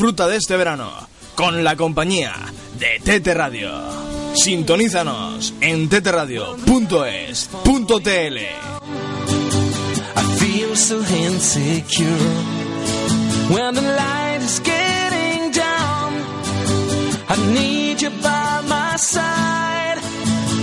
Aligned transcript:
disfruta 0.00 0.28
de 0.28 0.38
este 0.38 0.56
verano 0.56 0.90
con 1.34 1.62
la 1.62 1.76
compañía 1.76 2.32
de 2.78 3.00
Tete 3.04 3.34
Radio. 3.34 3.70
Sintonízanos 4.34 5.52
en 5.60 5.90
teteradio.es.tl. 5.90 6.70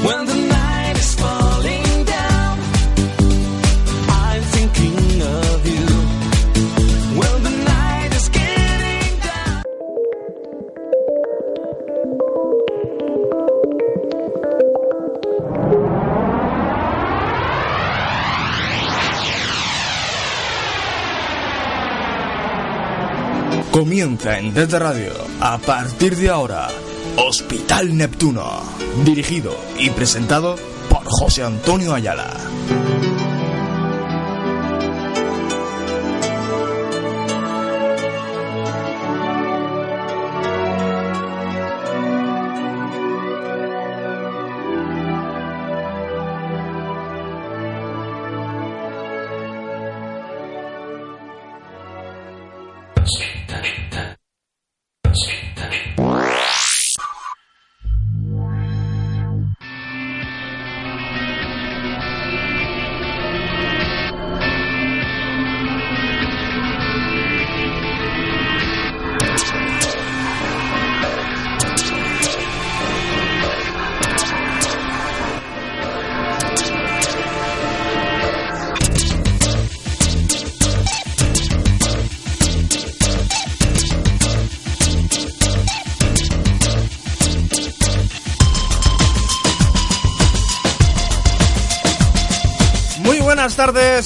When 0.03 0.25
the 0.25 0.56
Comienza 23.77 24.39
en 24.39 24.55
Tete 24.55 24.79
Radio, 24.79 25.13
a 25.39 25.59
partir 25.59 26.15
de 26.15 26.29
ahora, 26.31 26.67
Hospital 27.15 27.95
Neptuno, 27.95 28.63
dirigido 29.05 29.55
y 29.77 29.91
presentado 29.91 30.55
por 30.89 31.03
José 31.05 31.43
Antonio 31.43 31.93
Ayala. 31.93 32.33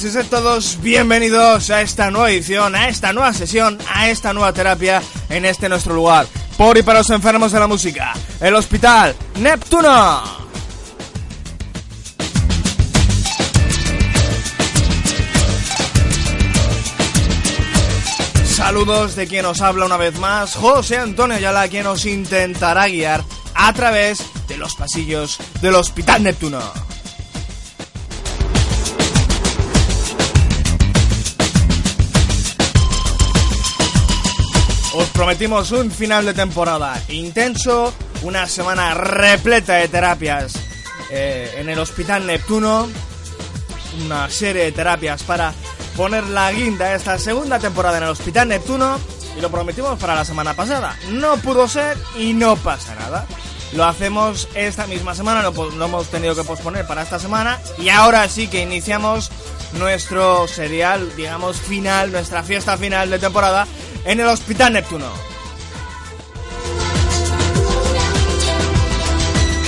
Y 0.04 0.24
todos 0.24 0.80
bienvenidos 0.82 1.70
a 1.70 1.80
esta 1.80 2.10
nueva 2.10 2.28
edición, 2.32 2.74
a 2.74 2.88
esta 2.88 3.12
nueva 3.12 3.32
sesión, 3.32 3.78
a 3.88 4.08
esta 4.08 4.32
nueva 4.32 4.52
terapia 4.52 5.00
en 5.28 5.44
este 5.44 5.68
nuestro 5.68 5.94
lugar. 5.94 6.26
Por 6.58 6.76
y 6.76 6.82
para 6.82 6.98
los 6.98 7.10
enfermos 7.10 7.52
de 7.52 7.60
la 7.60 7.68
música, 7.68 8.12
el 8.40 8.52
Hospital 8.56 9.14
Neptuno. 9.38 10.22
Saludos 18.44 19.14
de 19.14 19.28
quien 19.28 19.46
os 19.46 19.60
habla 19.60 19.86
una 19.86 19.98
vez 19.98 20.18
más, 20.18 20.56
José 20.56 20.98
Antonio 20.98 21.36
Ayala, 21.36 21.68
quien 21.68 21.86
os 21.86 22.06
intentará 22.06 22.88
guiar 22.88 23.22
a 23.54 23.72
través 23.72 24.20
de 24.48 24.56
los 24.56 24.74
pasillos 24.74 25.38
del 25.60 25.76
Hospital 25.76 26.24
Neptuno. 26.24 26.91
Os 34.94 35.08
prometimos 35.08 35.72
un 35.72 35.90
final 35.90 36.26
de 36.26 36.34
temporada 36.34 37.00
intenso, 37.08 37.94
una 38.22 38.46
semana 38.46 38.92
repleta 38.92 39.76
de 39.76 39.88
terapias 39.88 40.52
eh, 41.10 41.50
en 41.56 41.70
el 41.70 41.78
Hospital 41.78 42.26
Neptuno, 42.26 42.90
una 44.04 44.28
serie 44.28 44.64
de 44.64 44.72
terapias 44.72 45.22
para 45.22 45.54
poner 45.96 46.24
la 46.24 46.52
guinda 46.52 46.86
a 46.86 46.94
esta 46.94 47.18
segunda 47.18 47.58
temporada 47.58 47.96
en 47.96 48.04
el 48.04 48.10
Hospital 48.10 48.48
Neptuno 48.48 48.98
y 49.34 49.40
lo 49.40 49.50
prometimos 49.50 49.98
para 49.98 50.14
la 50.14 50.26
semana 50.26 50.52
pasada. 50.52 50.94
No 51.08 51.38
pudo 51.38 51.68
ser 51.68 51.96
y 52.18 52.34
no 52.34 52.56
pasa 52.56 52.94
nada. 52.94 53.26
Lo 53.72 53.86
hacemos 53.86 54.46
esta 54.54 54.86
misma 54.86 55.14
semana, 55.14 55.40
lo, 55.40 55.70
lo 55.70 55.84
hemos 55.86 56.08
tenido 56.08 56.34
que 56.34 56.44
posponer 56.44 56.86
para 56.86 57.00
esta 57.00 57.18
semana 57.18 57.58
y 57.78 57.88
ahora 57.88 58.28
sí 58.28 58.46
que 58.46 58.60
iniciamos 58.60 59.30
nuestro 59.78 60.46
serial, 60.48 61.16
digamos, 61.16 61.56
final, 61.56 62.12
nuestra 62.12 62.42
fiesta 62.42 62.76
final 62.76 63.08
de 63.08 63.18
temporada 63.18 63.66
en 64.04 64.20
el 64.20 64.26
Hospital 64.26 64.72
Neptuno. 64.74 65.10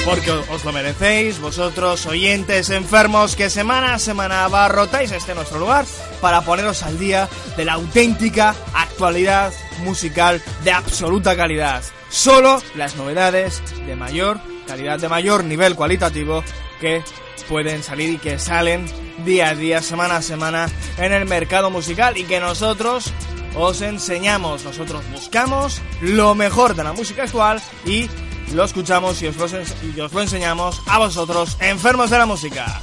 Porque 0.05 0.31
os 0.31 0.65
lo 0.65 0.73
merecéis, 0.73 1.41
vosotros 1.41 2.05
oyentes 2.05 2.69
enfermos 2.69 3.37
que 3.37 3.49
semana 3.49 3.95
a 3.95 3.99
semana 3.99 4.45
abarrotáis 4.45 5.13
este 5.13 5.35
nuestro 5.35 5.59
lugar 5.59 5.87
para 6.21 6.43
poneros 6.43 6.83
al 6.83 6.99
día 6.99 7.27
de 7.57 7.65
la 7.65 7.75
auténtica 7.75 8.55
actualidad 8.75 9.53
musical 9.79 10.43
de 10.63 10.73
absoluta 10.73 11.35
calidad. 11.37 11.83
Solo 12.11 12.63
las 12.75 12.97
novedades 12.97 13.63
de 13.87 13.97
mayor 13.97 14.41
calidad, 14.67 14.99
de 14.99 15.09
mayor 15.09 15.43
nivel 15.43 15.75
cualitativo 15.75 16.45
que 16.81 17.03
pueden 17.49 17.83
salir 17.83 18.11
y 18.11 18.19
que 18.19 18.39
salen 18.39 18.87
día 19.25 19.49
a 19.49 19.55
día, 19.55 19.81
semana 19.81 20.17
a 20.17 20.23
semana 20.23 20.69
en 20.99 21.13
el 21.15 21.25
mercado 21.25 21.71
musical 21.71 22.19
y 22.19 22.25
que 22.25 22.41
nosotros 22.41 23.11
os 23.57 23.83
enseñamos, 23.83 24.65
nosotros 24.65 25.03
buscamos 25.13 25.81
lo 26.01 26.35
mejor 26.35 26.75
de 26.75 26.85
la 26.85 26.93
música 26.93 27.25
actual 27.25 27.63
y 27.87 28.09
lo 28.53 28.65
escuchamos 28.65 29.23
y 29.23 29.29
os 29.29 29.37
lo, 29.37 29.47
y 29.49 30.01
os 30.01 30.13
lo 30.13 30.21
enseñamos 30.21 30.81
a 30.87 30.99
vosotros, 30.99 31.57
enfermos 31.61 32.11
de 32.11 32.19
la 32.19 32.27
música. 32.27 32.81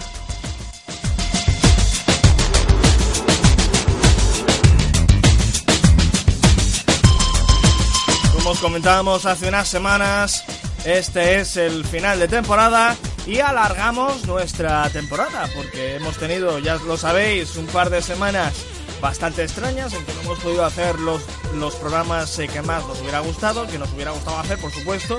Como 8.33 8.49
os 8.51 8.59
comentábamos 8.59 9.25
hace 9.25 9.49
unas 9.49 9.67
semanas, 9.67 10.43
este 10.83 11.39
es 11.39 11.57
el 11.57 11.85
final 11.85 12.19
de 12.19 12.27
temporada 12.27 12.95
y 13.27 13.39
alargamos 13.39 14.25
nuestra 14.25 14.89
temporada 14.89 15.47
porque 15.55 15.95
hemos 15.95 16.17
tenido, 16.17 16.57
ya 16.59 16.75
lo 16.75 16.97
sabéis, 16.97 17.55
un 17.55 17.67
par 17.67 17.89
de 17.89 18.01
semanas 18.01 18.53
bastante 19.01 19.43
extrañas 19.43 19.93
en 19.93 20.05
que 20.05 20.13
no 20.13 20.21
hemos 20.21 20.39
podido 20.39 20.63
hacer 20.63 20.99
los, 20.99 21.21
los 21.55 21.75
programas 21.75 22.37
eh, 22.39 22.47
que 22.47 22.61
más 22.61 22.85
nos 22.87 23.01
hubiera 23.01 23.19
gustado, 23.19 23.67
que 23.67 23.77
nos 23.77 23.91
hubiera 23.91 24.11
gustado 24.11 24.37
hacer, 24.37 24.59
por 24.59 24.71
supuesto. 24.71 25.17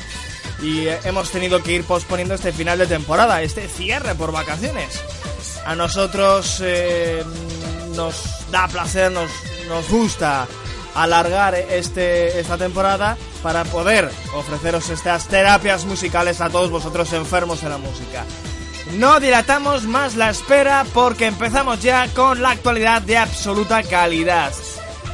Y 0.63 0.87
eh, 0.87 1.01
hemos 1.05 1.31
tenido 1.31 1.63
que 1.63 1.73
ir 1.73 1.85
posponiendo 1.85 2.35
este 2.35 2.53
final 2.53 2.79
de 2.79 2.87
temporada, 2.87 3.43
este 3.43 3.69
cierre 3.69 4.15
por 4.15 4.33
vacaciones. 4.33 5.03
A 5.67 5.75
nosotros 5.75 6.61
eh, 6.65 7.25
nos 7.95 8.51
da 8.51 8.69
placer, 8.69 9.11
nos, 9.11 9.31
nos 9.69 9.89
gusta 9.89 10.47
alargar 10.95 11.55
este, 11.55 12.39
esta 12.39 12.59
temporada 12.59 13.17
para 13.43 13.65
poder 13.65 14.11
ofreceros 14.35 14.91
estas 14.91 15.27
terapias 15.27 15.85
musicales 15.85 16.41
a 16.41 16.51
todos 16.51 16.71
vosotros 16.71 17.13
enfermos 17.13 17.63
de 17.63 17.69
la 17.69 17.79
música. 17.79 18.25
No 18.99 19.21
dilatamos 19.21 19.85
más 19.85 20.17
la 20.17 20.31
espera 20.31 20.85
porque 20.93 21.27
empezamos 21.27 21.83
ya 21.83 22.09
con 22.09 22.43
la 22.43 22.51
actualidad 22.51 23.01
de 23.03 23.17
absoluta 23.17 23.83
calidad. 23.83 24.53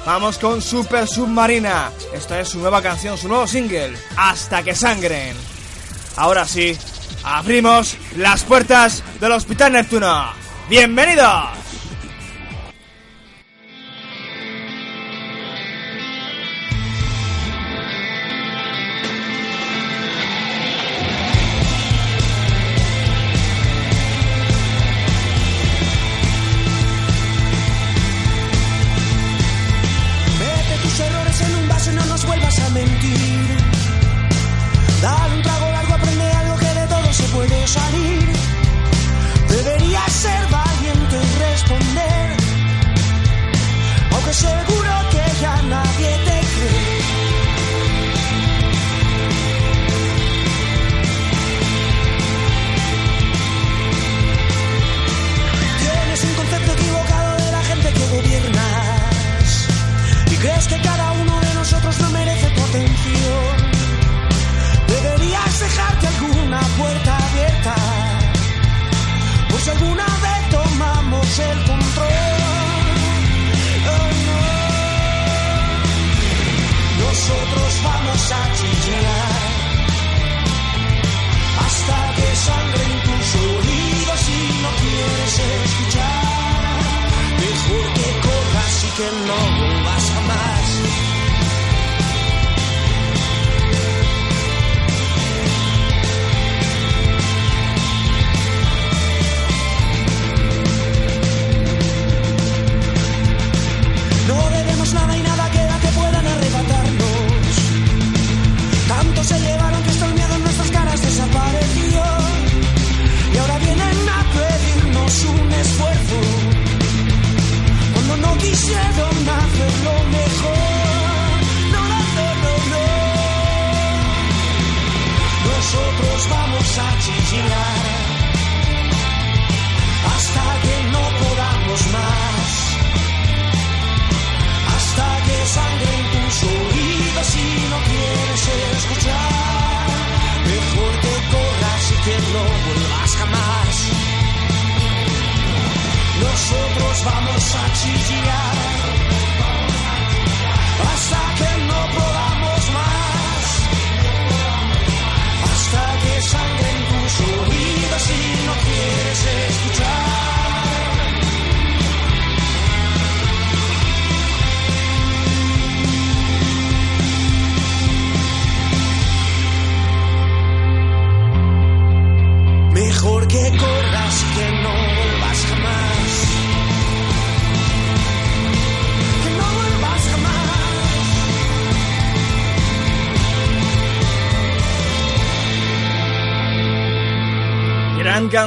Vamos 0.04 0.38
con 0.38 0.60
Super 0.60 1.06
Submarina. 1.06 1.90
Esta 2.12 2.40
es 2.40 2.48
su 2.48 2.58
nueva 2.58 2.82
canción, 2.82 3.16
su 3.16 3.28
nuevo 3.28 3.46
single, 3.46 3.96
Hasta 4.16 4.62
que 4.62 4.74
sangren. 4.74 5.36
Ahora 6.16 6.46
sí, 6.46 6.76
abrimos 7.22 7.96
las 8.16 8.42
puertas 8.42 9.04
del 9.20 9.32
Hospital 9.32 9.72
Neptuno. 9.72 10.32
¡Bienvenidos! 10.68 11.57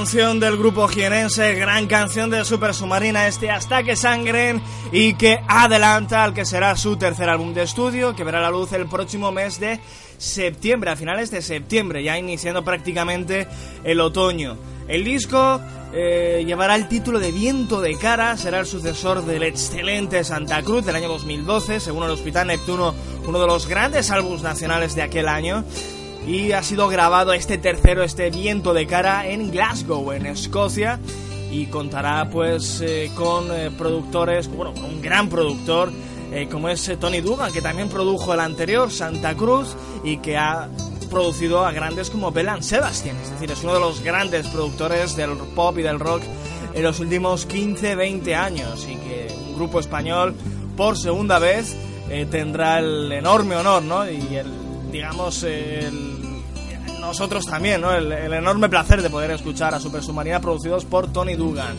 Canción 0.02 0.40
del 0.40 0.58
grupo 0.58 0.88
jienense, 0.88 1.54
gran 1.54 1.86
canción 1.86 2.32
de 2.32 2.44
Super 2.44 2.74
Submarina 2.74 3.28
este 3.28 3.52
Hasta 3.52 3.84
que 3.84 3.96
sangren 3.96 4.60
y 4.92 5.14
que 5.14 5.40
adelanta 5.48 6.24
al 6.24 6.34
que 6.34 6.44
será 6.44 6.76
su 6.76 6.98
tercer 6.98 7.30
álbum 7.30 7.54
de 7.54 7.62
estudio 7.62 8.16
que 8.16 8.24
verá 8.24 8.42
la 8.42 8.50
luz 8.50 8.74
el 8.74 8.88
próximo 8.88 9.32
mes 9.32 9.60
de 9.60 9.80
septiembre, 10.18 10.90
a 10.90 10.96
finales 10.96 11.30
de 11.30 11.44
septiembre, 11.44 12.04
ya 12.04 12.18
iniciando 12.18 12.64
prácticamente 12.64 13.48
el 13.84 14.00
otoño. 14.00 14.58
El 14.88 15.04
disco 15.04 15.62
eh, 15.94 16.44
llevará 16.48 16.76
el 16.76 16.88
título 16.88 17.20
de 17.20 17.32
Viento 17.32 17.80
de 17.80 17.96
Cara, 17.96 18.36
será 18.38 18.62
el 18.62 18.66
sucesor 18.66 19.24
del 19.24 19.44
excelente 19.44 20.24
Santa 20.24 20.64
Cruz 20.64 20.84
del 20.84 20.96
año 20.96 21.10
2012, 21.10 21.80
según 21.80 22.06
el 22.06 22.10
Hospital 22.10 22.48
Neptuno, 22.48 22.96
uno 23.28 23.40
de 23.40 23.46
los 23.46 23.68
grandes 23.68 24.10
álbumes 24.10 24.42
nacionales 24.42 24.96
de 24.96 25.04
aquel 25.04 25.28
año 25.28 25.64
y 26.28 26.52
ha 26.52 26.64
sido 26.64 26.88
grabado 26.88 27.34
este 27.34 27.58
tercero, 27.58 28.04
este 28.04 28.30
viento 28.30 28.74
de 28.74 28.88
cara 28.88 29.28
en 29.28 29.52
Glasgow, 29.52 30.12
en 30.12 30.26
Escocia. 30.26 31.00
Y 31.52 31.66
contará 31.66 32.30
pues 32.30 32.80
eh, 32.82 33.12
con 33.14 33.52
eh, 33.52 33.72
productores, 33.78 34.48
bueno, 34.48 34.74
con 34.74 34.86
un 34.86 35.02
gran 35.02 35.28
productor 35.28 35.92
eh, 36.32 36.48
como 36.50 36.70
es 36.70 36.88
eh, 36.88 36.96
Tony 36.96 37.20
Dugan, 37.20 37.52
que 37.52 37.62
también 37.62 37.90
produjo 37.90 38.34
el 38.34 38.40
anterior, 38.40 38.90
Santa 38.90 39.36
Cruz, 39.36 39.76
y 40.04 40.18
que 40.18 40.38
ha 40.38 40.70
producido 41.10 41.66
a 41.66 41.74
grandes 41.74 42.10
como 42.10 42.32
Belan 42.32 42.64
Sebastian, 42.64 43.18
es 43.18 43.32
decir, 43.32 43.52
es 43.52 43.62
uno 43.64 43.74
de 43.74 43.82
los 43.82 44.02
grandes 44.02 44.48
productores 44.48 45.18
del 45.18 45.32
pop 45.54 45.78
y 45.78 45.82
del 45.82 46.00
rock 46.00 46.22
en 46.74 46.84
los 46.84 47.02
últimos 47.02 47.50
15-20 47.50 48.34
años. 48.34 48.88
Y 48.88 48.96
que 48.96 49.28
un 49.46 49.56
grupo 49.56 49.82
español 49.82 50.34
por 50.78 50.98
segunda 50.98 51.38
vez 51.38 51.76
eh, 52.10 52.26
tendrá 52.32 52.80
el 52.80 53.12
enorme 53.12 53.58
honor, 53.58 53.84
¿no? 53.84 54.10
Y 54.10 54.38
el, 54.38 54.48
digamos, 54.90 55.44
el, 55.44 56.11
nosotros 57.02 57.46
también, 57.46 57.82
¿no? 57.82 57.94
El, 57.94 58.12
enorme 58.12 58.70
placer 58.70 59.02
de 59.02 59.10
poder 59.10 59.32
escuchar 59.32 59.74
a 59.74 59.80
Super 59.80 60.04
Submarina 60.04 60.40
producidos 60.40 60.86
por 60.86 61.12
Tony 61.12 61.36
Dugan. 61.36 61.76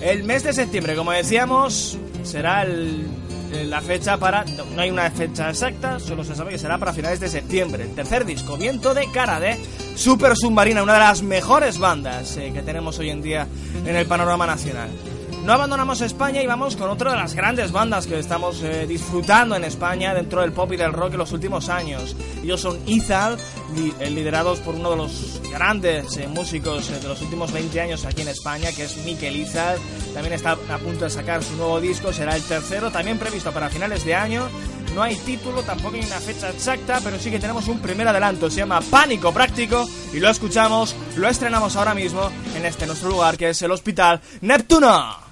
El 0.00 0.24
mes 0.24 0.44
de 0.44 0.52
septiembre, 0.52 0.94
como 0.94 1.10
decíamos, 1.12 1.98
será 2.22 2.64
la 2.64 3.80
fecha 3.80 4.16
para... 4.16 4.44
No, 4.44 4.80
hay 4.80 4.90
una 4.90 5.10
fecha 5.10 5.50
exacta, 5.50 5.98
solo 5.98 6.24
se 6.24 6.34
sabe 6.34 6.52
que 6.52 6.58
será 6.58 6.78
para 6.78 6.92
finales 6.92 7.20
de 7.20 7.28
septiembre. 7.28 7.84
El 7.84 7.94
tercer 7.94 8.24
disco, 8.24 8.56
Viento 8.56 8.94
de 8.94 9.10
Cara 9.10 9.40
de 9.40 9.58
Super 9.96 10.36
Submarina, 10.36 10.82
una 10.82 10.94
de 10.94 11.00
las 11.00 11.22
mejores 11.22 11.78
bandas 11.78 12.36
eh, 12.36 12.52
que 12.54 12.62
tenemos 12.62 12.98
hoy 12.98 13.10
en 13.10 13.22
día 13.22 13.46
en 13.84 13.96
el 13.96 14.06
panorama 14.06 14.46
nacional. 14.46 14.90
No 15.44 15.54
abandonamos 15.54 16.02
España 16.02 16.42
y 16.42 16.46
vamos 16.46 16.76
con 16.76 16.90
otra 16.90 17.12
de 17.12 17.16
las 17.16 17.34
grandes 17.34 17.72
bandas 17.72 18.06
que 18.06 18.18
estamos 18.18 18.62
eh, 18.62 18.86
disfrutando 18.86 19.56
en 19.56 19.64
España 19.64 20.12
dentro 20.12 20.42
del 20.42 20.52
pop 20.52 20.70
y 20.72 20.76
del 20.76 20.92
rock 20.92 21.12
en 21.12 21.18
los 21.18 21.32
últimos 21.32 21.70
años. 21.70 22.14
Ellos 22.42 22.60
son 22.60 22.78
Izal, 22.86 23.38
liderados 23.74 24.60
por 24.60 24.74
uno 24.74 24.90
de 24.90 24.96
los 24.96 25.40
grandes 25.50 26.16
eh, 26.16 26.28
músicos 26.28 26.90
eh, 26.90 27.00
de 27.00 27.08
los 27.08 27.20
últimos 27.22 27.52
20 27.52 27.80
años 27.80 28.04
aquí 28.04 28.22
en 28.22 28.28
España, 28.28 28.70
que 28.72 28.84
es 28.84 28.96
Mikel 29.04 29.36
Izal. 29.36 29.78
También 30.14 30.34
está 30.34 30.52
a 30.52 30.78
punto 30.78 31.04
de 31.04 31.10
sacar 31.10 31.42
su 31.42 31.56
nuevo 31.56 31.80
disco, 31.80 32.12
será 32.12 32.36
el 32.36 32.42
tercero, 32.42 32.90
también 32.90 33.18
previsto 33.18 33.52
para 33.52 33.70
finales 33.70 34.04
de 34.04 34.14
año. 34.14 34.48
No 34.94 35.02
hay 35.02 35.16
título, 35.16 35.62
tampoco 35.62 35.94
hay 35.96 36.04
una 36.04 36.18
fecha 36.18 36.50
exacta, 36.50 37.00
pero 37.04 37.18
sí 37.18 37.30
que 37.30 37.38
tenemos 37.38 37.68
un 37.68 37.78
primer 37.78 38.08
adelanto. 38.08 38.50
Se 38.50 38.58
llama 38.58 38.80
Pánico 38.80 39.32
Práctico 39.32 39.88
y 40.12 40.18
lo 40.18 40.28
escuchamos, 40.28 40.96
lo 41.16 41.28
estrenamos 41.28 41.76
ahora 41.76 41.94
mismo 41.94 42.30
en 42.56 42.66
este 42.66 42.86
nuestro 42.86 43.10
lugar 43.10 43.36
que 43.36 43.50
es 43.50 43.62
el 43.62 43.70
Hospital 43.70 44.20
Neptuno. 44.40 45.29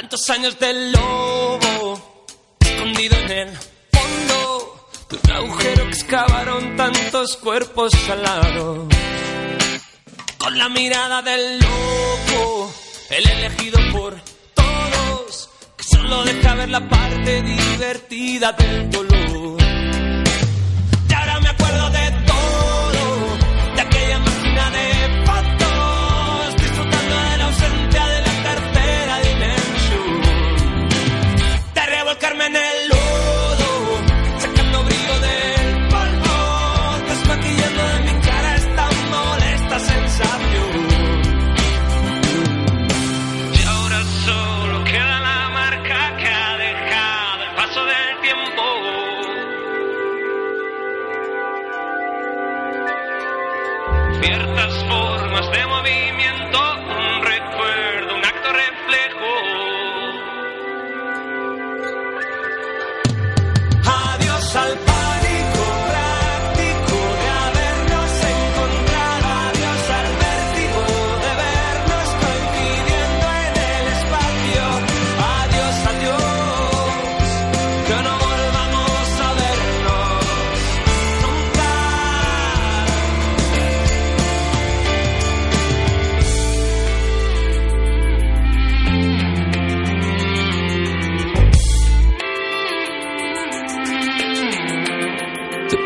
Tantos 0.00 0.30
años 0.30 0.56
del 0.60 0.92
lobo, 0.92 2.24
escondido 2.60 3.16
en 3.16 3.30
el 3.32 3.48
fondo 3.90 4.88
de 5.10 5.16
un 5.16 5.30
agujero 5.32 5.84
que 5.86 5.90
excavaron 5.90 6.76
tantos 6.76 7.36
cuerpos 7.38 7.92
al 8.08 8.22
lado. 8.22 8.88
Con 10.38 10.56
la 10.56 10.68
mirada 10.68 11.20
del 11.22 11.58
loco, 11.58 12.72
el 13.10 13.28
elegido 13.28 13.80
por 13.90 14.14
todos, 14.54 15.50
que 15.76 15.82
solo 15.82 16.22
deja 16.22 16.54
ver 16.54 16.68
la 16.68 16.88
parte 16.88 17.42
divertida 17.42 18.52
del 18.52 18.90
dolor. 18.90 19.67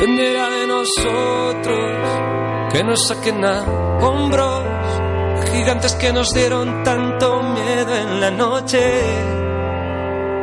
Dependerá 0.02 0.50
de 0.50 0.66
nosotros 0.66 2.08
que 2.72 2.82
nos 2.82 3.06
saquen 3.06 3.44
a 3.44 3.62
hombros 4.00 4.64
gigantes 5.52 5.94
que 5.94 6.12
nos 6.12 6.34
dieron 6.34 6.82
tanto 6.82 7.40
miedo 7.40 7.94
en 7.94 8.20
la 8.20 8.32
noche. 8.32 8.80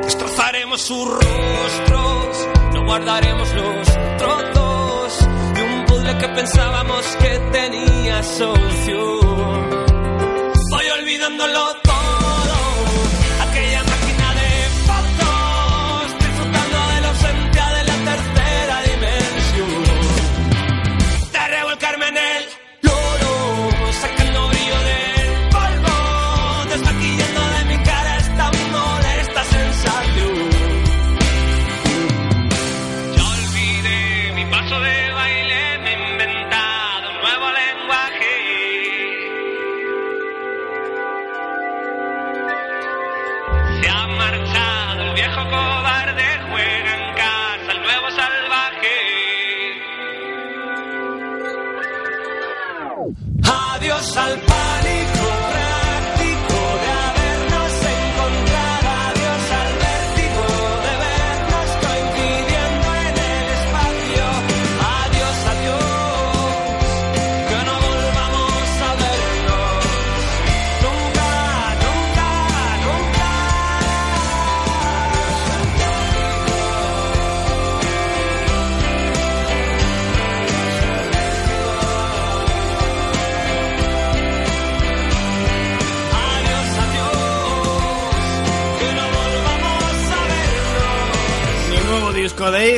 Destrozaremos 0.04 0.80
sus 0.80 1.06
rostros, 1.06 2.48
no 2.74 2.86
guardaremos 2.86 3.54
los 3.54 3.88
trozos 4.18 5.28
de 5.56 5.62
un 5.62 5.86
puzzle 5.88 6.18
que 6.20 6.30
pensábamos 6.30 7.06
que 7.20 7.39
tenía 7.51 8.24
solución. 8.24 9.70
Voy 10.72 10.89
olvidándolo 11.01 11.75
todo, 11.84 11.99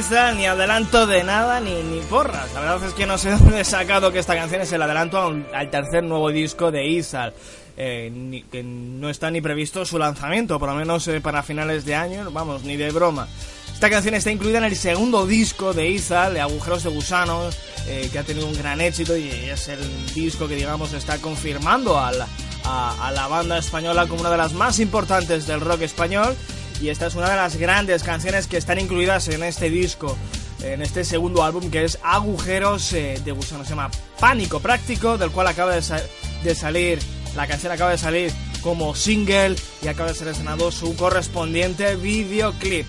ni 0.10 0.46
adelanto 0.48 1.06
de 1.06 1.24
nada, 1.24 1.60
ni, 1.60 1.76
ni 1.84 2.00
porras. 2.02 2.52
La 2.56 2.62
verdad 2.62 2.84
es 2.86 2.94
que 2.94 3.06
no 3.06 3.20
sé 3.20 3.30
dónde 3.38 3.62
he 3.62 3.64
sacado 3.64 4.12
que 4.12 4.18
esta 4.20 4.36
canción 4.36 4.62
es 4.62 4.72
el 4.72 4.82
adelanto 4.82 5.28
un- 5.28 5.46
al 5.54 5.70
tercer 5.70 6.04
nuevo 6.04 6.30
disco 6.32 6.72
de 6.72 6.88
Isal. 6.88 7.34
Eh, 7.78 8.44
que 8.52 8.64
no 8.64 9.10
está 9.10 9.30
ni 9.32 9.42
previsto 9.42 9.86
su 9.86 9.98
lanzamiento, 10.00 10.60
por 10.60 10.70
lo 10.70 10.76
menos 10.76 11.08
eh, 11.08 11.22
para 11.22 11.44
finales 11.44 11.86
de 11.86 11.96
año, 11.96 12.30
vamos, 12.32 12.64
ni 12.64 12.78
de 12.78 12.90
broma. 12.92 13.28
Esta 13.74 13.90
canción 13.92 14.14
está 14.16 14.32
incluida 14.32 14.58
en 14.58 14.64
el 14.66 14.76
segundo 14.76 15.26
disco 15.28 15.72
de 15.74 15.88
Izal, 15.90 16.34
de 16.34 16.42
Agujeros 16.42 16.84
de 16.84 16.90
Gusanos, 16.90 17.58
eh, 17.88 18.10
que 18.12 18.20
ha 18.20 18.24
tenido 18.24 18.48
un 18.48 18.54
gran 18.58 18.82
éxito 18.82 19.16
y 19.16 19.30
es 19.30 19.68
el 19.68 19.80
disco 20.16 20.48
que, 20.48 20.56
digamos, 20.56 20.94
está 20.94 21.20
confirmando 21.20 22.00
a 22.00 22.12
la, 22.12 22.28
a- 22.66 23.08
a 23.08 23.12
la 23.12 23.28
banda 23.28 23.58
española 23.60 24.08
como 24.08 24.22
una 24.22 24.32
de 24.32 24.38
las 24.38 24.54
más 24.54 24.80
importantes 24.80 25.46
del 25.48 25.62
rock 25.62 25.82
español. 25.84 26.36
Y 26.82 26.90
esta 26.90 27.06
es 27.06 27.16
una 27.16 27.30
de 27.30 27.36
las 27.36 27.58
grandes 27.58 28.02
canciones 28.02 28.48
que 28.48 28.58
están 28.58 28.80
incluidas 28.80 29.28
en 29.28 29.44
este 29.44 29.70
disco, 29.70 30.18
en 30.64 30.82
este 30.82 31.04
segundo 31.04 31.44
álbum 31.44 31.70
que 31.70 31.84
es 31.84 32.00
Agujeros 32.02 32.92
eh, 32.94 33.22
de 33.24 33.32
Gusanos. 33.32 33.68
Se 33.68 33.74
llama 33.74 33.92
Pánico 34.20 34.60
Práctico, 34.60 35.20
del 35.20 35.30
cual 35.30 35.46
acaba 35.46 35.76
de 35.76 36.56
salir, 36.56 37.00
la 37.36 37.46
canción 37.46 37.72
acaba 37.72 37.92
de 37.92 38.00
salir 38.00 38.34
como 38.62 38.96
single 38.96 39.56
y 39.84 39.88
acaba 39.90 40.10
de 40.10 40.16
ser 40.16 40.30
estrenado 40.30 40.72
su 40.72 40.96
correspondiente 40.96 41.96
videoclip. 41.98 42.88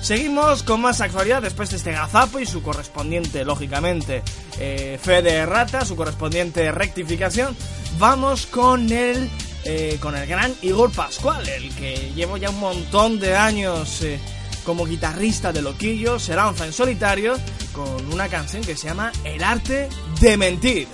Seguimos 0.00 0.62
con 0.64 0.80
más 0.80 1.00
actualidad 1.00 1.42
después 1.42 1.70
de 1.70 1.76
este 1.76 1.92
gazapo 1.92 2.40
y 2.40 2.46
su 2.46 2.62
correspondiente, 2.62 3.44
lógicamente, 3.44 4.22
eh, 4.58 4.98
fe 5.00 5.22
de 5.22 5.44
rata, 5.46 5.84
su 5.84 5.94
correspondiente 5.94 6.72
rectificación. 6.72 7.54
Vamos 7.98 8.46
con 8.46 8.90
el, 8.90 9.30
eh, 9.64 9.98
con 10.00 10.16
el 10.16 10.26
gran 10.26 10.54
Igor 10.62 10.90
Pascual, 10.90 11.48
el 11.48 11.74
que 11.74 12.12
llevo 12.14 12.36
ya 12.36 12.50
un 12.50 12.60
montón 12.60 13.20
de 13.20 13.36
años 13.36 14.02
eh, 14.02 14.18
como 14.64 14.86
guitarrista 14.86 15.52
de 15.52 15.62
Loquillo, 15.62 16.18
se 16.18 16.34
lanza 16.34 16.66
en 16.66 16.72
solitario 16.72 17.36
con 17.72 18.12
una 18.12 18.28
canción 18.28 18.62
que 18.62 18.76
se 18.76 18.88
llama 18.88 19.12
El 19.24 19.42
arte 19.42 19.88
de 20.20 20.36
mentir. 20.36 20.88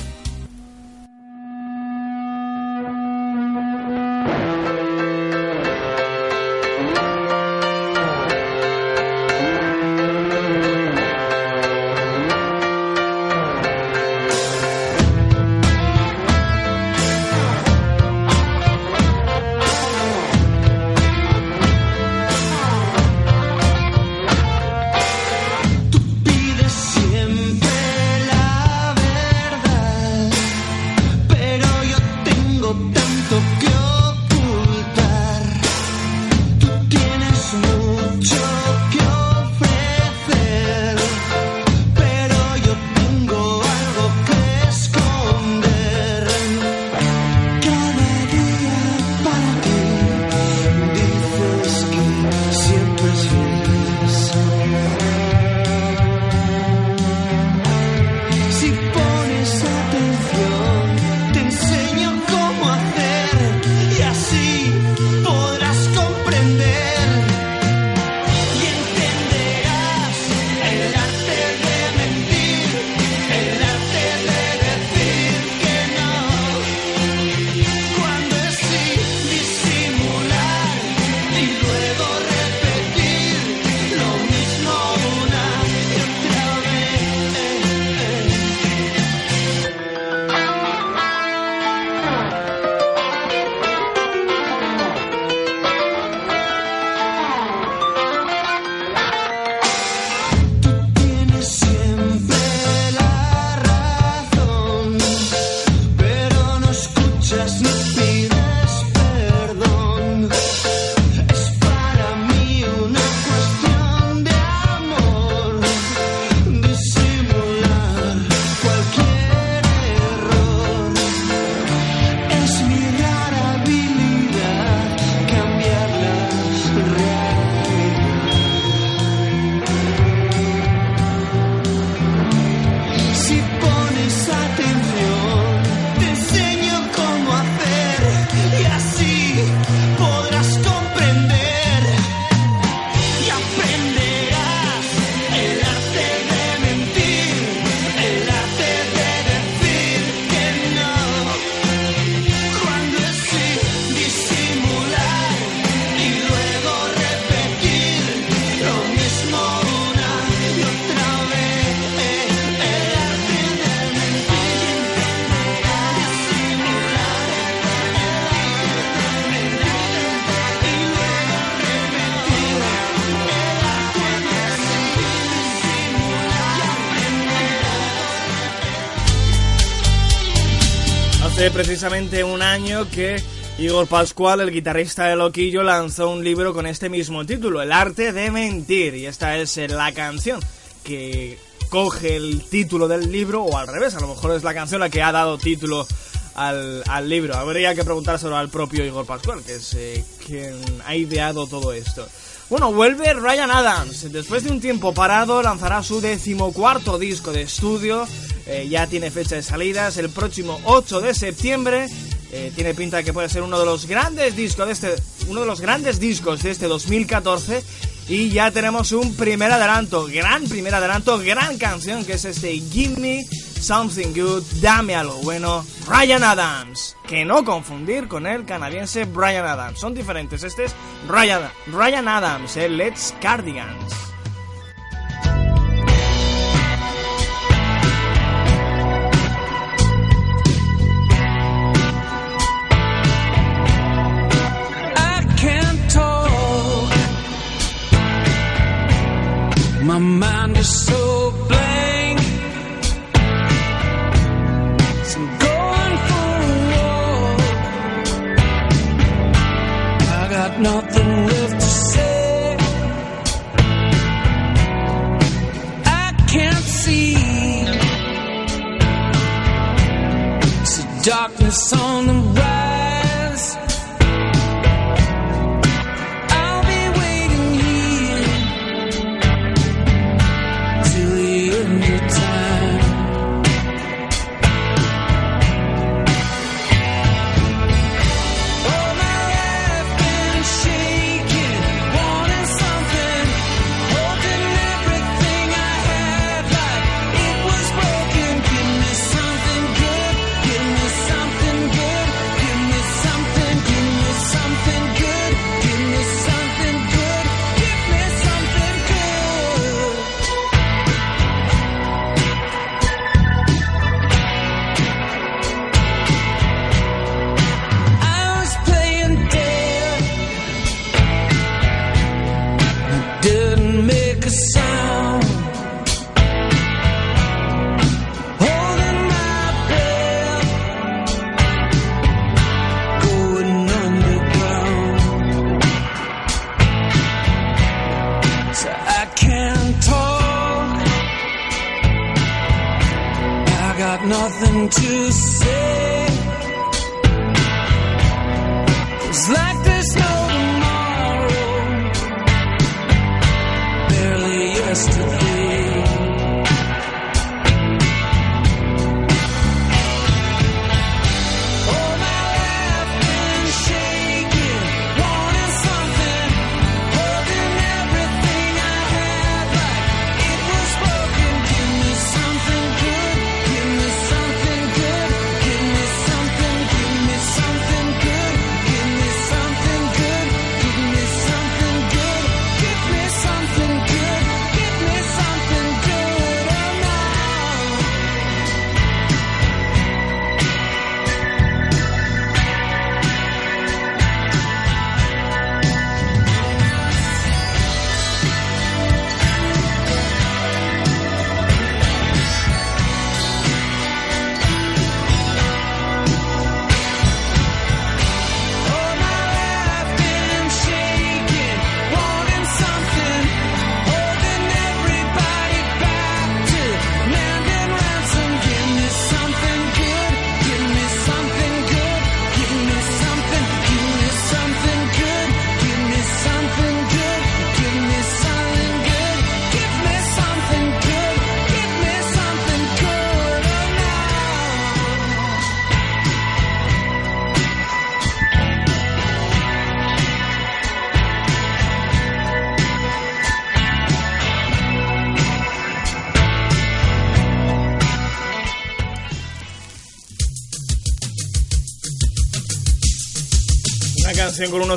Precisamente 181.56 182.22
un 182.22 182.42
año 182.42 182.86
que 182.90 183.16
Igor 183.56 183.86
Pascual, 183.86 184.42
el 184.42 184.50
guitarrista 184.50 185.06
de 185.06 185.16
Loquillo, 185.16 185.62
lanzó 185.62 186.10
un 186.10 186.22
libro 186.22 186.52
con 186.52 186.66
este 186.66 186.90
mismo 186.90 187.24
título, 187.24 187.62
El 187.62 187.72
arte 187.72 188.12
de 188.12 188.30
mentir. 188.30 188.94
Y 188.94 189.06
esta 189.06 189.38
es 189.38 189.56
la 189.56 189.90
canción 189.92 190.38
que 190.84 191.38
coge 191.70 192.16
el 192.16 192.42
título 192.50 192.88
del 192.88 193.10
libro, 193.10 193.42
o 193.42 193.56
al 193.56 193.68
revés, 193.68 193.94
a 193.94 194.00
lo 194.00 194.08
mejor 194.08 194.36
es 194.36 194.44
la 194.44 194.52
canción 194.52 194.80
la 194.80 194.90
que 194.90 195.02
ha 195.02 195.12
dado 195.12 195.38
título 195.38 195.86
al, 196.34 197.08
libro. 197.08 197.34
Habría 197.34 197.74
que 197.74 197.84
preguntárselo 197.84 198.36
al 198.36 198.50
propio 198.50 198.84
Igor 198.84 199.06
Pascual, 199.06 199.42
que 199.42 199.54
es 199.54 199.72
eh, 199.72 200.04
quien 200.26 200.60
ha 200.84 200.94
ideado 200.94 201.46
todo 201.46 201.72
esto. 201.72 202.06
Bueno, 202.48 202.72
vuelve 202.72 203.12
Ryan 203.12 203.50
Adams. 203.50 204.12
Después 204.12 204.44
de 204.44 204.52
un 204.52 204.60
tiempo 204.60 204.94
parado, 204.94 205.42
lanzará 205.42 205.82
su 205.82 206.00
decimocuarto 206.00 206.96
disco 206.96 207.32
de 207.32 207.42
estudio. 207.42 208.06
Eh, 208.46 208.68
ya 208.70 208.86
tiene 208.86 209.10
fecha 209.10 209.34
de 209.34 209.42
salidas 209.42 209.96
el 209.96 210.10
próximo 210.10 210.60
8 210.62 211.00
de 211.00 211.12
septiembre. 211.12 211.88
Eh, 212.30 212.52
tiene 212.54 212.72
pinta 212.72 212.98
de 212.98 213.04
que 213.04 213.12
puede 213.12 213.28
ser 213.28 213.42
uno 213.42 213.58
de 213.58 213.64
los 213.64 213.86
grandes 213.86 214.36
discos 214.36 214.66
de 214.66 214.72
este, 214.72 214.94
uno 215.26 215.40
de 215.40 215.46
los 215.46 215.60
grandes 215.60 215.98
discos 215.98 216.44
de 216.44 216.52
este 216.52 216.68
2014. 216.68 217.64
Y 218.08 218.28
ya 218.28 218.52
tenemos 218.52 218.92
un 218.92 219.16
primer 219.16 219.50
adelanto, 219.50 220.06
gran 220.06 220.44
primer 220.44 220.72
adelanto, 220.72 221.18
gran 221.18 221.58
canción 221.58 222.04
que 222.04 222.12
es 222.12 222.24
este 222.24 222.60
Gimme 222.60 223.26
Something 223.66 224.12
Good, 224.14 224.44
dame 224.62 224.94
algo 224.94 225.16
bueno, 225.24 225.64
Ryan 225.88 226.22
Adams. 226.22 226.96
Que 227.04 227.24
no 227.24 227.44
confundir 227.44 228.06
con 228.06 228.24
el 228.24 228.44
canadiense 228.44 229.06
Brian 229.06 229.44
Adams. 229.44 229.80
Son 229.80 229.92
diferentes. 229.92 230.44
Este 230.44 230.66
es 230.66 230.74
Ryan, 231.08 231.50
Ryan 231.66 232.06
Adams, 232.06 232.56
el 232.56 232.76
Let's 232.76 233.12
Cardigans. 233.20 234.05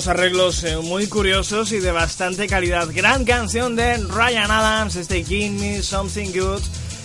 Arreglos 0.08 0.64
eh, 0.64 0.78
muy 0.78 1.08
curiosos 1.08 1.72
y 1.72 1.80
de 1.80 1.92
bastante 1.92 2.48
calidad. 2.48 2.88
Gran 2.94 3.26
canción 3.26 3.76
de 3.76 3.98
Ryan 3.98 4.52
Adams, 4.52 4.96
este 4.96 5.24
Give 5.24 5.50
Me 5.50 5.82
Something 5.82 6.32
Good, 6.32 6.62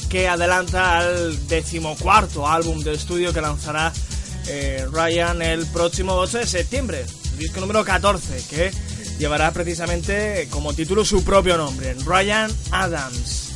que 0.09 0.29
adelanta 0.29 0.99
al 0.99 1.49
decimocuarto 1.49 2.47
álbum 2.47 2.83
de 2.83 2.95
estudio 2.95 3.33
que 3.33 3.41
lanzará 3.41 3.93
eh, 4.47 4.87
Ryan 4.93 5.43
el 5.43 5.67
próximo 5.67 6.15
8 6.15 6.39
de 6.39 6.47
septiembre, 6.47 7.07
disco 7.39 7.61
número 7.61 7.85
14, 7.85 8.45
que 8.49 8.71
llevará 9.19 9.51
precisamente 9.53 10.47
como 10.51 10.75
título 10.75 11.05
su 11.05 11.25
propio 11.25 11.57
nombre, 11.57 11.95
Ryan 12.05 12.51
Adams. 12.71 13.51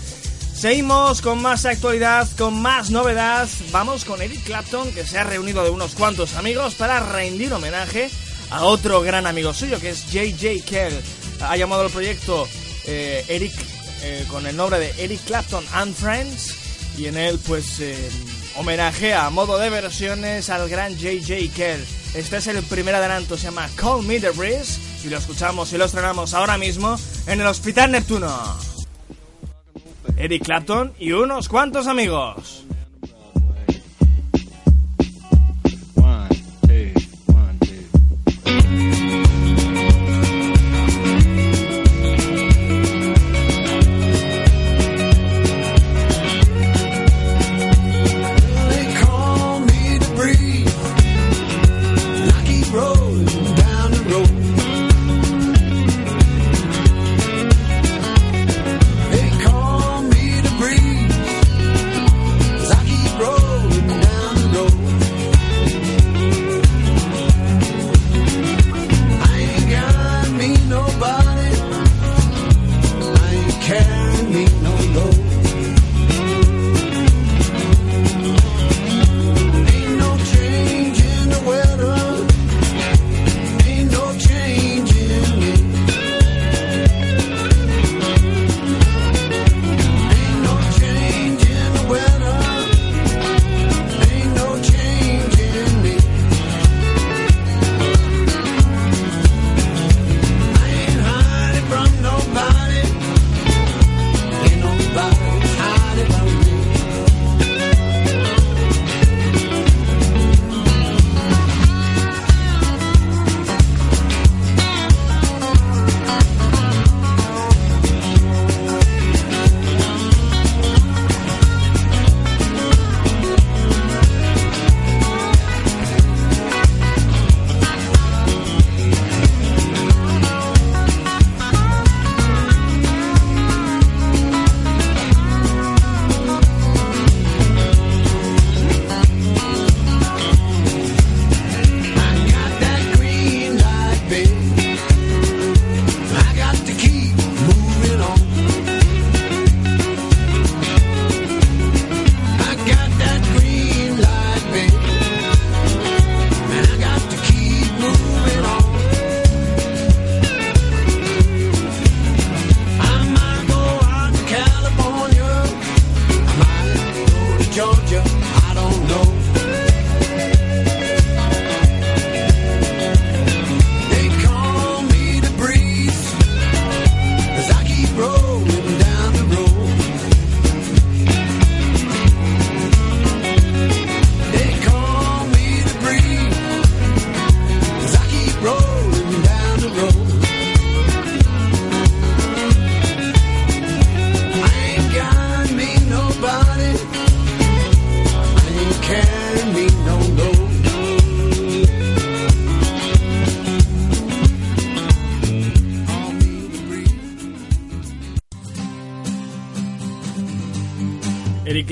Seguimos 0.54 1.22
con 1.22 1.40
más 1.40 1.66
actualidad, 1.66 2.26
con 2.36 2.60
más 2.60 2.90
novedad. 2.90 3.48
Vamos 3.70 4.04
con 4.04 4.20
Eric 4.20 4.42
Clapton, 4.42 4.90
que 4.92 5.06
se 5.06 5.18
ha 5.18 5.24
reunido 5.24 5.62
de 5.62 5.70
unos 5.70 5.94
cuantos 5.94 6.34
amigos 6.34 6.74
para 6.74 6.98
rendir 6.98 7.52
homenaje 7.52 8.10
otro 8.50 9.02
gran 9.02 9.26
amigo 9.26 9.52
suyo, 9.52 9.80
que 9.80 9.90
es 9.90 10.10
JJ 10.10 10.64
Kell. 10.64 10.94
Ha 11.40 11.56
llamado 11.56 11.82
al 11.82 11.90
proyecto 11.90 12.48
eh, 12.86 13.24
Eric 13.28 13.52
eh, 14.02 14.24
con 14.28 14.46
el 14.46 14.56
nombre 14.56 14.78
de 14.78 14.94
Eric 15.02 15.20
Clapton 15.24 15.64
and 15.72 15.94
Friends 15.94 16.54
y 16.96 17.06
en 17.06 17.16
él 17.16 17.38
pues 17.46 17.80
eh, 17.80 18.10
homenaje 18.56 19.14
a 19.14 19.30
modo 19.30 19.58
de 19.58 19.70
versiones 19.70 20.50
al 20.50 20.68
gran 20.68 20.96
JJ 20.96 21.52
Kell. 21.54 21.84
Este 22.14 22.38
es 22.38 22.46
el 22.46 22.62
primer 22.64 22.94
adelanto, 22.94 23.36
se 23.36 23.44
llama 23.44 23.68
Call 23.76 24.02
Me 24.04 24.18
The 24.18 24.30
Breeze 24.30 24.80
y 25.04 25.08
lo 25.08 25.18
escuchamos 25.18 25.72
y 25.72 25.78
lo 25.78 25.84
estrenamos 25.84 26.34
ahora 26.34 26.58
mismo 26.58 26.98
en 27.26 27.40
el 27.40 27.46
Hospital 27.46 27.92
Neptuno. 27.92 28.58
Eric 30.16 30.44
Clapton 30.44 30.92
y 30.98 31.12
unos 31.12 31.48
cuantos 31.48 31.86
amigos. 31.86 32.64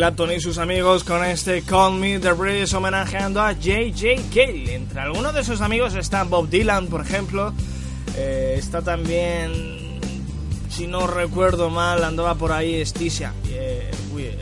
Clapton 0.06 0.34
y 0.34 0.40
sus 0.40 0.58
amigos 0.58 1.02
con 1.02 1.24
este 1.24 1.62
Call 1.62 1.94
Me 1.94 2.20
The 2.20 2.30
Breeze 2.30 2.76
homenajeando 2.76 3.42
a 3.42 3.54
J.J. 3.54 4.22
Cale. 4.32 4.76
Entre 4.76 5.00
algunos 5.00 5.34
de 5.34 5.42
sus 5.42 5.60
amigos 5.60 5.96
está 5.96 6.22
Bob 6.22 6.48
Dylan, 6.48 6.86
por 6.86 7.00
ejemplo. 7.00 7.52
Eh, 8.14 8.54
está 8.56 8.82
también, 8.82 9.98
si 10.70 10.86
no 10.86 11.08
recuerdo 11.08 11.70
mal, 11.70 12.04
andaba 12.04 12.36
por 12.36 12.52
ahí 12.52 12.76
Esticia. 12.76 13.34
Eh, 13.48 13.90
eh, 14.16 14.38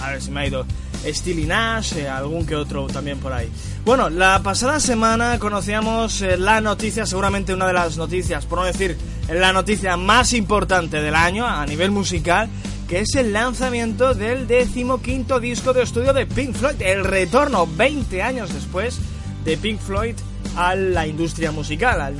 a 0.00 0.12
ver 0.12 0.22
si 0.22 0.30
me 0.30 0.40
ha 0.40 0.46
ido. 0.46 0.64
Steely 1.04 1.44
Nash, 1.44 1.92
algún 2.06 2.46
que 2.46 2.56
otro 2.56 2.86
también 2.86 3.18
por 3.18 3.34
ahí. 3.34 3.50
Bueno, 3.84 4.08
la 4.08 4.42
pasada 4.42 4.80
semana 4.80 5.38
conocíamos 5.38 6.22
la 6.38 6.62
noticia, 6.62 7.04
seguramente 7.04 7.52
una 7.52 7.66
de 7.66 7.74
las 7.74 7.98
noticias, 7.98 8.46
por 8.46 8.60
no 8.60 8.64
decir 8.64 8.96
la 9.28 9.52
noticia 9.52 9.98
más 9.98 10.32
importante 10.32 11.02
del 11.02 11.14
año 11.14 11.46
a 11.46 11.66
nivel 11.66 11.90
musical, 11.90 12.48
que 12.92 13.00
es 13.00 13.14
el 13.14 13.32
lanzamiento 13.32 14.12
del 14.12 14.46
decimoquinto 14.46 15.40
disco 15.40 15.72
de 15.72 15.82
estudio 15.82 16.12
de 16.12 16.26
Pink 16.26 16.54
Floyd, 16.54 16.74
el 16.80 17.06
retorno 17.06 17.66
20 17.66 18.20
años 18.20 18.52
después 18.52 19.00
de 19.46 19.56
Pink 19.56 19.80
Floyd 19.80 20.14
a 20.58 20.74
la 20.74 21.06
industria 21.06 21.52
musical, 21.52 22.14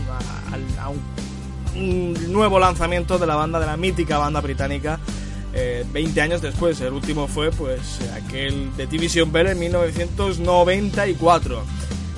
a 0.81 0.89
un, 1.77 2.33
nuevo 2.33 2.59
lanzamiento 2.59 3.19
de 3.19 3.27
la 3.27 3.37
banda, 3.37 3.61
de 3.61 3.67
la 3.67 3.77
mítica 3.77 4.17
banda 4.17 4.41
británica, 4.41 4.99
20 5.93 6.19
eh, 6.19 6.23
años 6.23 6.41
después. 6.41 6.81
El 6.81 6.95
último 6.95 7.29
fue 7.29 7.51
pues 7.51 7.99
aquel 8.15 8.75
de 8.75 8.87
Division 8.87 9.31
Bell 9.31 9.49
en 9.49 9.59
1994. 9.59 11.65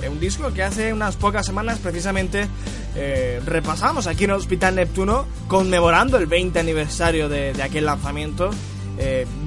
Eh, 0.01 0.07
un 0.07 0.19
disco 0.21 0.53
que 0.53 0.63
hace 0.63 0.93
unas 0.93 1.17
pocas 1.17 1.45
semanas 1.45 1.79
precisamente 1.79 2.47
eh, 2.95 3.41
repasamos 3.45 4.07
aquí 4.07 4.23
en 4.23 4.29
el 4.29 4.37
Hospital 4.37 4.75
Neptuno 4.75 5.25
conmemorando 5.47 6.17
el 6.17 6.27
20 6.27 6.59
aniversario 6.59 7.29
de, 7.29 7.61
aquel 7.61 7.85
lanzamiento. 7.85 8.51
20 8.97 9.01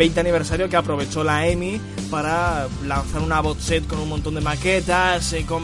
eh, 0.05 0.21
aniversario 0.21 0.69
que 0.69 0.77
aprovechó 0.77 1.25
la 1.25 1.47
EMI 1.47 1.81
para 2.11 2.69
lanzar 2.87 3.23
una 3.23 3.41
bot 3.41 3.59
set 3.59 3.87
con 3.87 3.99
un 3.99 4.09
montón 4.09 4.35
de 4.35 4.43
maquetas, 4.43 5.33
eh, 5.33 5.47
con 5.47 5.63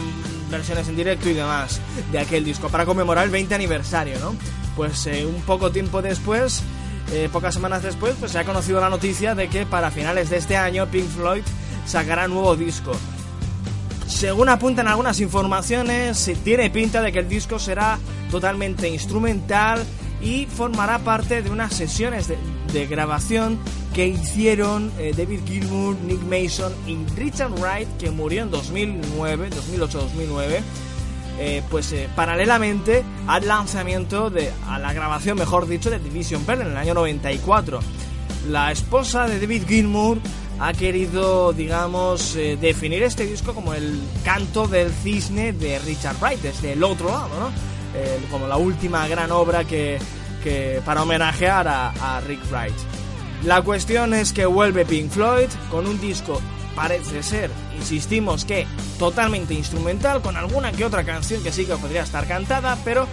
versiones 0.49 0.87
en 0.87 0.95
directo 0.95 1.29
y 1.29 1.33
demás 1.33 1.79
de 2.11 2.17
aquel 2.17 2.43
disco, 2.43 2.69
para 2.69 2.85
conmemorar 2.85 3.25
el 3.25 3.29
20 3.29 3.53
aniversario, 3.53 4.19
¿no? 4.19 4.35
Pues 4.75 5.07
un 5.25 5.41
poco 5.43 5.71
tiempo 5.71 6.01
después, 6.01 6.61
pocas 7.31 7.53
semanas 7.53 7.81
después, 7.81 8.15
pues 8.19 8.33
se 8.33 8.39
ha 8.39 8.43
conocido 8.43 8.81
la 8.81 8.89
noticia 8.89 9.35
de 9.35 9.47
que 9.47 9.65
para 9.65 9.89
finales 9.89 10.29
de 10.29 10.37
este 10.37 10.57
año 10.57 10.87
Pink 10.87 11.07
Floyd 11.07 11.43
sacará 11.85 12.27
nuevo 12.27 12.55
disco. 12.57 12.91
Según 14.07 14.49
apuntan 14.49 14.87
algunas 14.87 15.19
informaciones, 15.19 16.31
tiene 16.43 16.69
pinta 16.69 17.01
de 17.01 17.11
que 17.11 17.19
el 17.19 17.29
disco 17.29 17.59
será 17.59 17.97
totalmente 18.29 18.87
instrumental 18.87 19.83
y 20.21 20.45
formará 20.45 20.99
parte 20.99 21.41
de 21.41 21.49
unas 21.49 21.73
sesiones 21.73 22.27
de, 22.27 22.37
de 22.71 22.85
grabación 22.87 23.59
que 23.95 24.07
hicieron 24.07 24.91
eh, 24.99 25.13
David 25.15 25.39
Gilmour, 25.47 25.95
Nick 26.01 26.21
Mason 26.23 26.73
y 26.85 26.97
Richard 27.17 27.51
Wright, 27.59 27.87
que 27.97 28.11
murió 28.11 28.43
en 28.43 28.51
2009, 28.51 29.49
2008-2009. 29.51 30.59
Eh, 31.37 31.63
pues 31.69 31.91
eh, 31.91 32.07
paralelamente 32.15 33.03
al 33.27 33.47
lanzamiento 33.47 34.29
de 34.29 34.51
a 34.67 34.79
la 34.79 34.93
grabación 34.93 35.37
mejor 35.37 35.67
dicho 35.67 35.89
de 35.89 35.99
Division 35.99 36.45
Bell 36.45 36.61
en 36.61 36.67
el 36.67 36.77
año 36.77 36.93
94 36.93 37.81
la 38.47 38.71
esposa 38.71 39.27
de 39.27 39.39
David 39.41 39.63
Gilmour 39.67 40.19
ha 40.59 40.73
querido, 40.73 41.53
digamos, 41.53 42.35
eh, 42.35 42.57
definir 42.59 43.03
este 43.03 43.25
disco 43.25 43.53
como 43.53 43.73
el 43.73 44.01
canto 44.23 44.67
del 44.67 44.91
cisne 44.91 45.53
de 45.53 45.79
Richard 45.79 46.17
Wright, 46.21 46.41
desde 46.41 46.73
el 46.73 46.83
otro 46.83 47.09
lado, 47.09 47.39
¿no? 47.39 47.49
Eh, 47.93 48.19
como 48.31 48.47
la 48.47 48.57
última 48.57 49.07
gran 49.07 49.31
obra 49.31 49.63
que, 49.63 49.99
para 50.85 51.01
homenajear 51.01 51.67
a, 51.67 52.21
Rick 52.27 52.39
Wright. 52.51 52.75
La 53.43 53.63
cuestión 53.63 54.13
es 54.13 54.31
que 54.31 54.45
vuelve 54.45 54.85
Pink 54.85 55.09
Floyd 55.09 55.49
con 55.71 55.87
un 55.87 55.99
disco, 55.99 56.39
parece 56.75 57.23
ser, 57.23 57.49
insistimos 57.75 58.45
que 58.45 58.67
totalmente 58.99 59.55
instrumental, 59.55 60.21
con 60.21 60.37
alguna 60.37 60.71
que 60.71 60.85
otra 60.85 61.03
canción 61.03 61.41
que 61.41 61.51
sí 61.51 61.65
que 61.65 61.75
podría 61.77 62.03
estar 62.03 62.27
cantada, 62.27 62.77
pero 62.85 63.07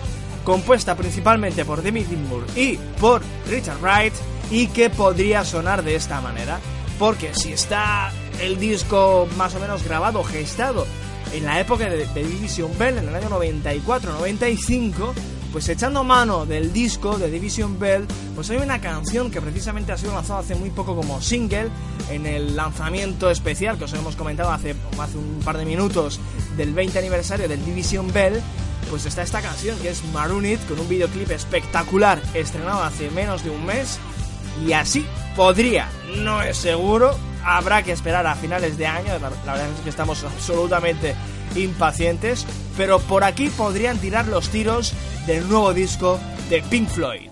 compuesta 0.44 0.94
principalmente 0.94 1.64
por 1.64 1.82
David 1.82 2.08
Gilmour 2.08 2.44
y 2.54 2.76
por 3.00 3.22
Richard 3.48 3.80
Wright, 3.80 4.14
y 4.50 4.66
que 4.66 4.90
podría 4.90 5.44
sonar 5.44 5.82
de 5.82 5.94
esta 5.96 6.20
manera. 6.20 6.60
Porque 7.02 7.34
si 7.34 7.52
está 7.52 8.12
el 8.40 8.60
disco 8.60 9.26
más 9.36 9.52
o 9.56 9.58
menos 9.58 9.82
grabado, 9.82 10.22
gestado 10.22 10.86
en 11.32 11.44
la 11.44 11.58
época 11.58 11.90
de, 11.90 12.06
Division 12.14 12.70
Bell, 12.78 12.96
en 12.96 13.08
el 13.08 13.16
año 13.16 13.28
94-95, 13.28 15.12
pues 15.50 15.68
echando 15.68 16.04
mano 16.04 16.46
del 16.46 16.72
disco 16.72 17.18
de 17.18 17.28
Division 17.28 17.76
Bell, 17.80 18.06
pues 18.36 18.50
hay 18.50 18.58
una 18.58 18.80
canción 18.80 19.32
que 19.32 19.40
precisamente 19.40 19.90
ha 19.90 19.98
sido 19.98 20.14
lanzada 20.14 20.38
hace 20.38 20.54
muy 20.54 20.70
poco 20.70 20.94
como 20.94 21.20
single 21.20 21.70
en 22.08 22.24
el 22.24 22.54
lanzamiento 22.54 23.32
especial 23.32 23.78
que 23.78 23.84
os 23.86 23.92
hemos 23.94 24.14
comentado 24.14 24.52
hace, 24.52 24.76
hace 25.00 25.18
un 25.18 25.40
par 25.44 25.58
de 25.58 25.64
minutos 25.64 26.20
del 26.56 26.72
20 26.72 27.00
aniversario 27.00 27.48
del 27.48 27.64
Division 27.64 28.12
Bell. 28.12 28.40
Pues 28.90 29.06
está 29.06 29.22
esta 29.22 29.42
canción 29.42 29.76
que 29.80 29.88
es 29.88 30.04
Maroon 30.12 30.46
It 30.46 30.60
con 30.68 30.78
un 30.78 30.88
videoclip 30.88 31.32
espectacular 31.32 32.22
estrenado 32.32 32.80
hace 32.84 33.10
menos 33.10 33.42
de 33.42 33.50
un 33.50 33.66
mes 33.66 33.98
y 34.64 34.72
así 34.72 35.04
podría, 35.34 35.88
no 36.18 36.42
es 36.42 36.56
seguro, 36.56 37.16
habrá 37.44 37.82
que 37.82 37.92
esperar 37.92 38.26
a 38.26 38.34
finales 38.34 38.78
de 38.78 38.86
año, 38.86 39.18
la, 39.18 39.30
verdad 39.30 39.70
es 39.76 39.80
que 39.80 39.90
estamos 39.90 40.24
absolutamente 40.24 41.14
impacientes, 41.54 42.46
pero 42.76 42.98
por 42.98 43.24
aquí 43.24 43.48
podrían 43.50 43.98
tirar 43.98 44.26
los 44.28 44.48
tiros 44.48 44.94
del 45.26 45.48
nuevo 45.48 45.74
disco 45.74 46.18
de 46.48 46.62
Pink 46.62 46.88
Floyd. 46.88 47.30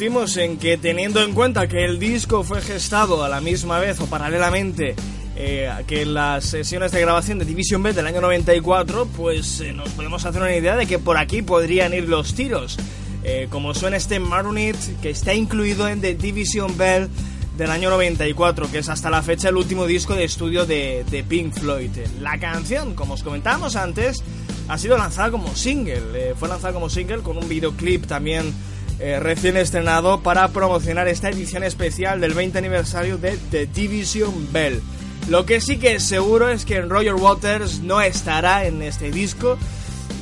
Insistimos 0.00 0.38
en 0.38 0.56
que 0.56 0.78
teniendo 0.78 1.22
en 1.22 1.34
cuenta 1.34 1.68
que 1.68 1.84
el 1.84 1.98
disco 1.98 2.42
fue 2.42 2.62
gestado 2.62 3.22
a 3.22 3.28
la 3.28 3.42
misma 3.42 3.78
vez 3.80 4.00
o 4.00 4.06
paralelamente 4.06 4.94
eh, 5.36 5.70
que 5.86 6.06
las 6.06 6.46
sesiones 6.46 6.90
de 6.92 7.02
grabación 7.02 7.38
de 7.38 7.44
Division 7.44 7.82
Bell 7.82 7.94
del 7.94 8.06
año 8.06 8.22
94, 8.22 9.04
pues 9.14 9.60
eh, 9.60 9.74
nos 9.74 9.90
podemos 9.90 10.24
hacer 10.24 10.40
una 10.40 10.56
idea 10.56 10.74
de 10.74 10.86
que 10.86 10.98
por 10.98 11.18
aquí 11.18 11.42
podrían 11.42 11.92
ir 11.92 12.08
los 12.08 12.32
tiros. 12.32 12.78
Eh, 13.24 13.48
como 13.50 13.74
suena 13.74 13.98
este 13.98 14.18
Maronit, 14.20 14.74
que 15.02 15.10
está 15.10 15.34
incluido 15.34 15.86
en 15.86 16.00
The 16.00 16.14
Division 16.14 16.78
Bell 16.78 17.10
del 17.58 17.70
año 17.70 17.90
94, 17.90 18.70
que 18.70 18.78
es 18.78 18.88
hasta 18.88 19.10
la 19.10 19.20
fecha 19.20 19.50
el 19.50 19.56
último 19.56 19.84
disco 19.84 20.14
de 20.14 20.24
estudio 20.24 20.64
de, 20.64 21.04
de 21.10 21.22
Pink 21.24 21.52
Floyd. 21.52 21.90
La 22.22 22.38
canción, 22.38 22.94
como 22.94 23.12
os 23.14 23.22
comentábamos 23.22 23.76
antes, 23.76 24.24
ha 24.66 24.78
sido 24.78 24.96
lanzada 24.96 25.30
como 25.30 25.54
single. 25.54 26.34
fue 26.36 26.48
lanzada 26.48 26.72
como 26.72 26.88
single 26.88 27.18
con 27.18 27.36
un 27.36 27.46
videoclip 27.50 28.06
también 28.06 28.54
recién 29.00 29.56
estrenado 29.56 30.20
para 30.20 30.48
promocionar 30.48 31.08
esta 31.08 31.30
edición 31.30 31.62
especial 31.62 32.20
del 32.20 32.34
20 32.34 32.58
aniversario 32.58 33.16
de 33.16 33.38
The 33.50 33.66
Division 33.66 34.52
Bell. 34.52 34.82
Lo 35.28 35.46
que 35.46 35.60
sí 35.60 35.78
que 35.78 35.94
es 35.94 36.02
seguro 36.02 36.48
es 36.48 36.64
que 36.64 36.80
Roger 36.82 37.14
Waters 37.14 37.80
no 37.80 38.00
estará 38.00 38.66
en 38.66 38.82
este 38.82 39.10
disco 39.10 39.56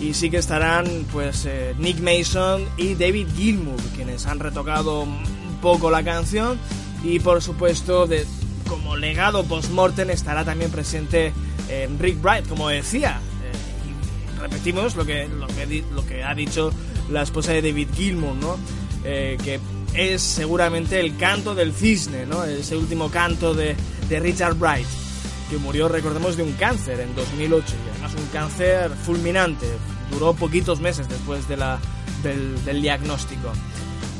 y 0.00 0.14
sí 0.14 0.30
que 0.30 0.36
estarán 0.36 1.06
pues 1.12 1.44
eh, 1.46 1.74
Nick 1.78 2.00
Mason 2.00 2.64
y 2.76 2.94
David 2.94 3.28
Gilmour 3.34 3.80
quienes 3.96 4.26
han 4.26 4.38
retocado 4.38 5.00
un 5.00 5.58
poco 5.60 5.90
la 5.90 6.02
canción 6.02 6.58
y 7.02 7.18
por 7.20 7.42
supuesto 7.42 8.06
de, 8.06 8.26
como 8.68 8.96
legado 8.96 9.44
post-mortem 9.44 10.10
estará 10.10 10.44
también 10.44 10.70
presente 10.70 11.32
eh, 11.68 11.88
Rick 11.98 12.20
Bright 12.20 12.46
como 12.46 12.68
decía 12.68 13.20
eh, 13.42 14.40
repetimos 14.40 14.94
lo 14.94 15.04
que, 15.04 15.26
lo 15.26 15.46
que, 15.48 15.84
lo 15.92 16.06
que 16.06 16.22
ha 16.22 16.34
dicho 16.34 16.70
la 17.10 17.22
esposa 17.22 17.52
de 17.52 17.62
David 17.62 17.88
Gilmour 17.94 18.34
¿no? 18.34 18.56
que 19.02 19.58
es 19.94 20.20
seguramente 20.20 21.00
el 21.00 21.16
canto 21.16 21.54
del 21.54 21.72
cisne 21.72 22.26
¿no? 22.26 22.44
ese 22.44 22.76
último 22.76 23.10
canto 23.10 23.54
de 23.54 23.74
de 24.08 24.20
Richard 24.20 24.54
Bright, 24.54 24.86
que 25.50 25.58
murió, 25.58 25.88
recordemos, 25.88 26.36
de 26.36 26.42
un 26.42 26.52
cáncer 26.52 27.00
en 27.00 27.14
2008, 27.14 27.74
y 27.74 27.90
además 27.90 28.14
un 28.14 28.26
cáncer 28.28 28.90
fulminante, 28.90 29.66
duró 30.10 30.34
poquitos 30.34 30.80
meses 30.80 31.08
después 31.08 31.46
de 31.48 31.56
la, 31.56 31.78
del, 32.22 32.82
diagnóstico. 32.82 33.52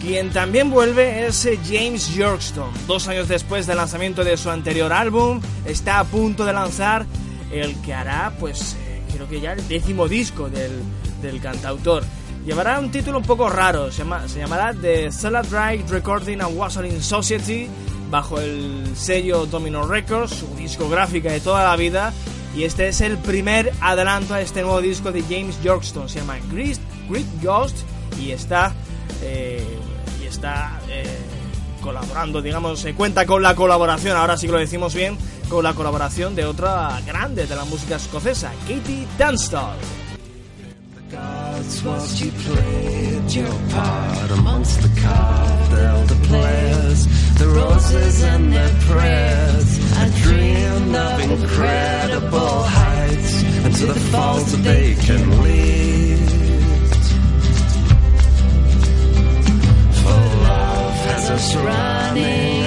Quien 0.00 0.30
también 0.30 0.70
vuelve 0.70 1.26
es 1.26 1.44
eh, 1.46 1.58
James 1.66 2.14
Yorkston. 2.14 2.70
Dos 2.86 3.08
años 3.08 3.26
después 3.26 3.66
del 3.66 3.78
lanzamiento 3.78 4.22
de 4.22 4.36
su 4.36 4.50
anterior 4.50 4.92
álbum, 4.92 5.40
está 5.64 5.98
a 5.98 6.04
punto 6.04 6.44
de 6.44 6.52
lanzar 6.52 7.06
el 7.50 7.80
que 7.80 7.94
hará, 7.94 8.34
pues, 8.38 8.76
eh, 8.80 9.02
creo 9.12 9.28
que 9.28 9.40
ya 9.40 9.54
el 9.54 9.66
décimo 9.66 10.06
disco 10.06 10.48
del, 10.50 10.72
del 11.22 11.40
cantautor. 11.40 12.04
Llevará 12.48 12.80
un 12.80 12.90
título 12.90 13.18
un 13.18 13.24
poco 13.24 13.50
raro, 13.50 13.92
se, 13.92 13.98
llama, 13.98 14.26
se 14.26 14.38
llamará 14.38 14.72
The 14.72 15.12
Celebrate 15.12 15.84
Recording 15.90 16.40
and 16.40 16.56
Wassailing 16.56 17.02
Society 17.02 17.68
bajo 18.10 18.40
el 18.40 18.96
sello 18.96 19.44
Domino 19.44 19.86
Records, 19.86 20.30
su 20.30 20.46
discográfica 20.56 21.30
de 21.30 21.40
toda 21.40 21.62
la 21.62 21.76
vida. 21.76 22.10
Y 22.56 22.64
este 22.64 22.88
es 22.88 23.02
el 23.02 23.18
primer 23.18 23.70
adelanto 23.82 24.32
a 24.32 24.40
este 24.40 24.62
nuevo 24.62 24.80
disco 24.80 25.12
de 25.12 25.20
James 25.24 25.62
Yorkston. 25.62 26.08
Se 26.08 26.20
llama 26.20 26.38
Greek, 26.50 26.78
Ghost 27.42 27.76
y 28.18 28.30
está, 28.30 28.72
eh, 29.20 29.62
y 30.22 30.24
está 30.24 30.80
eh, 30.88 31.04
colaborando, 31.82 32.40
digamos, 32.40 32.80
se 32.80 32.94
cuenta 32.94 33.26
con 33.26 33.42
la 33.42 33.54
colaboración, 33.54 34.16
ahora 34.16 34.38
sí 34.38 34.46
que 34.46 34.52
lo 34.54 34.58
decimos 34.58 34.94
bien, 34.94 35.18
con 35.50 35.64
la 35.64 35.74
colaboración 35.74 36.34
de 36.34 36.46
otra 36.46 36.98
grande 37.04 37.46
de 37.46 37.54
la 37.54 37.66
música 37.66 37.96
escocesa, 37.96 38.50
Katie 38.66 39.06
Dunstall. 39.18 39.76
Gods 41.58 41.82
whilst 41.84 42.20
you 42.24 42.30
played 42.30 43.32
your 43.32 43.54
part 43.70 44.30
amongst 44.30 44.80
the 44.82 45.00
carved 45.00 45.72
elder 45.72 46.20
players, 46.26 47.06
the 47.38 47.48
roses 47.48 48.22
and 48.22 48.52
their 48.52 48.74
prayers. 48.90 49.68
I 50.02 50.06
dreamed 50.22 50.94
of 50.94 51.20
incredible 51.30 52.62
heights 52.62 53.42
and 53.64 53.74
to 53.76 53.86
the 53.86 54.00
falls 54.10 54.52
that 54.52 54.62
they 54.62 54.94
can 54.94 55.42
lead. 55.42 56.18
For 60.00 60.20
love 60.48 60.94
has 61.10 61.30
us 61.30 61.56
running 61.56 62.57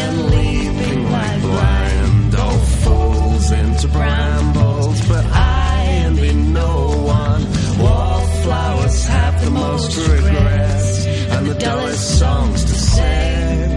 have 9.16 9.36
the 9.46 9.52
most 9.52 9.96
regrets 9.98 11.06
and 11.34 11.48
the 11.48 11.56
dullest 11.56 12.20
songs 12.20 12.60
to 12.70 12.76
sing. 12.76 13.72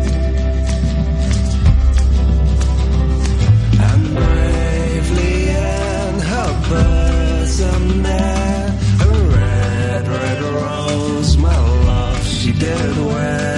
And 3.89 4.03
bravely 4.19 5.37
in 5.49 6.15
her 6.33 6.51
bosom 6.71 8.03
there, 8.03 8.79
a 9.01 9.09
red, 9.39 10.09
red 10.09 10.41
rose, 10.43 11.37
my 11.37 11.59
love, 11.87 12.27
she 12.27 12.53
did 12.53 12.97
wear. 13.07 13.54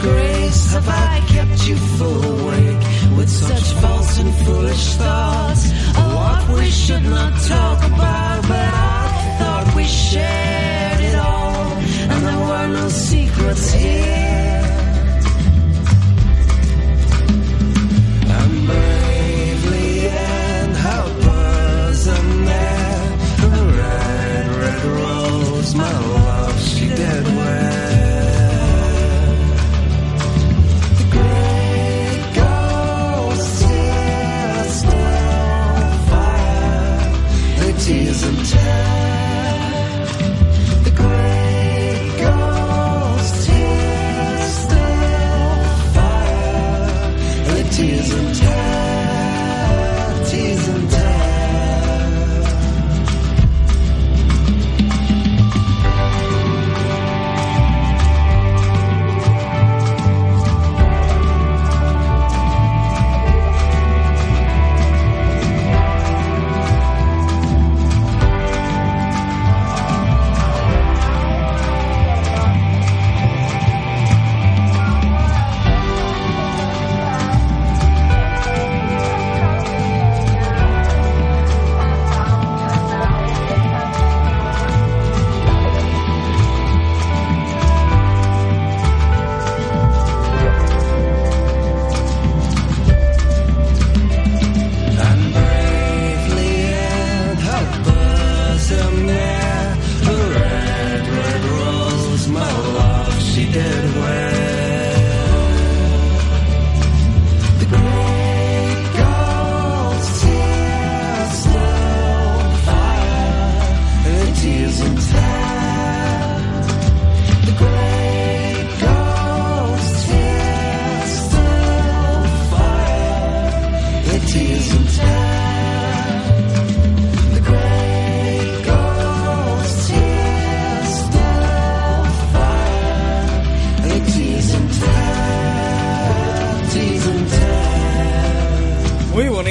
Disgrace 0.00 0.72
have 0.72 0.88
I 0.88 1.20
kept 1.28 1.68
you 1.68 1.76
full 1.76 2.24
awake 2.24 2.82
with 3.16 3.28
such 3.28 3.72
false 3.80 4.18
and 4.18 4.34
foolish 4.46 4.94
thoughts 4.94 5.70
of 5.98 6.14
what 6.14 6.58
we 6.58 6.70
should 6.70 7.02
not 7.02 7.32
talk 7.42 7.78
about? 7.84 8.42
But 8.42 8.74
I 8.74 9.36
thought 9.38 9.74
we 9.76 9.84
shared 9.84 11.00
it 11.00 11.16
all, 11.16 11.72
and 12.12 12.26
there 12.26 12.38
were 12.48 12.68
no 12.80 12.88
secrets 12.88 13.72
here. 13.72 14.09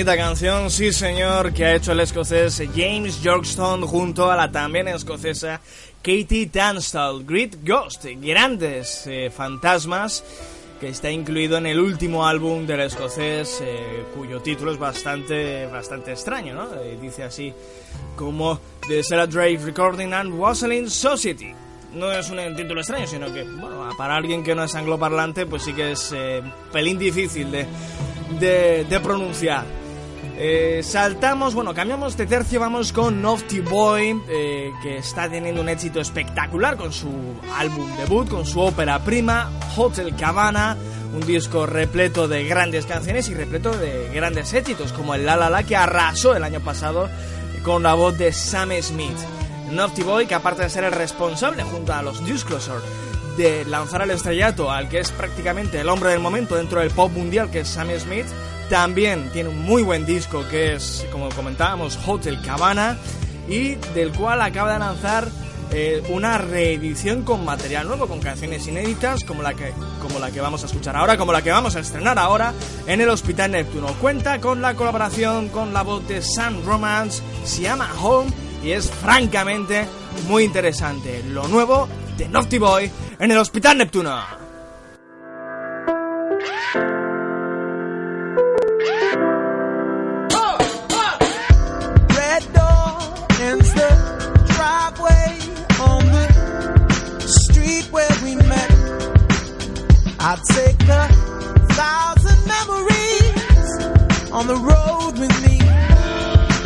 Bonita 0.09 0.25
canción, 0.25 0.71
sí 0.71 0.91
señor, 0.91 1.53
que 1.53 1.65
ha 1.65 1.75
hecho 1.75 1.91
el 1.91 1.99
escocés 1.99 2.63
James 2.75 3.21
Yorkstone 3.21 3.85
junto 3.85 4.31
a 4.31 4.35
la 4.35 4.51
también 4.51 4.87
escocesa 4.87 5.61
Katie 6.01 6.47
Tunstall. 6.47 7.23
Great 7.25 7.57
Ghost, 7.63 8.05
grandes 8.19 9.05
eh, 9.05 9.29
fantasmas, 9.29 10.23
que 10.79 10.89
está 10.89 11.11
incluido 11.11 11.57
en 11.57 11.67
el 11.67 11.79
último 11.79 12.25
álbum 12.25 12.65
del 12.65 12.79
escocés, 12.79 13.61
eh, 13.61 14.05
cuyo 14.15 14.41
título 14.41 14.71
es 14.71 14.79
bastante, 14.79 15.67
bastante 15.67 16.13
extraño, 16.13 16.55
¿no? 16.55 16.73
Eh, 16.81 16.97
dice 16.99 17.23
así 17.23 17.53
como 18.15 18.59
The 18.87 19.03
Sarah 19.03 19.27
Drake 19.27 19.59
Recording 19.63 20.11
and 20.13 20.33
Wassailing 20.33 20.89
Society 20.89 21.53
no 21.93 22.11
es 22.11 22.29
un 22.29 22.55
título 22.55 22.81
extraño, 22.81 23.05
sino 23.05 23.31
que, 23.31 23.43
bueno, 23.43 23.89
para 23.97 24.15
alguien 24.15 24.43
que 24.43 24.55
no 24.55 24.63
es 24.63 24.73
angloparlante, 24.73 25.45
pues 25.45 25.63
sí 25.63 25.73
que 25.73 25.91
es 25.91 26.15
pelín 26.71 26.99
difícil 26.99 27.49
de, 27.51 27.65
de, 28.39 28.99
pronunciar. 29.01 29.78
Eh, 30.41 30.79
saltamos, 30.83 31.53
bueno, 31.53 31.73
cambiamos 31.73 32.15
de 32.15 32.25
tercio, 32.25 32.61
vamos 32.61 32.93
con 32.93 33.21
Nofty 33.21 33.59
Boy, 33.59 34.21
eh, 34.29 34.71
que 34.81 34.99
está 34.99 35.29
teniendo 35.29 35.59
un 35.59 35.67
éxito 35.67 35.99
espectacular 35.99 36.77
con 36.77 36.93
su 36.93 37.09
álbum 37.57 37.93
debut, 37.97 38.29
con 38.29 38.45
su 38.45 38.61
ópera 38.61 38.99
prima, 38.99 39.51
Hotel 39.75 40.15
Cabana, 40.15 40.77
un 41.13 41.27
disco 41.27 41.65
repleto 41.65 42.29
de 42.29 42.45
grandes 42.45 42.85
canciones 42.85 43.27
y 43.27 43.33
repleto 43.33 43.73
de 43.73 44.09
grandes 44.13 44.53
éxitos, 44.53 44.93
como 44.93 45.13
el 45.13 45.25
La 45.25 45.35
La 45.35 45.49
La 45.49 45.63
que 45.63 45.75
arrasó 45.75 46.33
el 46.33 46.45
año 46.45 46.61
pasado 46.61 47.09
con 47.65 47.83
la 47.83 47.93
voz 47.93 48.17
de 48.17 48.31
Sam 48.31 48.69
Smith. 48.81 49.17
Naughty 49.71 50.03
Boy, 50.03 50.25
que 50.25 50.35
aparte 50.35 50.63
de 50.63 50.69
ser 50.69 50.85
el 50.85 50.93
responsable 50.93 51.63
junto 51.63 51.93
a 51.93 52.01
los 52.01 52.23
Disclosure 52.23 52.79
de 53.35 53.65
lanzar 53.65 54.01
al 54.01 54.11
estrellato 54.11 54.71
al 54.71 54.87
que 54.87 54.99
es 54.99 55.11
prácticamente 55.11 55.79
el 55.81 55.89
hombre 55.89 56.11
del 56.11 56.19
momento 56.19 56.55
dentro 56.55 56.79
del 56.79 56.91
pop 56.91 57.11
mundial, 57.11 57.51
que 57.51 57.59
es 57.59 57.67
Sammy 57.67 57.99
Smith, 57.99 58.25
también 58.69 59.29
tiene 59.31 59.49
un 59.49 59.59
muy 59.59 59.83
buen 59.83 60.05
disco 60.05 60.47
que 60.47 60.75
es, 60.75 61.05
como 61.11 61.29
comentábamos, 61.29 61.99
Hotel 62.05 62.41
Cabana, 62.41 62.97
y 63.47 63.75
del 63.95 64.11
cual 64.11 64.41
acaba 64.41 64.73
de 64.73 64.79
lanzar 64.79 65.27
eh, 65.71 66.03
una 66.09 66.37
reedición 66.37 67.23
con 67.23 67.43
material 67.45 67.87
nuevo, 67.87 68.07
con 68.07 68.19
canciones 68.19 68.67
inéditas, 68.67 69.23
como 69.23 69.43
la, 69.43 69.53
que, 69.53 69.73
como 70.01 70.19
la 70.19 70.31
que 70.31 70.39
vamos 70.39 70.63
a 70.63 70.67
escuchar 70.67 70.95
ahora, 70.95 71.17
como 71.17 71.31
la 71.31 71.41
que 71.41 71.51
vamos 71.51 71.75
a 71.75 71.79
estrenar 71.79 72.17
ahora 72.17 72.53
en 72.87 73.01
el 73.01 73.09
Hospital 73.09 73.51
Neptuno. 73.51 73.87
Cuenta 73.99 74.39
con 74.39 74.61
la 74.61 74.75
colaboración 74.75 75.49
con 75.49 75.73
la 75.73 75.83
voz 75.83 76.07
de 76.07 76.21
Sam 76.21 76.63
Romance, 76.65 77.21
se 77.43 77.63
llama 77.63 77.89
Home 78.01 78.31
y 78.63 78.71
es 78.71 78.89
francamente 78.89 79.85
muy 80.27 80.43
interesante. 80.43 81.23
Lo 81.27 81.47
nuevo 81.47 81.87
de 82.17 82.29
Naughty 82.29 82.57
Boy 82.57 82.91
en 83.19 83.31
el 83.31 83.37
Hospital 83.37 83.77
Neptuno. 83.77 84.48
On 104.39 104.47
the 104.47 104.55
road 104.55 105.19
with 105.19 105.35
me, 105.45 105.59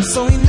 so 0.04 0.26
we 0.26 0.43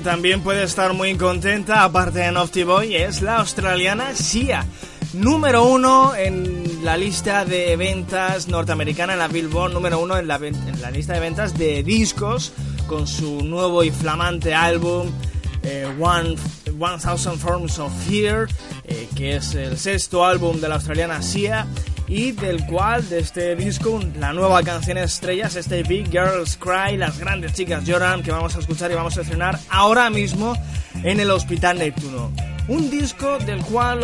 también 0.00 0.40
puede 0.42 0.62
estar 0.62 0.92
muy 0.94 1.16
contenta, 1.16 1.84
aparte 1.84 2.20
de 2.20 2.32
Nofty 2.32 2.64
Boy, 2.64 2.96
es 2.96 3.22
la 3.22 3.36
australiana 3.36 4.14
Sia. 4.14 4.66
Número 5.12 5.64
uno 5.64 6.14
en 6.14 6.84
la 6.84 6.96
lista 6.96 7.44
de 7.44 7.76
ventas 7.76 8.48
norteamericana, 8.48 9.12
en 9.12 9.18
la 9.18 9.28
Billboard, 9.28 9.72
número 9.72 9.98
uno 9.98 10.16
en 10.16 10.28
la, 10.28 10.36
en 10.36 10.80
la 10.80 10.90
lista 10.90 11.14
de 11.14 11.20
ventas 11.20 11.56
de 11.56 11.82
discos 11.82 12.52
con 12.86 13.06
su 13.06 13.42
nuevo 13.42 13.84
y 13.84 13.90
flamante 13.90 14.54
álbum 14.54 15.10
eh, 15.62 15.86
One, 15.98 16.36
1000 16.66 17.38
Forms 17.38 17.78
of 17.78 17.92
Fear, 18.06 18.48
eh, 18.84 19.08
que 19.14 19.36
es 19.36 19.54
el 19.54 19.76
sexto 19.76 20.24
álbum 20.24 20.60
de 20.60 20.68
la 20.68 20.76
australiana 20.76 21.20
Sia 21.22 21.66
y 22.10 22.32
del 22.32 22.66
cual 22.66 23.08
de 23.08 23.20
este 23.20 23.54
disco 23.54 24.00
la 24.18 24.32
nueva 24.32 24.62
canción 24.64 24.98
estrella 24.98 25.46
es 25.46 25.54
este 25.54 25.84
Big 25.84 26.10
Girls 26.10 26.56
Cry, 26.56 26.96
las 26.96 27.18
grandes 27.18 27.52
chicas 27.52 27.84
lloran 27.84 28.22
que 28.22 28.32
vamos 28.32 28.56
a 28.56 28.58
escuchar 28.58 28.90
y 28.90 28.94
vamos 28.94 29.16
a 29.16 29.20
estrenar 29.20 29.60
ahora 29.80 30.10
mismo 30.10 30.54
en 31.04 31.20
el 31.20 31.30
Hospital 31.30 31.78
Neptuno. 31.78 32.30
Un 32.68 32.90
disco 32.90 33.38
del 33.38 33.62
cual 33.62 34.02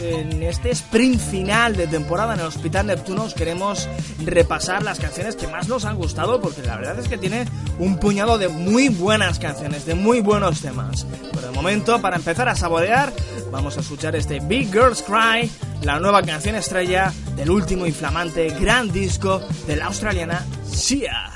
en 0.00 0.42
este 0.42 0.70
sprint 0.70 1.20
final 1.20 1.76
de 1.76 1.86
temporada 1.86 2.32
en 2.32 2.40
el 2.40 2.46
Hospital 2.46 2.86
Neptuno 2.86 3.24
os 3.24 3.34
queremos 3.34 3.86
repasar 4.24 4.82
las 4.82 4.98
canciones 4.98 5.36
que 5.36 5.46
más 5.46 5.68
nos 5.68 5.84
han 5.84 5.96
gustado 5.96 6.40
porque 6.40 6.62
la 6.62 6.76
verdad 6.76 6.98
es 6.98 7.08
que 7.08 7.18
tiene 7.18 7.44
un 7.78 7.98
puñado 7.98 8.38
de 8.38 8.48
muy 8.48 8.88
buenas 8.88 9.38
canciones, 9.38 9.84
de 9.84 9.94
muy 9.94 10.22
buenos 10.22 10.62
temas. 10.62 11.04
Por 11.34 11.44
el 11.44 11.52
momento, 11.52 12.00
para 12.00 12.16
empezar 12.16 12.48
a 12.48 12.56
saborear, 12.56 13.12
vamos 13.52 13.76
a 13.76 13.80
escuchar 13.80 14.16
este 14.16 14.40
Big 14.40 14.72
Girls 14.72 15.02
Cry, 15.02 15.50
la 15.82 16.00
nueva 16.00 16.22
canción 16.22 16.56
estrella 16.56 17.12
del 17.36 17.50
último 17.50 17.86
inflamante 17.86 18.48
gran 18.58 18.90
disco 18.90 19.42
de 19.66 19.76
la 19.76 19.86
australiana 19.86 20.46
Sia. 20.64 21.27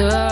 Que 0.00 0.29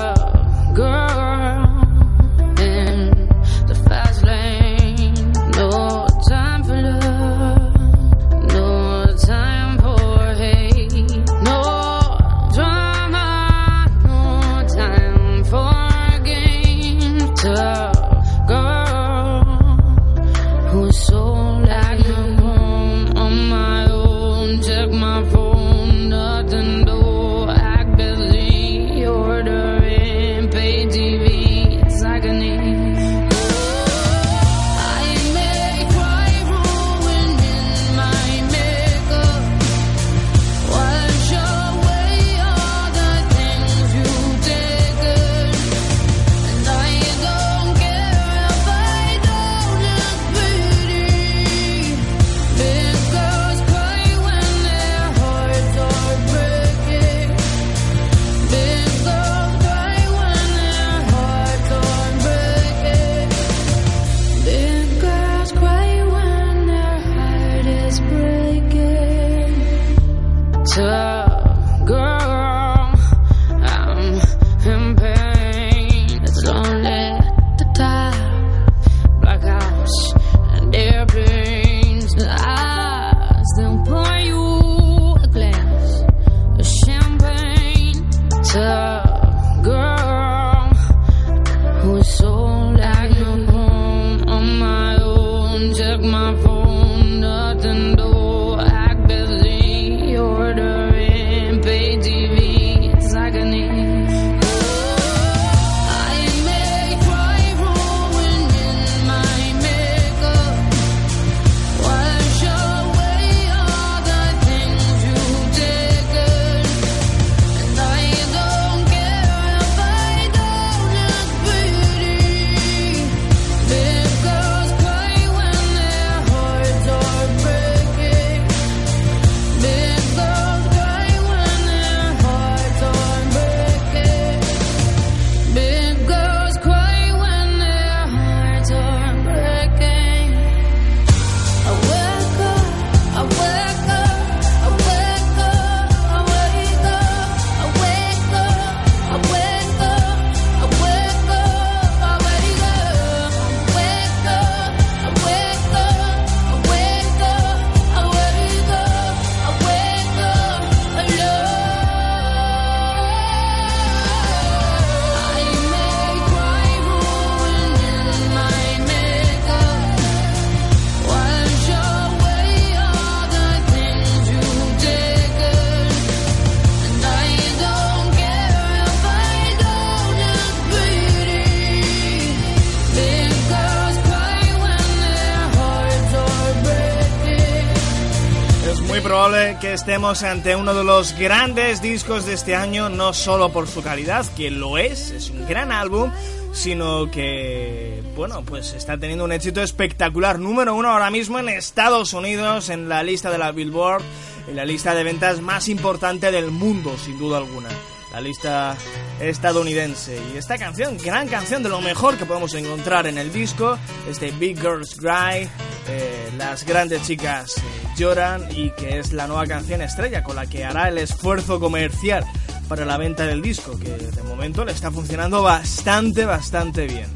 estemos 189.88 190.22
ante 190.22 190.54
uno 190.54 190.74
de 190.74 190.84
los 190.84 191.18
grandes 191.18 191.80
discos 191.80 192.26
de 192.26 192.34
este 192.34 192.54
año, 192.54 192.90
no 192.90 193.14
solo 193.14 193.50
por 193.50 193.66
su 193.66 193.82
calidad, 193.82 194.26
que 194.36 194.50
lo 194.50 194.76
es, 194.76 195.12
es 195.12 195.30
un 195.30 195.48
gran 195.48 195.72
álbum, 195.72 196.12
sino 196.52 197.10
que, 197.10 198.02
bueno, 198.14 198.42
pues 198.42 198.74
está 198.74 198.98
teniendo 198.98 199.24
un 199.24 199.32
éxito 199.32 199.62
espectacular, 199.62 200.38
número 200.38 200.74
uno 200.74 200.90
ahora 200.90 201.10
mismo 201.10 201.38
en 201.38 201.48
Estados 201.48 202.12
Unidos, 202.12 202.68
en 202.68 202.90
la 202.90 203.02
lista 203.02 203.30
de 203.30 203.38
la 203.38 203.50
Billboard, 203.50 204.02
en 204.46 204.56
la 204.56 204.66
lista 204.66 204.94
de 204.94 205.04
ventas 205.04 205.40
más 205.40 205.70
importante 205.70 206.30
del 206.30 206.50
mundo, 206.50 206.94
sin 207.02 207.18
duda 207.18 207.38
alguna. 207.38 207.70
La 208.12 208.20
lista 208.20 208.76
estadounidense. 209.20 210.20
Y 210.34 210.36
esta 210.36 210.58
canción, 210.58 210.98
gran 210.98 211.28
canción 211.28 211.62
de 211.62 211.70
lo 211.70 211.80
mejor 211.80 212.18
que 212.18 212.26
podemos 212.26 212.52
encontrar 212.52 213.06
en 213.06 213.16
el 213.16 213.32
disco, 213.32 213.78
este 214.06 214.32
Big 214.32 214.60
Girls 214.60 214.96
Cry, 214.96 215.48
eh, 215.88 216.30
las 216.36 216.66
grandes 216.66 217.02
chicas 217.06 217.54
lloran 217.98 218.46
y 218.54 218.70
que 218.70 218.98
es 218.98 219.12
la 219.12 219.26
nueva 219.26 219.46
canción 219.46 219.82
estrella 219.82 220.22
con 220.22 220.36
la 220.36 220.46
que 220.46 220.64
hará 220.64 220.88
el 220.88 220.98
esfuerzo 220.98 221.58
comercial 221.58 222.24
para 222.68 222.84
la 222.84 222.96
venta 222.96 223.26
del 223.26 223.42
disco, 223.42 223.78
que 223.78 223.90
de 223.90 224.22
momento 224.22 224.64
le 224.64 224.72
está 224.72 224.90
funcionando 224.90 225.42
bastante, 225.42 226.24
bastante 226.24 226.86
bien. 226.86 227.08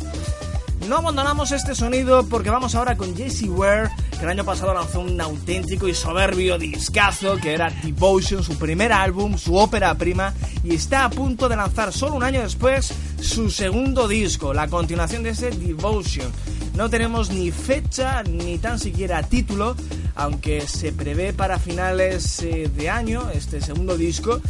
No 0.89 0.97
abandonamos 0.97 1.53
este 1.53 1.77
sonido 1.77 2.27
porque 2.27 2.51
vamos 2.51 2.75
ahora 2.75 2.97
con 2.97 3.17
Jesse 3.17 3.45
Ware, 3.45 3.91
que 4.19 4.25
el 4.25 4.31
año 4.31 4.45
pasado 4.45 4.75
lanzó 4.75 5.01
un 5.01 5.21
auténtico 5.21 5.87
y 5.87 5.95
soberbio 5.95 6.59
discazo 6.59 7.37
que 7.37 7.53
era 7.53 7.71
Devotion, 7.71 8.43
su 8.43 8.59
primer 8.59 8.93
álbum, 8.93 9.39
su 9.39 9.55
ópera 9.55 9.95
prima, 9.95 10.35
y 10.65 10.75
está 10.75 11.05
a 11.05 11.11
punto 11.11 11.49
de 11.49 11.55
lanzar 11.55 11.93
solo 11.93 12.17
un 12.17 12.25
año 12.25 12.43
después 12.43 12.93
su 13.21 13.51
segundo 13.51 14.09
disco, 14.09 14.53
la 14.53 14.67
continuación 14.67 15.23
de 15.23 15.31
ese 15.31 15.51
Devotion. 15.51 16.33
No 16.75 16.91
tenemos 16.91 17.31
ni 17.31 17.53
fecha 17.53 18.25
ni 18.25 18.59
tan 18.59 18.81
siquiera 18.81 19.23
título, 19.23 19.77
aunque 20.15 20.67
se 20.67 20.93
prevé 20.93 21.33
para 21.33 21.59
finales 21.59 22.43
eh, 22.43 22.71
de 22.75 22.91
año 22.91 23.31
este 23.31 23.61
segundo 23.61 23.97
disco, 23.97 24.41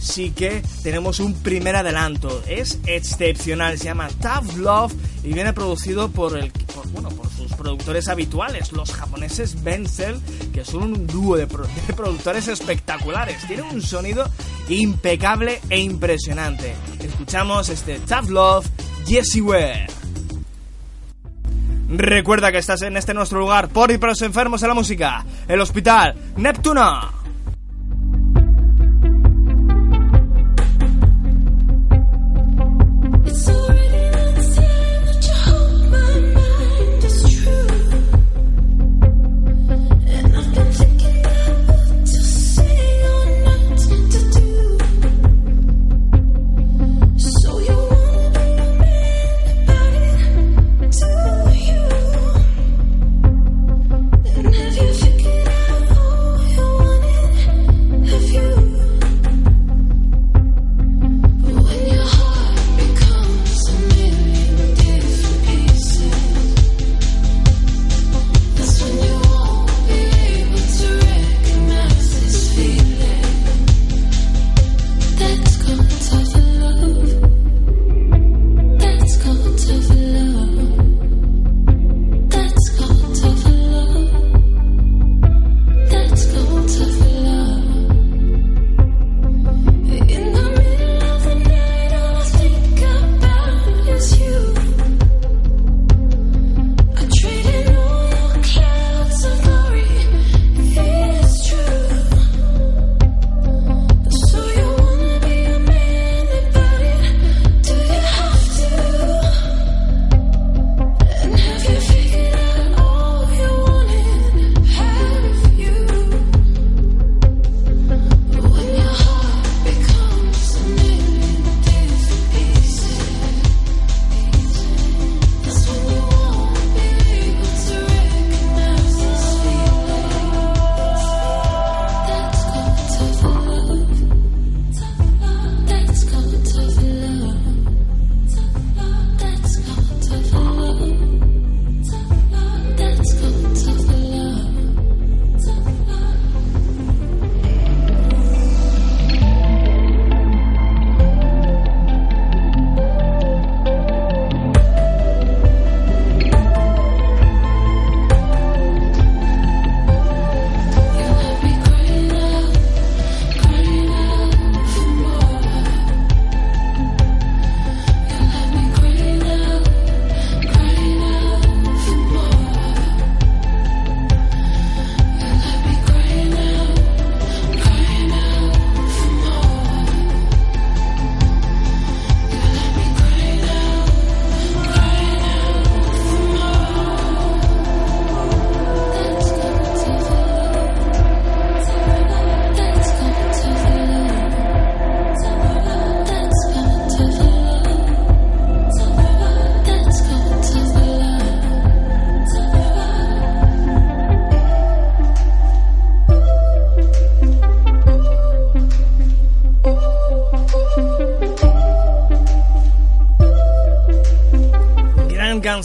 sí 0.00 0.30
que 0.30 0.62
tenemos 0.82 1.20
un 1.20 1.34
primer 1.34 1.76
adelanto. 1.76 2.42
Es 2.46 2.78
excepcional, 2.86 3.78
se 3.78 3.84
llama 3.84 4.08
Tough 4.08 4.56
Love 4.56 4.92
y 5.24 5.32
viene 5.32 5.52
producido 5.52 6.10
por 6.10 6.36
el 6.36 6.52
bueno, 6.92 7.08
por 7.10 7.30
sus 7.30 7.52
productores 7.54 8.08
habituales, 8.08 8.72
los 8.72 8.92
japoneses 8.92 9.62
Benzel, 9.62 10.20
que 10.52 10.64
son 10.64 10.82
un 10.82 11.06
dúo 11.06 11.36
de, 11.36 11.46
productores 11.46 12.48
espectaculares. 12.48 13.46
Tienen 13.46 13.66
un 13.66 13.82
sonido 13.82 14.28
impecable 14.68 15.60
e 15.70 15.78
impresionante. 15.78 16.74
Escuchamos 17.00 17.68
este 17.68 17.98
Tough 18.00 18.28
Love 18.28 18.66
Jesse 19.06 19.40
Ware. 19.40 20.01
Recuerda 21.94 22.50
que 22.50 22.56
estás 22.56 22.80
en 22.82 22.96
este 22.96 23.12
nuestro 23.12 23.38
lugar 23.38 23.68
por 23.68 23.90
y 23.90 23.98
para 23.98 24.12
los 24.12 24.22
enfermos 24.22 24.62
de 24.62 24.68
la 24.68 24.72
música, 24.72 25.26
el 25.46 25.60
Hospital 25.60 26.14
Neptuno. 26.36 27.21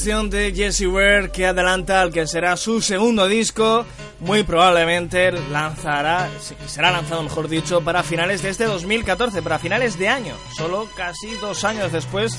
De 0.07 0.53
Jesse 0.55 0.87
Ware 0.87 1.31
que 1.31 1.45
adelanta 1.45 1.99
al 1.99 2.13
que 2.13 2.25
será 2.27 2.55
su 2.55 2.81
segundo 2.81 3.27
disco. 3.27 3.85
Muy 4.21 4.43
probablemente 4.43 5.33
lanzará, 5.33 6.29
será 6.65 6.91
lanzado 6.91 7.23
mejor 7.23 7.49
dicho, 7.49 7.81
para 7.81 8.03
finales 8.03 8.41
de 8.41 8.49
este 8.49 8.63
2014, 8.63 9.41
para 9.41 9.59
finales 9.59 9.99
de 9.99 10.07
año, 10.07 10.33
solo 10.55 10.87
casi 10.95 11.31
dos 11.41 11.65
años 11.65 11.91
después 11.91 12.37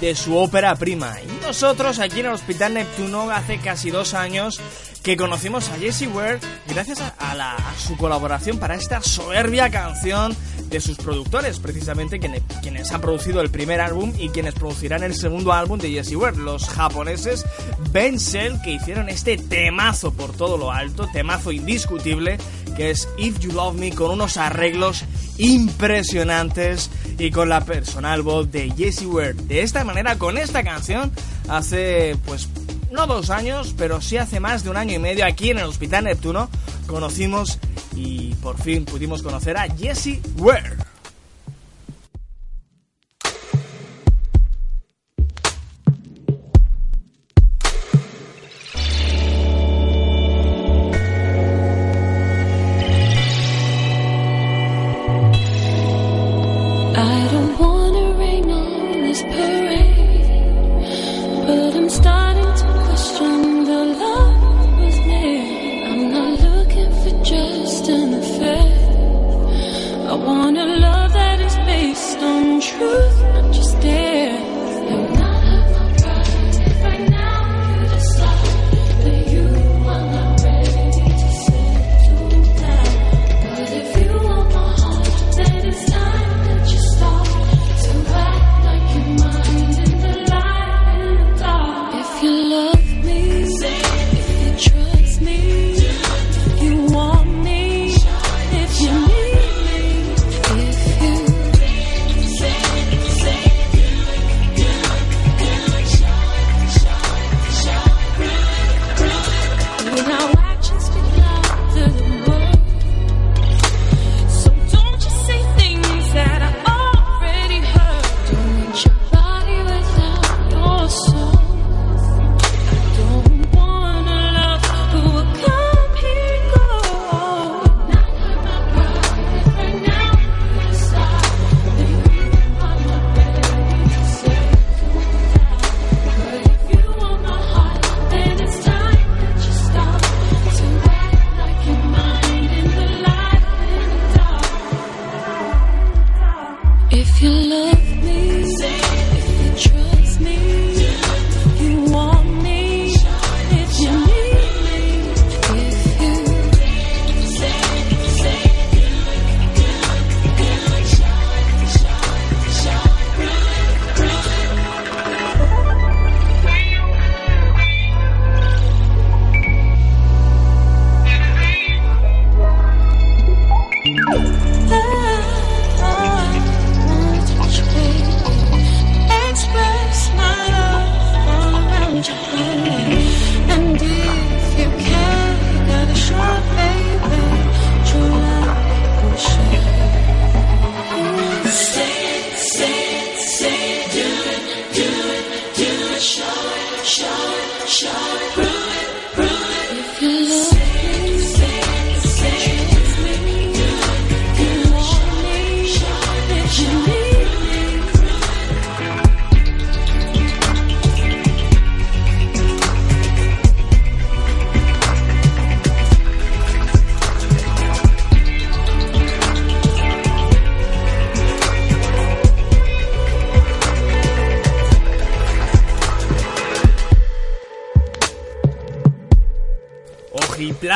de 0.00 0.14
su 0.14 0.34
ópera 0.34 0.74
prima. 0.76 1.18
Y 1.20 1.44
nosotros 1.44 1.98
aquí 1.98 2.20
en 2.20 2.26
el 2.26 2.32
Hospital 2.32 2.72
Neptuno 2.72 3.30
hace 3.30 3.58
casi 3.58 3.90
dos 3.90 4.14
años 4.14 4.58
que 5.02 5.18
conocimos 5.18 5.68
a 5.68 5.76
Jesse 5.76 6.08
Ware 6.08 6.40
gracias 6.68 7.00
a, 7.02 7.12
a 7.18 7.74
su 7.78 7.98
colaboración 7.98 8.58
para 8.58 8.76
esta 8.76 9.02
soberbia 9.02 9.68
canción 9.70 10.34
de 10.70 10.80
sus 10.80 10.96
productores, 10.98 11.58
precisamente 11.58 12.20
quienes, 12.20 12.92
han 12.92 13.00
producido 13.00 13.40
el 13.40 13.50
primer 13.50 13.80
álbum 13.80 14.12
y 14.18 14.28
quienes 14.28 14.54
producirán 14.54 15.02
el 15.02 15.14
segundo 15.14 15.52
álbum 15.52 15.78
de 15.78 15.90
Jesse 15.90 16.14
Ware, 16.14 16.36
los 16.36 16.68
japoneses 16.68 17.44
Benzel, 17.90 18.60
que 18.62 18.72
hicieron 18.72 19.08
este 19.08 19.36
temazo 19.36 20.12
por 20.12 20.32
todo 20.32 20.56
lo 20.56 20.70
alto, 20.70 21.08
temazo 21.12 21.52
indiscutible, 21.52 22.38
que 22.76 22.90
es 22.90 23.08
If 23.18 23.40
You 23.40 23.52
Love 23.52 23.74
Me, 23.74 23.90
con 23.92 24.12
unos 24.12 24.36
arreglos 24.36 25.04
impresionantes 25.38 26.90
y 27.18 27.30
con 27.30 27.48
la 27.48 27.64
personal 27.64 28.22
voz 28.22 28.50
de 28.50 28.70
Jesse 28.70 29.06
Ware. 29.06 29.34
De 29.34 29.62
esta 29.62 29.84
manera, 29.84 30.16
con 30.18 30.38
esta 30.38 30.62
canción, 30.62 31.10
hace 31.48 32.16
pues 32.26 32.48
no 32.90 33.06
dos 33.06 33.30
años, 33.30 33.74
pero 33.76 34.00
sí 34.00 34.16
hace 34.16 34.40
más 34.40 34.64
de 34.64 34.70
un 34.70 34.76
año 34.76 34.94
y 34.94 34.98
medio 34.98 35.24
aquí 35.24 35.50
en 35.50 35.58
el 35.58 35.64
Hospital 35.64 36.04
Neptuno, 36.04 36.48
conocimos 36.86 37.58
y 38.00 38.34
por 38.42 38.56
fin 38.60 38.84
pudimos 38.84 39.22
conocer 39.22 39.56
a 39.56 39.68
Jesse 39.68 40.20
Ware. 40.38 40.89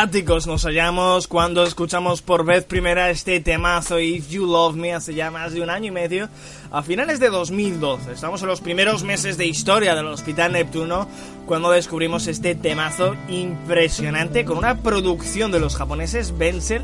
Nos 0.04 0.64
hallamos 0.64 1.26
cuando 1.28 1.64
escuchamos 1.64 2.20
por 2.20 2.44
vez 2.44 2.64
primera 2.64 3.08
este 3.08 3.40
temazo 3.40 3.98
If 3.98 4.28
You 4.28 4.44
Love 4.44 4.76
Me 4.76 4.92
hace 4.92 5.14
ya 5.14 5.30
más 5.30 5.54
de 5.54 5.62
un 5.62 5.70
año 5.70 5.86
y 5.86 5.90
medio, 5.92 6.28
a 6.70 6.82
finales 6.82 7.20
de 7.20 7.30
2012. 7.30 8.12
Estamos 8.12 8.42
en 8.42 8.48
los 8.48 8.60
primeros 8.60 9.02
meses 9.02 9.38
de 9.38 9.46
historia 9.46 9.94
del 9.94 10.06
Hospital 10.08 10.52
Neptuno 10.52 11.08
cuando 11.46 11.70
descubrimos 11.70 12.26
este 12.26 12.54
temazo 12.54 13.16
impresionante 13.28 14.44
con 14.44 14.58
una 14.58 14.82
producción 14.82 15.50
de 15.50 15.60
los 15.60 15.74
japoneses 15.74 16.36
Benzel 16.36 16.82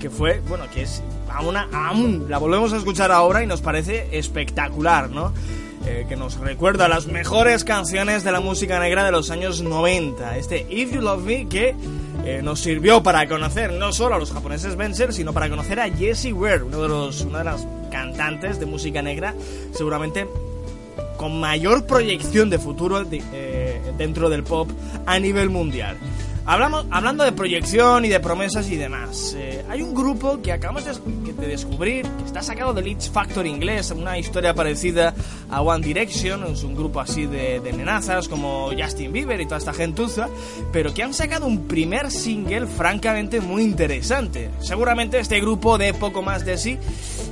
que 0.00 0.08
fue, 0.08 0.40
bueno, 0.48 0.64
que 0.72 0.82
es 0.82 1.02
aún, 1.28 2.26
la 2.30 2.38
volvemos 2.38 2.72
a 2.72 2.78
escuchar 2.78 3.12
ahora 3.12 3.42
y 3.42 3.46
nos 3.46 3.60
parece 3.60 4.08
espectacular, 4.16 5.10
¿no? 5.10 5.34
Eh, 5.84 6.06
que 6.08 6.14
nos 6.14 6.38
recuerda 6.38 6.86
las 6.86 7.06
mejores 7.06 7.64
canciones 7.64 8.22
de 8.22 8.30
la 8.30 8.40
música 8.40 8.78
negra 8.78 9.04
de 9.04 9.10
los 9.10 9.30
años 9.30 9.62
90. 9.62 10.38
Este 10.38 10.64
If 10.70 10.92
You 10.92 11.00
Love 11.00 11.24
Me 11.24 11.48
que 11.48 11.74
nos 12.42 12.60
sirvió 12.60 13.02
para 13.02 13.28
conocer 13.28 13.72
no 13.72 13.92
solo 13.92 14.14
a 14.14 14.18
los 14.18 14.32
japoneses 14.32 14.76
Benzer, 14.76 15.12
sino 15.12 15.32
para 15.32 15.50
conocer 15.50 15.80
a 15.80 15.90
Jessie 15.90 16.32
Ware, 16.32 16.62
uno 16.62 16.80
de 16.80 16.88
los, 16.88 17.20
una 17.22 17.38
de 17.38 17.44
las 17.44 17.66
cantantes 17.90 18.60
de 18.60 18.66
música 18.66 19.02
negra, 19.02 19.34
seguramente 19.72 20.26
con 21.16 21.38
mayor 21.38 21.86
proyección 21.86 22.50
de 22.50 22.58
futuro 22.58 23.04
eh, 23.10 23.80
dentro 23.96 24.28
del 24.30 24.42
pop 24.42 24.70
a 25.06 25.18
nivel 25.18 25.50
mundial. 25.50 25.96
Hablamos, 26.44 26.86
hablando 26.90 27.22
de 27.22 27.30
proyección 27.30 28.04
y 28.04 28.08
de 28.08 28.18
promesas 28.18 28.68
y 28.68 28.76
demás, 28.76 29.36
eh, 29.38 29.64
hay 29.68 29.80
un 29.80 29.94
grupo 29.94 30.42
que 30.42 30.50
acabamos 30.50 30.84
de, 30.84 31.46
descubrir, 31.46 32.04
que 32.04 32.24
está 32.24 32.42
sacado 32.42 32.74
del 32.74 32.88
X 32.88 33.10
Factor 33.10 33.46
inglés, 33.46 33.92
una 33.92 34.18
historia 34.18 34.52
parecida 34.52 35.14
a 35.48 35.62
One 35.62 35.86
Direction, 35.86 36.42
es 36.52 36.64
un 36.64 36.74
grupo 36.74 36.98
así 36.98 37.26
de, 37.26 37.60
de 37.60 37.72
nenazas 37.72 38.26
como 38.26 38.70
Justin 38.76 39.12
Bieber 39.12 39.40
y 39.40 39.44
toda 39.44 39.58
esta 39.58 39.72
gentuza, 39.72 40.28
pero 40.72 40.92
que 40.92 41.04
han 41.04 41.14
sacado 41.14 41.46
un 41.46 41.68
primer 41.68 42.10
single 42.10 42.66
francamente 42.66 43.40
muy 43.40 43.62
interesante. 43.62 44.50
Seguramente 44.58 45.20
este 45.20 45.40
grupo 45.40 45.78
dé 45.78 45.94
poco 45.94 46.22
más 46.22 46.44
de 46.44 46.58
sí 46.58 46.76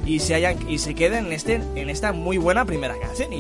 y 0.06 0.20
se, 0.20 0.36
hayan, 0.36 0.70
y 0.70 0.78
se 0.78 0.94
queden 0.94 1.26
en, 1.26 1.32
este, 1.32 1.61
en 1.74 1.90
esta 1.90 2.12
muy 2.12 2.38
buena 2.38 2.64
primera 2.64 2.94
canción. 2.98 3.30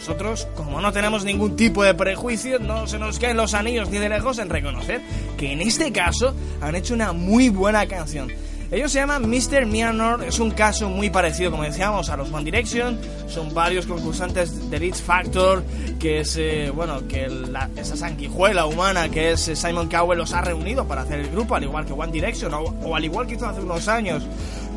Nosotros, 0.00 0.48
como 0.56 0.80
no 0.80 0.92
tenemos 0.92 1.26
ningún 1.26 1.56
tipo 1.56 1.84
de 1.84 1.92
prejuicio, 1.92 2.58
no 2.58 2.86
se 2.86 2.98
nos 2.98 3.18
caen 3.18 3.36
los 3.36 3.52
anillos 3.52 3.90
ni 3.90 3.98
de 3.98 4.08
lejos 4.08 4.38
en 4.38 4.48
reconocer 4.48 5.02
que 5.36 5.52
en 5.52 5.60
este 5.60 5.92
caso 5.92 6.34
han 6.62 6.74
hecho 6.74 6.94
una 6.94 7.12
muy 7.12 7.50
buena 7.50 7.84
canción. 7.84 8.32
Ellos 8.70 8.92
se 8.92 8.98
llaman 8.98 9.28
Mr. 9.28 9.66
Mianor, 9.66 10.24
es 10.24 10.38
un 10.38 10.52
caso 10.52 10.88
muy 10.88 11.10
parecido, 11.10 11.50
como 11.50 11.64
decíamos, 11.64 12.08
a 12.08 12.16
los 12.16 12.32
One 12.32 12.44
Direction. 12.44 12.98
Son 13.28 13.52
varios 13.52 13.84
concursantes 13.86 14.70
del 14.70 14.84
X 14.84 15.02
Factor, 15.02 15.62
que 15.98 16.20
es, 16.20 16.34
eh, 16.38 16.72
bueno, 16.74 17.06
que 17.06 17.28
esa 17.76 17.94
sanguijuela 17.94 18.64
humana 18.64 19.10
que 19.10 19.32
es 19.32 19.48
eh, 19.48 19.56
Simon 19.56 19.90
Cowell 19.90 20.16
los 20.16 20.32
ha 20.32 20.40
reunido 20.40 20.88
para 20.88 21.02
hacer 21.02 21.20
el 21.20 21.28
grupo, 21.30 21.56
al 21.56 21.64
igual 21.64 21.84
que 21.84 21.92
One 21.92 22.10
Direction, 22.10 22.54
o, 22.54 22.60
o 22.84 22.96
al 22.96 23.04
igual 23.04 23.26
que 23.26 23.34
hizo 23.34 23.46
hace 23.46 23.60
unos 23.60 23.86
años 23.86 24.22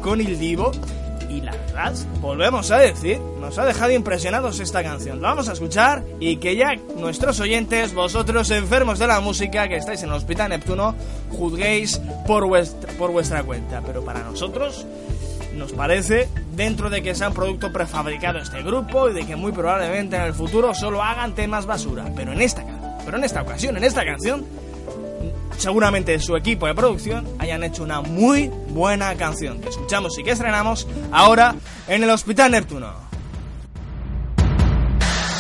con 0.02 0.20
Il 0.20 0.38
Divo. 0.38 0.74
Y 1.34 1.42
la 1.42 1.52
verdad, 1.52 1.96
volvemos 2.22 2.70
a 2.70 2.78
decir, 2.78 3.20
nos 3.40 3.58
ha 3.58 3.66
dejado 3.66 3.92
impresionados 3.92 4.60
esta 4.60 4.84
canción. 4.84 5.20
La 5.20 5.30
vamos 5.30 5.50
a 5.50 5.54
escuchar 5.54 6.04
y 6.20 6.36
que 6.38 6.56
ya 6.56 6.76
nuestros 6.96 7.40
oyentes, 7.40 7.96
vosotros 7.96 8.52
enfermos 8.52 9.00
de 9.00 9.08
la 9.08 9.20
música 9.20 9.68
que 9.68 9.78
estáis 9.78 10.04
en 10.04 10.10
el 10.10 10.16
Hospital 10.16 10.50
Neptuno, 10.50 10.94
juzguéis 11.32 12.00
por 12.28 12.46
vuestra, 12.46 12.94
por 12.94 13.12
vuestra 13.12 13.42
cuenta. 13.42 13.82
Pero 13.84 14.06
para 14.06 14.20
nosotros 14.20 14.86
nos 15.56 15.72
parece, 15.72 16.30
dentro 16.56 16.92
de 16.92 17.02
que 17.02 17.16
sea 17.16 17.30
un 17.30 17.34
producto 17.34 17.74
prefabricado 17.74 18.38
este 18.38 18.62
grupo 18.62 19.10
y 19.10 19.14
de 19.14 19.26
que 19.26 19.36
muy 19.36 19.52
probablemente 19.52 20.16
en 20.16 20.22
el 20.22 20.36
futuro 20.36 20.76
solo 20.76 21.02
hagan 21.02 21.34
temas 21.34 21.66
basura. 21.66 22.12
Pero 22.16 22.34
en 22.34 22.42
esta, 22.42 22.64
pero 23.06 23.18
en 23.18 23.24
esta 23.24 23.42
ocasión, 23.42 23.76
en 23.76 23.86
esta 23.86 24.06
canción, 24.06 24.46
seguramente 25.58 26.20
su 26.20 26.36
equipo 26.36 26.68
de 26.68 26.76
producción 26.76 27.28
hayan 27.40 27.64
hecho 27.64 27.84
una 27.84 28.02
muy 28.02 28.50
buena 28.70 29.16
canción 29.16 29.60
que 29.62 29.70
escuchamos 29.70 30.18
y 30.18 30.24
que 30.24 30.32
estrenamos 30.32 30.88
ahora 31.12 31.56
en 31.88 32.04
el 32.04 32.10
Hospital 32.10 32.52
Neptuno. 32.52 32.94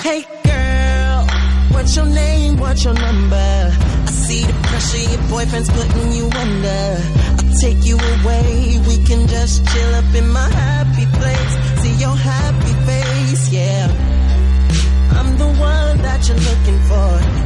Hey 0.03 0.25
girl, 0.43 1.25
what's 1.71 1.95
your 1.95 2.05
name, 2.05 2.57
what's 2.59 2.83
your 2.83 2.93
number? 2.93 3.71
I 4.07 4.11
see 4.11 4.41
the 4.43 4.53
pressure 4.67 5.09
your 5.11 5.29
boyfriend's 5.29 5.69
putting 5.69 6.11
you 6.11 6.25
under. 6.25 6.97
I'll 7.39 7.59
take 7.59 7.85
you 7.85 7.97
away, 7.97 8.79
we 8.87 8.97
can 9.05 9.27
just 9.27 9.65
chill 9.67 9.95
up 9.95 10.15
in 10.15 10.27
my 10.29 10.49
happy 10.49 11.05
place. 11.17 11.81
See 11.83 11.95
your 12.01 12.15
happy 12.15 12.73
face. 12.85 13.49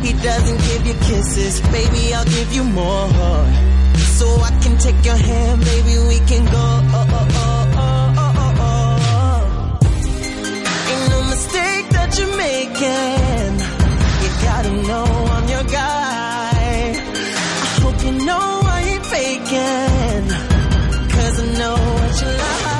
He 0.08 0.14
doesn't 0.14 0.58
give 0.70 0.88
you 0.88 0.94
kisses, 0.94 1.60
baby, 1.72 2.14
I'll 2.14 2.24
give 2.26 2.54
you 2.54 2.64
more. 2.64 3.10
So 4.18 4.26
I 4.42 4.52
can 4.62 4.78
take 4.78 5.04
your 5.04 5.18
hand, 5.18 5.62
baby, 5.64 5.98
we 6.08 6.20
can 6.26 6.46
go. 6.46 6.68
Oh, 6.98 7.08
oh, 7.10 7.28
oh, 7.44 7.74
oh, 7.84 8.14
oh, 8.24 8.34
oh, 8.46 8.62
oh. 8.70 9.80
Ain't 10.92 11.10
no 11.12 11.20
mistake 11.34 11.90
that 11.90 12.10
you're 12.18 12.38
making. 12.38 13.54
You 14.22 14.30
gotta 14.48 14.74
know 14.88 15.06
I'm 15.36 15.48
your 15.50 15.64
guy. 15.64 16.94
I 17.64 17.80
hope 17.84 18.00
you 18.06 18.12
know 18.26 18.62
I 18.64 18.80
ain't 18.92 19.06
faking. 19.06 20.26
Cause 21.14 21.40
I 21.40 21.46
know 21.60 21.76
what 21.76 22.22
you 22.22 22.28
like. 22.38 22.77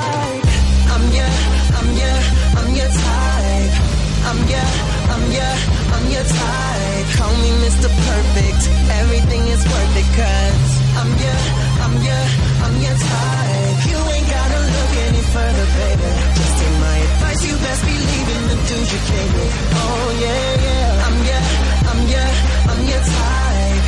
I'm 4.38 4.46
your, 4.46 4.70
I'm 5.10 5.24
your, 5.34 5.54
I'm 5.98 6.04
your 6.14 6.22
type. 6.22 7.06
Call 7.18 7.34
me 7.42 7.50
Mr. 7.66 7.88
Perfect. 7.90 8.62
Everything 9.02 9.42
is 9.50 9.62
worth 9.66 9.98
it 9.98 10.08
cause 10.14 10.70
I'm 10.94 11.10
your, 11.18 11.40
I'm 11.82 11.94
your, 12.06 12.24
I'm 12.62 12.74
your 12.78 12.96
type. 13.02 13.78
You 13.90 13.98
ain't 14.14 14.28
gotta 14.30 14.60
look 14.62 14.92
any 15.10 15.22
further, 15.34 15.66
baby. 15.74 16.10
Just 16.38 16.54
take 16.54 16.76
my 16.78 16.96
advice. 17.08 17.40
You 17.50 17.54
best 17.66 17.82
believe 17.82 18.28
in 18.38 18.42
the 18.46 18.58
dudes 18.62 18.90
you 18.94 19.00
came 19.10 19.32
with. 19.34 19.54
Oh 19.74 20.06
yeah, 20.22 20.50
yeah. 20.66 21.06
I'm 21.06 21.18
your, 21.28 21.44
I'm 21.90 22.00
your, 22.14 22.30
I'm 22.70 22.80
your 22.94 23.02
type. 23.10 23.86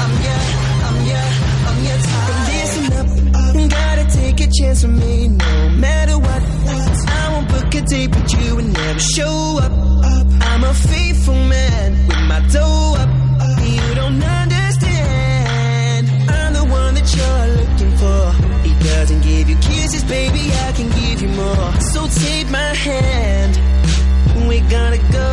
I'm 0.00 0.14
your, 0.24 0.42
I'm 0.88 0.98
your, 1.12 1.28
I'm 1.68 1.78
your 1.84 2.00
type. 2.08 2.48
Listen 2.56 2.86
up, 2.96 3.68
gotta 3.68 4.04
take 4.16 4.40
a 4.40 4.48
chance 4.48 4.82
with 4.82 4.96
me, 4.96 5.28
no 5.28 5.68
matter 5.76 6.16
what. 6.18 6.42
I 7.04 7.32
won't 7.32 7.48
book 7.52 7.74
a 7.74 7.82
date 7.82 8.08
with 8.16 8.32
you 8.40 8.58
and 8.60 8.72
never 8.72 8.98
show 8.98 9.60
up. 9.60 9.89
I'm 10.62 10.66
a 10.68 10.74
faithful 10.74 11.32
man 11.34 12.06
with 12.06 12.18
my 12.28 12.40
dough 12.52 12.94
up. 12.98 13.08
You 13.64 13.94
don't 13.94 14.22
understand. 14.22 16.10
I'm 16.28 16.52
the 16.52 16.66
one 16.70 16.92
that 16.96 17.08
you're 17.16 17.46
looking 17.60 17.96
for. 17.96 18.32
He 18.68 18.74
doesn't 18.90 19.22
give 19.22 19.48
you 19.48 19.56
kisses, 19.56 20.04
baby. 20.04 20.52
I 20.52 20.72
can 20.72 20.90
give 20.90 21.22
you 21.22 21.28
more. 21.28 21.72
So 21.92 22.06
take 22.08 22.50
my 22.50 22.74
hand. 22.74 23.56
We're 24.46 24.68
gonna 24.68 24.98
go. 24.98 25.30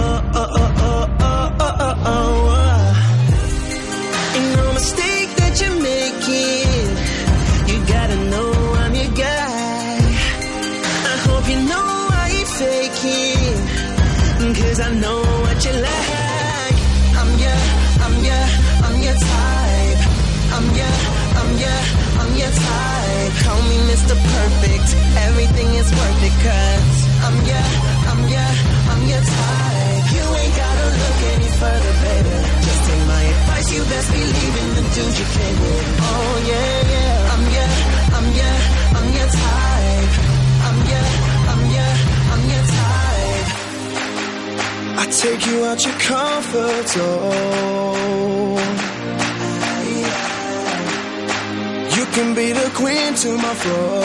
Oh, 0.00 0.30
oh, 0.34 0.50
oh, 0.50 0.74
oh, 0.78 1.16
oh, 1.20 1.56
oh, 1.60 1.76
oh, 1.78 2.02
oh. 2.06 2.57
Mr. 23.98 24.14
Perfect. 24.14 24.88
Everything 25.26 25.68
is 25.74 25.90
worth 25.90 26.22
it 26.22 26.36
cause 26.46 26.98
I'm 27.26 27.36
your, 27.50 27.66
I'm 28.10 28.22
your, 28.30 28.50
I'm 28.94 29.02
your 29.10 29.22
type. 29.26 30.06
You 30.14 30.24
ain't 30.38 30.54
gotta 30.54 30.86
look 31.02 31.18
any 31.34 31.50
further, 31.58 31.94
baby. 32.06 32.34
Just 32.62 32.80
take 32.86 33.04
my 33.10 33.22
advice. 33.34 33.68
You 33.74 33.82
best 33.90 34.08
believe 34.12 34.54
in 34.62 34.68
the 34.78 34.84
dude 34.94 35.16
you 35.18 35.26
came 35.34 35.58
with. 35.66 35.98
Oh 35.98 36.34
yeah, 36.46 36.94
yeah. 36.94 37.34
I'm 37.34 37.44
your, 37.56 37.70
I'm 38.16 38.28
your, 38.38 38.56
I'm 38.98 39.08
your 39.18 39.28
type. 39.42 40.14
I'm 40.68 40.78
your, 40.90 41.06
I'm 41.50 41.62
your, 41.74 41.92
I'm 42.32 42.42
your 42.54 42.64
type. 42.78 43.48
I 45.02 45.04
take 45.10 45.42
you 45.50 45.56
out 45.66 45.80
your 45.84 45.98
comfort 46.06 46.86
zone. 46.94 48.87
Can 52.18 52.34
be 52.34 52.50
the 52.50 52.68
queen 52.74 53.14
to 53.14 53.30
my 53.44 53.54
throne. 53.62 54.02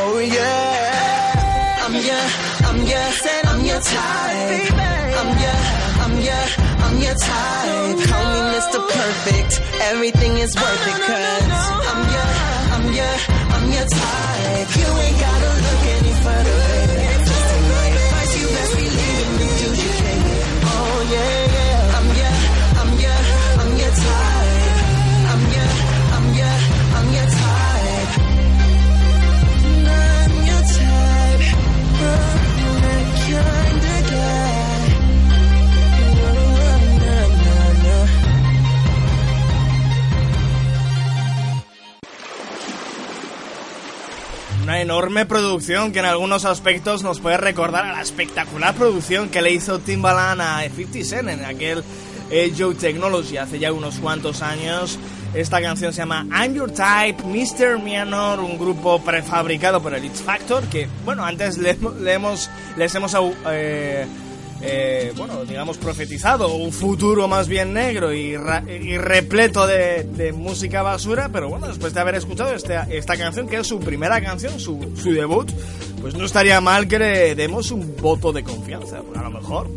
Oh 0.00 0.18
yeah. 0.18 1.84
I'm 1.84 1.94
your, 2.08 2.26
I'm 2.68 2.80
your, 2.92 3.08
I'm 3.50 3.60
your 3.70 3.80
type. 3.80 4.72
I'm 5.20 5.30
your, 5.44 5.60
I'm 6.04 6.14
your, 6.28 6.44
I'm 6.84 6.94
your 7.04 7.16
type. 7.30 7.98
Call 8.10 8.26
me 8.34 8.40
Mr. 8.54 8.78
Perfect. 8.96 9.52
Everything 9.92 10.32
is 10.38 10.52
worth 10.62 10.84
it 10.92 11.00
cause 11.08 11.66
I'm 11.92 12.02
your, 12.14 12.30
I'm 12.74 12.86
your, 12.98 13.16
I'm 13.54 13.66
your 13.76 13.86
type. 14.02 14.70
You 14.80 14.88
ain't 15.04 15.18
gotta 15.26 15.50
look 15.64 15.77
Enorme 44.78 45.26
producción 45.26 45.90
que 45.90 45.98
en 45.98 46.04
algunos 46.04 46.44
aspectos 46.44 47.02
nos 47.02 47.18
puede 47.18 47.36
recordar 47.36 47.84
a 47.84 47.94
la 47.94 48.00
espectacular 48.00 48.76
producción 48.76 49.28
que 49.28 49.42
le 49.42 49.52
hizo 49.52 49.80
Timbaland 49.80 50.40
a 50.40 50.60
50 50.60 51.04
Cent 51.04 51.28
en 51.28 51.44
aquel 51.44 51.82
eh, 52.30 52.52
Joe 52.56 52.76
Technology 52.76 53.38
hace 53.38 53.58
ya 53.58 53.72
unos 53.72 53.96
cuantos 53.96 54.40
años. 54.40 54.96
Esta 55.34 55.60
canción 55.60 55.92
se 55.92 56.02
llama 56.02 56.24
I'm 56.30 56.54
Your 56.54 56.70
Type, 56.70 57.24
Mr. 57.24 57.80
Mianor, 57.82 58.38
un 58.38 58.56
grupo 58.56 59.02
prefabricado 59.02 59.82
por 59.82 59.94
el 59.94 60.04
X 60.04 60.22
Factor 60.22 60.62
que, 60.68 60.88
bueno, 61.04 61.24
antes 61.24 61.58
le, 61.58 61.76
le 62.00 62.12
hemos, 62.12 62.48
les 62.76 62.94
hemos 62.94 63.16
eh, 63.50 64.06
eh, 64.62 65.12
bueno, 65.16 65.44
digamos, 65.44 65.78
profetizado 65.78 66.54
un 66.54 66.72
futuro 66.72 67.28
más 67.28 67.48
bien 67.48 67.72
negro 67.72 68.12
y, 68.12 68.36
y 68.68 68.98
repleto 68.98 69.66
de, 69.66 70.04
de 70.04 70.32
música 70.32 70.82
basura, 70.82 71.28
pero 71.32 71.48
bueno, 71.48 71.68
después 71.68 71.94
de 71.94 72.00
haber 72.00 72.16
escuchado 72.16 72.54
esta, 72.54 72.84
esta 72.84 73.16
canción, 73.16 73.48
que 73.48 73.56
es 73.56 73.66
su 73.66 73.78
primera 73.80 74.20
canción, 74.20 74.58
su, 74.58 74.92
su 75.00 75.12
debut, 75.12 75.50
pues 76.00 76.14
no 76.14 76.24
estaría 76.24 76.60
mal 76.60 76.88
que 76.88 76.98
le 76.98 77.34
demos 77.34 77.70
un 77.70 77.96
voto 77.96 78.32
de 78.32 78.42
confianza. 78.42 79.02
A 79.14 79.22
lo 79.22 79.30
mejor, 79.30 79.70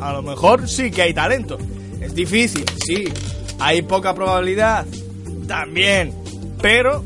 a 0.00 0.12
lo 0.12 0.22
mejor 0.22 0.68
sí 0.68 0.90
que 0.90 1.02
hay 1.02 1.14
talento. 1.14 1.58
Es 2.00 2.14
difícil, 2.14 2.64
sí. 2.84 3.04
Hay 3.58 3.82
poca 3.82 4.14
probabilidad, 4.14 4.86
también. 5.48 6.12
Pero 6.60 7.02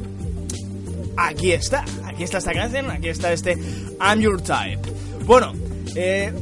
aquí 1.16 1.52
está, 1.52 1.84
aquí 2.04 2.24
está 2.24 2.38
esta 2.38 2.52
canción, 2.52 2.90
aquí 2.90 3.08
está 3.08 3.32
este 3.32 3.56
I'm 4.00 4.20
Your 4.20 4.40
Type. 4.40 4.80
Bueno, 5.26 5.52
eh, 5.94 6.32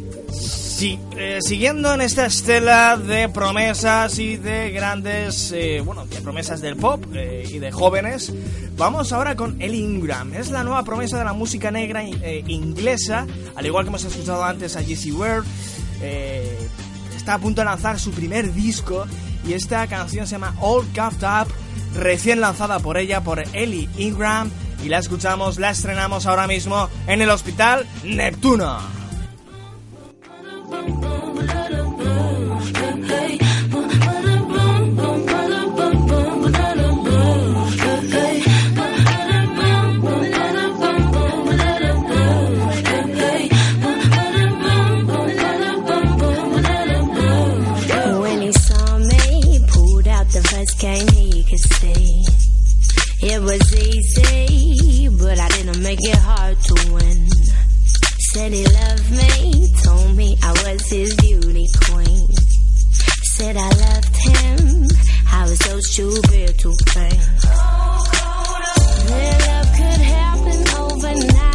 sí, 0.79 0.97
eh, 1.17 1.41
siguiendo 1.41 1.93
en 1.93 2.01
esta 2.01 2.25
estela 2.25 2.97
de 2.97 3.29
promesas 3.29 4.17
y 4.21 4.37
de 4.37 4.71
grandes, 4.71 5.51
eh, 5.51 5.83
bueno, 5.85 6.07
promesas 6.23 6.61
del 6.61 6.77
pop 6.77 7.05
eh, 7.15 7.45
y 7.53 7.59
de 7.59 7.73
jóvenes, 7.73 8.33
vamos 8.77 9.13
ahora 9.13 9.35
con 9.35 9.61
Ellie 9.61 9.81
Ingram. 9.81 10.33
Es 10.35 10.53
la 10.53 10.63
nueva 10.63 10.85
promesa 10.85 11.19
de 11.19 11.25
la 11.25 11.33
música 11.33 11.73
negra 11.73 12.05
inglesa, 12.05 13.27
al 13.57 13.67
igual 13.67 13.87
que 13.87 13.89
hemos 13.89 14.05
escuchado 14.05 14.45
antes 14.45 14.77
a 14.77 14.83
Jessie 14.85 15.11
Ware. 15.11 15.43
está 17.17 17.35
a 17.35 17.39
punto 17.41 17.61
de 17.61 17.65
lanzar 17.65 17.99
su 17.99 18.13
primer 18.13 18.55
disco 18.55 19.05
y 19.49 19.55
esta 19.55 19.85
canción 19.89 20.29
se 20.29 20.37
llama 20.37 20.55
All 20.61 20.87
Cuffed 20.95 21.27
Up, 21.27 21.49
recién 21.97 22.41
lanzada 22.41 22.79
por 22.79 22.99
ella, 22.99 23.21
por 23.21 23.43
Ellie 23.53 23.89
Ingram, 23.99 24.49
y 24.85 24.89
la 24.91 24.99
escuchamos, 24.99 25.59
la 25.59 25.71
estrenamos 25.71 26.27
ahora 26.27 26.47
mismo 26.47 26.89
en 27.09 27.21
el 27.21 27.31
Hospital 27.31 27.85
Neptuno. 28.05 28.98
It 53.21 53.43
was 53.43 53.75
easy, 53.75 55.09
but 55.09 55.39
I 55.39 55.49
didn't 55.49 55.83
make 55.83 55.99
it 56.01 56.17
hard 56.17 56.59
to 56.61 56.93
win. 56.93 57.48
Said 58.33 58.53
he 58.53 58.65
loved 58.67 59.11
me, 59.11 59.73
told 59.85 60.17
me 60.17 60.37
I 60.43 60.53
was 60.53 60.83
his 60.91 61.15
beauty 61.17 61.67
queen. 61.87 62.29
Said 63.25 63.57
I 63.57 63.69
loved 63.69 64.17
him, 64.17 64.87
I 65.33 65.43
was 65.45 65.59
so 65.61 65.81
stupid 65.81 66.59
to 66.59 66.75
think. 66.93 67.21
That 69.09 69.39
love 69.49 69.69
could 69.77 70.01
happen 70.03 70.69
overnight. 70.79 71.48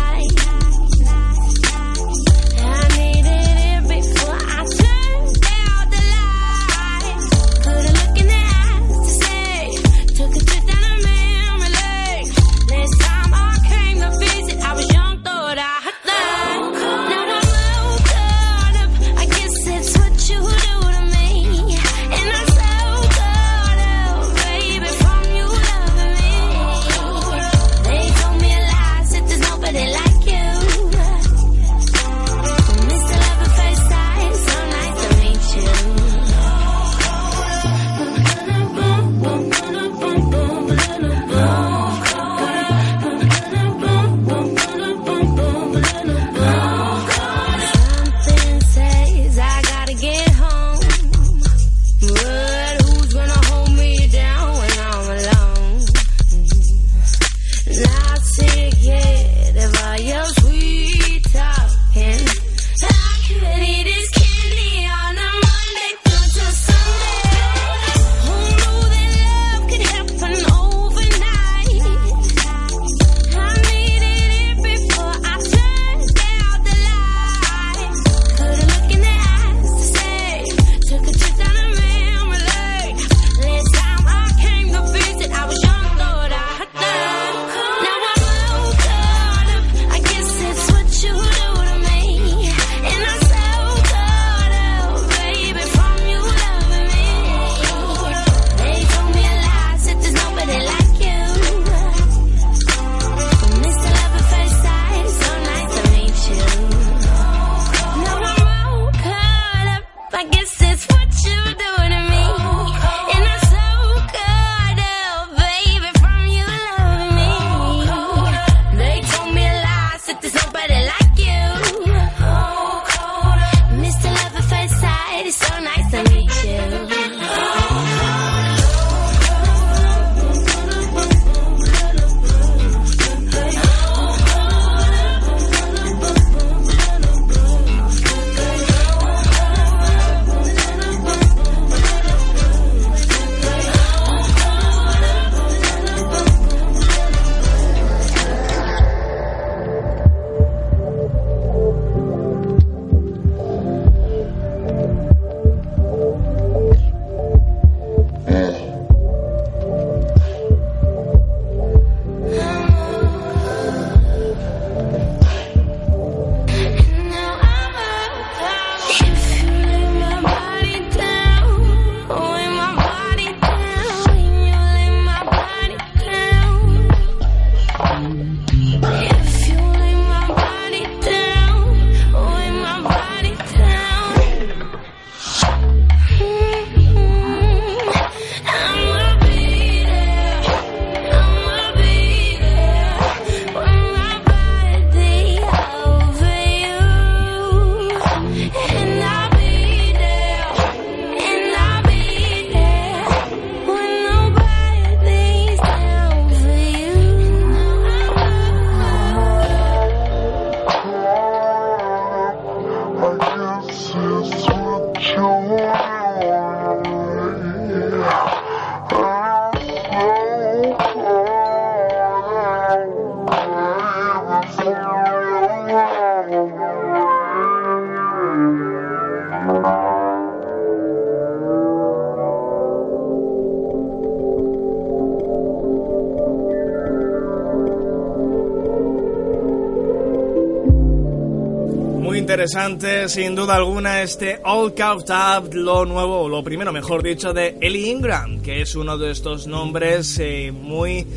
Interesante, 242.44 243.07
sin 243.07 243.36
duda 243.36 243.56
alguna, 243.56 244.02
este 244.02 244.41
All 244.44 244.74
Caught 244.74 245.10
Up, 245.10 245.53
lo 245.53 245.86
nuevo, 245.86 246.24
o 246.24 246.28
lo 246.28 246.44
primero, 246.44 246.74
mejor 246.74 247.02
dicho, 247.02 247.32
de 247.32 247.57
Ellie 247.61 247.90
Ingram, 247.90 248.41
que 248.41 248.61
es 248.61 248.76
uno 248.76 248.98
de 248.98 249.11
estos 249.11 249.48
nombres 249.48 250.20
eh, 250.20 250.52
muy 250.52 251.07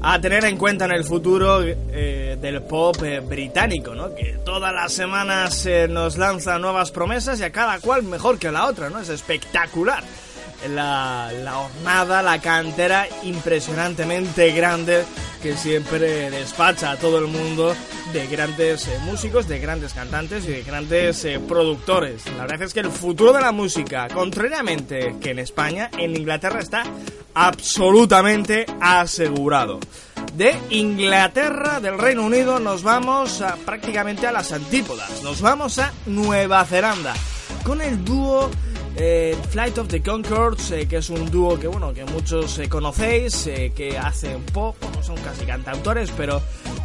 a 0.00 0.18
tener 0.22 0.42
en 0.46 0.56
cuenta 0.56 0.86
en 0.86 0.92
el 0.92 1.04
futuro 1.04 1.60
eh, 1.62 2.38
del 2.40 2.62
pop 2.62 2.96
eh, 3.02 3.20
británico, 3.20 3.94
¿no? 3.94 4.14
Que 4.14 4.38
todas 4.42 4.72
las 4.72 4.94
semanas 4.94 5.68
nos 5.90 6.16
lanza 6.16 6.58
nuevas 6.58 6.90
promesas 6.90 7.38
y 7.40 7.42
a 7.42 7.52
cada 7.52 7.78
cual 7.78 8.02
mejor 8.02 8.38
que 8.38 8.50
la 8.50 8.64
otra, 8.64 8.88
¿no? 8.88 9.00
Es 9.00 9.10
espectacular. 9.10 10.02
La, 10.70 11.30
la 11.42 11.58
hornada, 11.58 12.22
la 12.22 12.40
cantera 12.40 13.06
impresionantemente 13.22 14.50
grande 14.52 15.04
que 15.42 15.56
siempre 15.56 16.30
despacha 16.30 16.92
a 16.92 16.96
todo 16.96 17.18
el 17.18 17.26
mundo 17.26 17.74
de 18.12 18.26
grandes 18.26 18.88
eh, 18.88 18.98
músicos, 19.04 19.46
de 19.46 19.60
grandes 19.60 19.92
cantantes 19.92 20.44
y 20.44 20.48
de 20.48 20.62
grandes 20.62 21.24
eh, 21.24 21.38
productores. 21.38 22.24
La 22.36 22.42
verdad 22.42 22.62
es 22.62 22.74
que 22.74 22.80
el 22.80 22.90
futuro 22.90 23.32
de 23.32 23.40
la 23.40 23.52
música, 23.52 24.08
contrariamente 24.08 25.16
que 25.20 25.30
en 25.30 25.38
España, 25.38 25.90
en 25.96 26.16
Inglaterra 26.16 26.60
está 26.60 26.82
absolutamente 27.34 28.66
asegurado. 28.80 29.78
De 30.34 30.58
Inglaterra, 30.70 31.78
del 31.80 31.98
Reino 31.98 32.24
Unido, 32.24 32.58
nos 32.58 32.82
vamos 32.82 33.42
prácticamente 33.64 34.26
a 34.26 34.32
las 34.32 34.50
antípodas. 34.52 35.22
Nos 35.22 35.40
vamos 35.40 35.78
a 35.78 35.92
Nueva 36.06 36.64
Zelanda 36.64 37.14
con 37.64 37.80
el 37.80 38.04
dúo 38.04 38.50
eh, 38.96 39.36
Flight 39.50 39.78
of 39.78 39.88
the 39.88 40.02
Concords, 40.02 40.72
que 40.88 40.96
es 40.96 41.10
un 41.10 41.30
dúo 41.30 41.58
que 41.58 41.68
bueno 41.68 41.94
que 41.94 42.04
muchos 42.04 42.60
conocéis, 42.68 43.48
que 43.74 43.96
hacen 43.96 44.42
pop, 44.52 44.76
no 44.94 45.02
son 45.02 45.16
casi 45.18 45.44
cantautores, 45.44 46.10
pero 46.16 46.42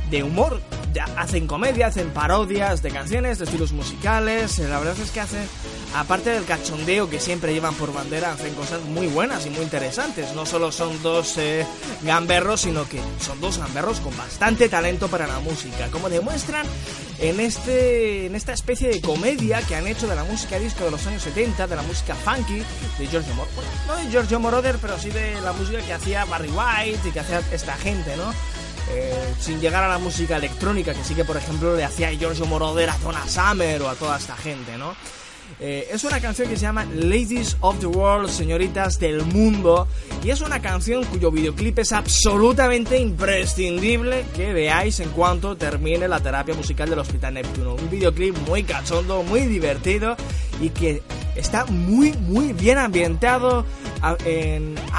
de 0.10 0.24
humor, 0.24 0.62
hacen 1.02 1.48
comedia, 1.48 1.88
hacen 1.88 2.10
parodias 2.12 2.82
de 2.82 2.92
canciones, 2.92 3.40
de 3.40 3.46
estilos 3.46 3.72
musicales. 3.72 4.60
eh, 4.60 4.68
la 4.68 4.80
verdad 4.80 4.96
es 5.02 5.12
que 5.12 5.20
hacen, 5.20 5.48
aparte 5.96 6.30
del 6.30 6.46
cachondeo 6.46 7.10
que 7.10 7.20
siempre 7.20 7.54
llevan 7.54 7.74
por 7.76 7.94
bandera, 7.94 8.32
hacen 8.32 8.54
cosas 8.56 8.82
muy 8.84 9.08
buenas 9.08 9.46
y 9.46 9.50
muy 9.50 9.64
interesantes. 9.64 10.34
No 10.34 10.46
solo 10.46 10.72
son 10.72 11.02
dos 11.02 11.38
eh, 11.38 11.66
gamberros, 12.04 12.62
sino 12.62 12.88
que 12.88 13.00
son 13.20 13.40
dos 13.42 13.58
gamberros 13.58 14.00
con 14.00 14.16
bastante 14.18 14.70
talento 14.70 15.08
para 15.08 15.28
la 15.28 15.40
música, 15.40 15.88
como 15.92 16.10
demuestran 16.10 16.66
en 17.20 17.40
este 17.40 18.26
en 18.26 18.36
esta 18.36 18.54
especie 18.54 18.90
de 18.90 19.02
comedia 19.02 19.62
que 19.62 19.76
han 19.76 19.88
hecho 19.88 20.08
de 20.08 20.16
la 20.16 20.24
música 20.24 20.60
disco 20.60 20.84
de 20.84 20.92
los 20.92 21.06
años 21.08 21.24
70, 21.24 21.68
de 21.68 21.76
la 21.76 21.82
música 21.82 22.16
funky 22.16 22.62
de 22.98 23.08
Giorgio 23.08 23.34
Moroder, 23.36 23.64
no 23.88 23.96
de 23.96 24.12
Giorgio 24.12 24.40
Moroder, 24.40 24.78
pero 24.82 25.00
sí 25.00 25.10
de 25.10 25.40
la 25.42 25.54
música 25.54 25.80
que 25.80 25.94
hacía 25.94 26.26
Barry 26.26 26.50
White 26.50 27.08
y 27.08 27.12
que 27.12 27.20
hacía 27.20 27.42
esta 27.52 27.76
gente, 27.78 28.16
¿no? 28.18 28.34
Eh, 28.92 29.34
sin 29.40 29.60
llegar 29.60 29.84
a 29.84 29.88
la 29.88 29.98
música 29.98 30.38
electrónica 30.38 30.94
que 30.94 31.04
sí 31.04 31.16
que 31.16 31.26
por 31.26 31.38
ejemplo 31.38 31.76
le 31.76 31.84
hacía 31.84 32.12
Giorgio 32.12 32.46
Moroder 32.46 32.90
a 32.90 32.98
Donna 33.00 33.28
Summer 33.28 33.82
o 33.82 33.90
a 33.90 33.96
toda 33.96 34.18
esta 34.18 34.36
gente, 34.36 34.78
¿no? 34.78 34.96
Eh, 35.60 35.88
es 35.92 36.04
una 36.04 36.20
canción 36.20 36.50
que 36.50 36.56
se 36.56 36.64
llama 36.64 36.86
Ladies 36.86 37.58
of 37.62 37.80
the 37.80 37.86
World, 37.86 38.30
señoritas 38.30 39.00
del 39.00 39.24
mundo, 39.24 39.88
y 40.24 40.32
es 40.32 40.42
una 40.42 40.62
canción 40.62 41.04
cuyo 41.06 41.32
videoclip 41.32 41.80
es 41.80 41.94
absolutamente 41.94 42.98
imprescindible 42.98 44.26
que 44.36 44.54
veáis 44.54 45.00
en 45.00 45.10
cuanto 45.12 45.56
termine 45.56 46.08
la 46.08 46.20
terapia 46.20 46.54
musical 46.56 46.90
del 46.90 47.00
Hospital 47.00 47.36
Neptuno. 47.36 47.76
Un 47.76 47.90
videoclip 47.90 48.36
muy 48.48 48.64
cachondo, 48.64 49.24
muy 49.24 49.42
divertido 49.42 50.18
y 50.60 50.70
que 50.70 51.02
está 51.36 51.66
muy, 51.66 52.14
muy 52.14 52.54
bien 52.54 52.78
ambientado 52.78 53.66
a, 54.02 54.16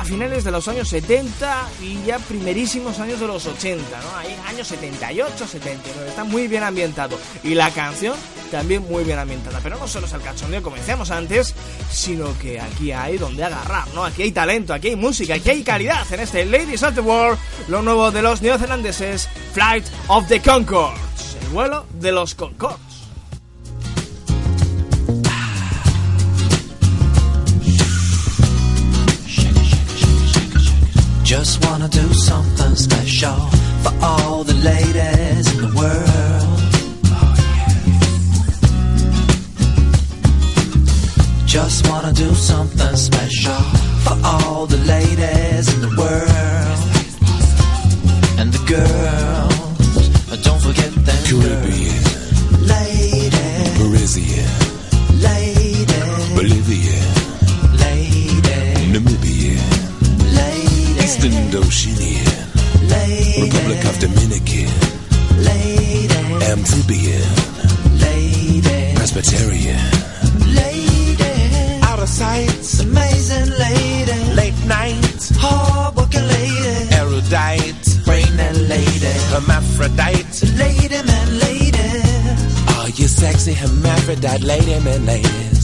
finales 0.04 0.44
de 0.44 0.52
los 0.52 0.68
años 0.68 0.88
70 0.88 1.68
y 1.82 2.00
ya 2.04 2.18
primerísimos 2.20 3.00
años 3.00 3.18
de 3.18 3.26
los 3.26 3.44
80, 3.44 3.82
¿no? 3.82 4.16
Ahí 4.16 4.36
años 4.46 4.68
78, 4.68 5.46
79, 5.46 6.08
está 6.08 6.22
muy 6.22 6.46
bien 6.46 6.62
ambientado. 6.62 7.18
Y 7.42 7.54
la 7.54 7.70
canción 7.70 8.14
también 8.50 8.82
muy 8.88 9.02
bien 9.02 9.18
ambientada. 9.18 9.60
Pero 9.62 9.78
no 9.78 9.88
solo 9.88 10.06
es 10.06 10.12
el 10.12 10.20
cachondeo, 10.20 10.62
como 10.62 10.76
decíamos 10.76 11.10
antes, 11.10 11.54
sino 11.90 12.38
que 12.38 12.60
aquí 12.60 12.92
hay 12.92 13.18
donde 13.18 13.42
agarrar, 13.42 13.88
¿no? 13.94 14.04
Aquí 14.04 14.22
hay 14.22 14.32
talento, 14.32 14.74
aquí 14.74 14.88
hay 14.88 14.96
música, 14.96 15.34
aquí 15.34 15.50
hay 15.50 15.62
calidad 15.62 16.06
en 16.12 16.20
este 16.20 16.44
Ladies 16.46 16.82
of 16.82 16.94
the 16.94 17.00
World, 17.00 17.38
lo 17.68 17.82
nuevo 17.82 18.10
de 18.10 18.22
los 18.22 18.42
neozelandeses, 18.42 19.28
Flight 19.52 19.84
of 20.08 20.28
the 20.28 20.40
Concords, 20.40 21.36
el 21.42 21.48
vuelo 21.48 21.86
de 21.94 22.12
los 22.12 22.34
Concords. 22.34 22.85
Just 31.38 31.62
wanna 31.66 31.86
do 31.88 32.14
something 32.14 32.74
special 32.74 33.36
for 33.82 33.92
all 34.02 34.42
the 34.42 34.54
ladies 34.54 35.46
in 35.52 35.58
the 35.64 35.72
world. 35.76 36.60
Just 41.46 41.86
wanna 41.90 42.14
do 42.14 42.34
something 42.34 42.96
special 42.96 43.62
for 44.04 44.16
all 44.24 44.64
the 44.64 44.78
ladies 44.94 45.66
in 45.74 45.80
the 45.82 45.94
world. 46.00 46.80
And 48.40 48.50
the 48.50 48.62
girls, 48.66 49.25
Republic 63.66 63.84
of 63.86 63.98
Dominican, 63.98 64.70
ladies, 65.42 66.48
Amphibian, 66.52 67.28
ladies, 67.98 68.94
Presbyterian, 68.94 69.80
ladies, 70.54 71.82
out 71.82 71.98
of 71.98 72.08
sight, 72.08 72.80
amazing 72.80 73.50
lady, 73.58 74.34
late 74.34 74.66
night, 74.66 75.32
hard 75.38 75.96
working 75.96 76.22
lady, 76.28 76.94
erudite, 76.94 77.98
pregnant 78.04 78.56
lady, 78.68 79.12
hermaphrodite. 79.34 80.44
lady 80.56 81.02
man 81.02 81.38
lady, 81.40 82.02
Are 82.78 82.88
you 82.90 83.08
sexy 83.08 83.52
hermaphrodite? 83.52 84.42
Lady 84.44 84.78
man 84.84 85.04
ladies? 85.06 85.55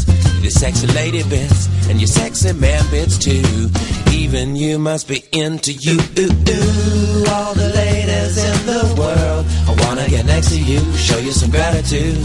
You 0.43 0.51
sexy 0.51 0.89
lady 0.89 1.23
bits 1.23 1.69
and 1.89 2.01
your 2.01 2.09
sexy 2.09 2.53
man 2.53 2.85
bits 2.91 3.17
too. 3.17 3.71
Even 4.11 4.57
you 4.57 4.79
must 4.79 5.07
be 5.07 5.23
into 5.33 5.73
you. 5.73 5.99
Ooh, 6.19 6.23
ooh. 6.23 7.31
all 7.31 7.55
the 7.55 7.71
ladies 7.77 8.39
in 8.39 8.67
the 8.67 8.95
world, 8.99 9.47
I 9.69 9.87
wanna 9.87 10.09
get 10.09 10.27
next 10.27 10.51
to 10.51 10.59
you, 10.59 10.81
show 10.97 11.19
you 11.19 11.31
some 11.31 11.51
gratitude. 11.51 12.19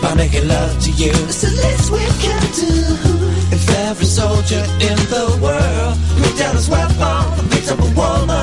By 0.00 0.14
making 0.14 0.48
love 0.48 0.82
to 0.84 0.90
you. 0.92 1.12
it's 1.28 1.42
the 1.42 1.50
least 1.50 1.90
we 1.92 2.04
can 2.24 2.42
do. 2.56 2.72
If 3.54 3.70
every 3.88 4.06
soldier 4.06 4.64
in 4.80 4.96
the 5.12 5.38
world 5.42 5.98
Put 6.16 6.38
down 6.38 6.54
his 6.54 6.68
weapon 6.70 7.48
beats 7.50 7.70
up 7.70 7.78
a 7.78 7.90
woman. 7.94 8.33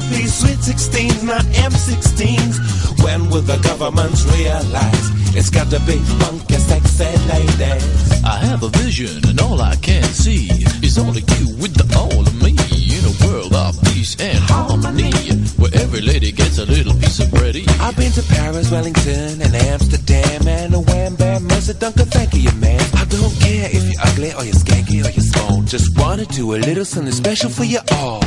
To 0.00 0.28
sweet 0.28 0.58
16s, 0.58 1.22
not 1.24 1.42
M16s. 1.56 3.02
When 3.02 3.30
will 3.30 3.40
the 3.40 3.56
government 3.58 4.12
realize 4.36 5.06
it's 5.34 5.48
got 5.48 5.70
to 5.70 5.80
be 5.80 5.96
funky, 6.20 6.54
sexy 6.54 7.04
ladies? 7.28 8.24
I 8.24 8.36
have 8.44 8.62
a 8.62 8.68
vision, 8.68 9.24
and 9.28 9.40
all 9.40 9.60
I 9.60 9.76
can 9.76 10.04
see 10.04 10.48
is 10.82 10.98
only 10.98 11.22
you 11.38 11.56
with 11.56 11.74
the 11.74 11.86
all 11.96 12.20
of 12.20 12.34
me 12.42 12.52
in 12.96 13.02
a 13.08 13.14
world 13.24 13.54
of 13.54 13.80
peace 13.84 14.16
and 14.20 14.38
harmony, 14.38 15.12
where 15.56 15.72
every 15.74 16.02
lady 16.02 16.30
gets 16.30 16.58
a 16.58 16.66
little 16.66 16.94
piece 16.94 17.20
of 17.20 17.30
bread. 17.30 17.56
I've 17.80 17.96
been 17.96 18.12
to 18.12 18.22
Paris, 18.22 18.70
Wellington, 18.70 19.40
and 19.40 19.54
Amsterdam, 19.54 20.46
and 20.46 20.74
a 20.74 20.80
wham 20.80 21.14
bam, 21.16 21.44
Mercer 21.44 21.74
Dunker, 21.74 22.04
thank 22.04 22.34
you, 22.34 22.52
man. 22.60 22.80
I 22.94 23.04
don't 23.06 23.34
care 23.40 23.68
if 23.72 23.82
you're 23.82 24.02
ugly 24.02 24.34
or 24.34 24.44
you're 24.44 24.60
skanky 24.60 25.00
or 25.04 25.10
you're 25.10 25.30
small. 25.32 25.62
Just 25.62 25.98
wanna 25.98 26.26
do 26.26 26.54
a 26.54 26.58
little 26.58 26.84
something 26.84 27.14
special 27.14 27.48
for 27.48 27.64
you 27.64 27.80
all. 27.92 28.20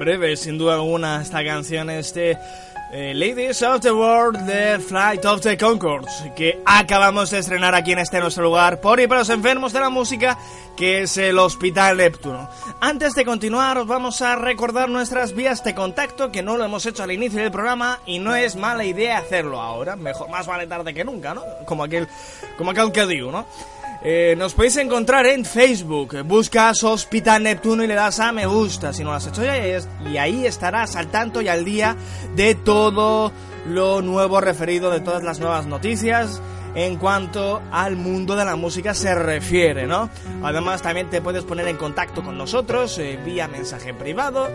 Breve, 0.00 0.34
sin 0.34 0.56
duda 0.56 0.76
alguna, 0.76 1.20
esta 1.20 1.44
canción 1.44 1.90
este 1.90 2.38
eh, 2.90 3.12
Ladies 3.14 3.60
of 3.60 3.82
the 3.82 3.92
World 3.92 4.46
de 4.46 4.78
Flight 4.78 5.26
of 5.26 5.42
the 5.42 5.58
Concords, 5.58 6.24
que 6.34 6.58
acabamos 6.64 7.28
de 7.28 7.40
estrenar 7.40 7.74
aquí 7.74 7.92
en 7.92 7.98
este 7.98 8.18
nuestro 8.18 8.42
lugar 8.44 8.80
por 8.80 8.98
y 8.98 9.06
para 9.06 9.20
los 9.20 9.28
enfermos 9.28 9.74
de 9.74 9.80
la 9.80 9.90
música, 9.90 10.38
que 10.74 11.02
es 11.02 11.18
el 11.18 11.38
Hospital 11.38 11.98
Neptuno. 11.98 12.48
Antes 12.80 13.14
de 13.14 13.26
continuar, 13.26 13.76
os 13.76 13.86
vamos 13.86 14.22
a 14.22 14.36
recordar 14.36 14.88
nuestras 14.88 15.34
vías 15.34 15.62
de 15.64 15.74
contacto, 15.74 16.32
que 16.32 16.42
no 16.42 16.56
lo 16.56 16.64
hemos 16.64 16.86
hecho 16.86 17.02
al 17.02 17.12
inicio 17.12 17.38
del 17.38 17.52
programa 17.52 18.00
y 18.06 18.20
no 18.20 18.34
es 18.34 18.56
mala 18.56 18.86
idea 18.86 19.18
hacerlo 19.18 19.60
ahora. 19.60 19.96
Mejor, 19.96 20.30
más 20.30 20.46
vale 20.46 20.66
tarde 20.66 20.94
que 20.94 21.04
nunca, 21.04 21.34
¿no? 21.34 21.42
Como 21.66 21.84
aquel, 21.84 22.08
como 22.56 22.70
aquel 22.70 22.90
que 22.90 23.04
digo, 23.04 23.30
¿no? 23.30 23.44
Eh, 24.02 24.34
nos 24.38 24.54
podéis 24.54 24.76
encontrar 24.76 25.26
en 25.26 25.44
Facebook. 25.44 26.22
Buscas 26.24 26.82
Hospital 26.84 27.42
Neptuno 27.42 27.84
y 27.84 27.86
le 27.86 27.94
das 27.94 28.18
a 28.18 28.32
me 28.32 28.46
gusta 28.46 28.92
si 28.92 29.04
no 29.04 29.10
lo 29.10 29.16
has 29.16 29.26
hecho 29.26 29.44
ya. 29.44 29.56
Y 30.10 30.16
ahí 30.16 30.46
estarás 30.46 30.96
al 30.96 31.08
tanto 31.08 31.42
y 31.42 31.48
al 31.48 31.64
día 31.64 31.96
de 32.34 32.54
todo 32.54 33.30
lo 33.66 34.00
nuevo 34.00 34.40
referido, 34.40 34.90
de 34.90 35.00
todas 35.00 35.22
las 35.22 35.38
nuevas 35.38 35.66
noticias 35.66 36.40
en 36.74 36.96
cuanto 36.96 37.60
al 37.72 37.96
mundo 37.96 38.36
de 38.36 38.44
la 38.44 38.56
música 38.56 38.94
se 38.94 39.14
refiere, 39.14 39.86
¿no? 39.86 40.08
Además 40.42 40.82
también 40.82 41.10
te 41.10 41.20
puedes 41.20 41.44
poner 41.44 41.66
en 41.68 41.76
contacto 41.76 42.22
con 42.22 42.38
nosotros 42.38 42.96
eh, 42.98 43.18
vía 43.24 43.48
mensaje 43.48 43.92
privado, 43.92 44.48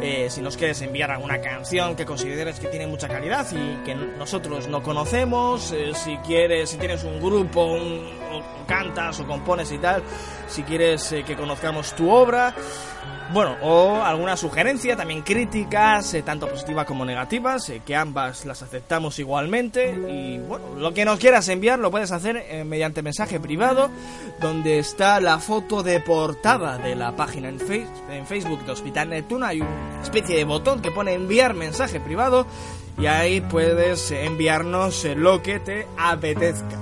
eh, 0.00 0.28
si 0.30 0.40
nos 0.42 0.56
quieres 0.56 0.80
enviar 0.82 1.10
alguna 1.10 1.40
canción 1.40 1.96
que 1.96 2.04
consideres 2.04 2.58
que 2.60 2.68
tiene 2.68 2.86
mucha 2.86 3.08
calidad 3.08 3.46
y 3.52 3.84
que 3.84 3.94
nosotros 3.94 4.68
no 4.68 4.82
conocemos, 4.82 5.72
eh, 5.72 5.92
si 5.94 6.16
quieres, 6.18 6.70
si 6.70 6.76
tienes 6.76 7.04
un 7.04 7.20
grupo, 7.20 7.64
un- 7.66 8.20
cantas 8.66 9.18
o 9.20 9.26
compones 9.26 9.70
y 9.72 9.78
tal, 9.78 10.02
si 10.48 10.62
quieres 10.62 11.14
que 11.26 11.36
conozcamos 11.36 11.94
tu 11.94 12.10
obra, 12.10 12.54
bueno, 13.32 13.56
o 13.62 14.02
alguna 14.02 14.36
sugerencia, 14.36 14.96
también 14.96 15.22
críticas, 15.22 16.14
eh, 16.14 16.22
tanto 16.22 16.48
positivas 16.48 16.86
como 16.86 17.04
negativas, 17.04 17.68
eh, 17.70 17.82
que 17.84 17.96
ambas 17.96 18.44
las 18.44 18.62
aceptamos 18.62 19.18
igualmente. 19.18 19.90
Y 20.08 20.38
bueno, 20.38 20.64
lo 20.78 20.92
que 20.92 21.04
nos 21.04 21.18
quieras 21.18 21.48
enviar 21.48 21.78
lo 21.78 21.90
puedes 21.90 22.12
hacer 22.12 22.36
eh, 22.36 22.64
mediante 22.64 23.02
mensaje 23.02 23.40
privado, 23.40 23.90
donde 24.40 24.78
está 24.78 25.20
la 25.20 25.38
foto 25.38 25.82
de 25.82 26.00
portada 26.00 26.78
de 26.78 26.94
la 26.94 27.16
página 27.16 27.48
en, 27.48 27.58
Face- 27.58 27.86
en 28.10 28.26
Facebook 28.26 28.64
de 28.64 28.72
Hospital 28.72 29.10
Neptuno. 29.10 29.46
Hay 29.46 29.60
una 29.60 30.02
especie 30.02 30.36
de 30.36 30.44
botón 30.44 30.80
que 30.82 30.90
pone 30.90 31.12
enviar 31.14 31.54
mensaje 31.54 32.00
privado 32.00 32.46
y 32.98 33.06
ahí 33.06 33.40
puedes 33.40 34.10
enviarnos 34.10 35.04
lo 35.16 35.42
que 35.42 35.58
te 35.60 35.86
apetezca. 35.98 36.78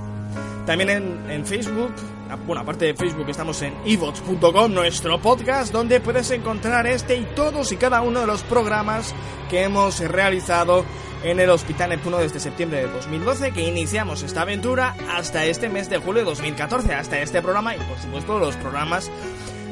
También 0.66 0.90
en, 0.90 1.30
en 1.30 1.46
Facebook, 1.46 1.92
bueno, 2.36 2.62
aparte 2.62 2.86
de 2.86 2.94
Facebook, 2.94 3.28
estamos 3.28 3.60
en 3.62 3.74
evox.com, 3.84 4.72
nuestro 4.72 5.20
podcast, 5.20 5.72
donde 5.72 6.00
puedes 6.00 6.30
encontrar 6.30 6.86
este 6.86 7.16
y 7.16 7.24
todos 7.34 7.72
y 7.72 7.76
cada 7.76 8.02
uno 8.02 8.20
de 8.20 8.26
los 8.26 8.42
programas 8.42 9.14
que 9.48 9.62
hemos 9.62 10.00
realizado 10.00 10.84
en 11.22 11.40
el 11.40 11.50
Hospital 11.50 11.90
Neptuno 11.90 12.18
desde 12.18 12.40
septiembre 12.40 12.80
de 12.80 12.92
2012, 12.92 13.52
que 13.52 13.62
iniciamos 13.62 14.22
esta 14.22 14.42
aventura 14.42 14.94
hasta 15.10 15.44
este 15.44 15.68
mes 15.68 15.90
de 15.90 15.98
julio 15.98 16.20
de 16.20 16.30
2014, 16.30 16.94
hasta 16.94 17.20
este 17.20 17.42
programa 17.42 17.74
y 17.74 17.78
por 17.78 17.98
supuesto 17.98 18.38
los 18.38 18.56
programas 18.56 19.10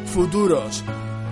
futuros. 0.06 0.84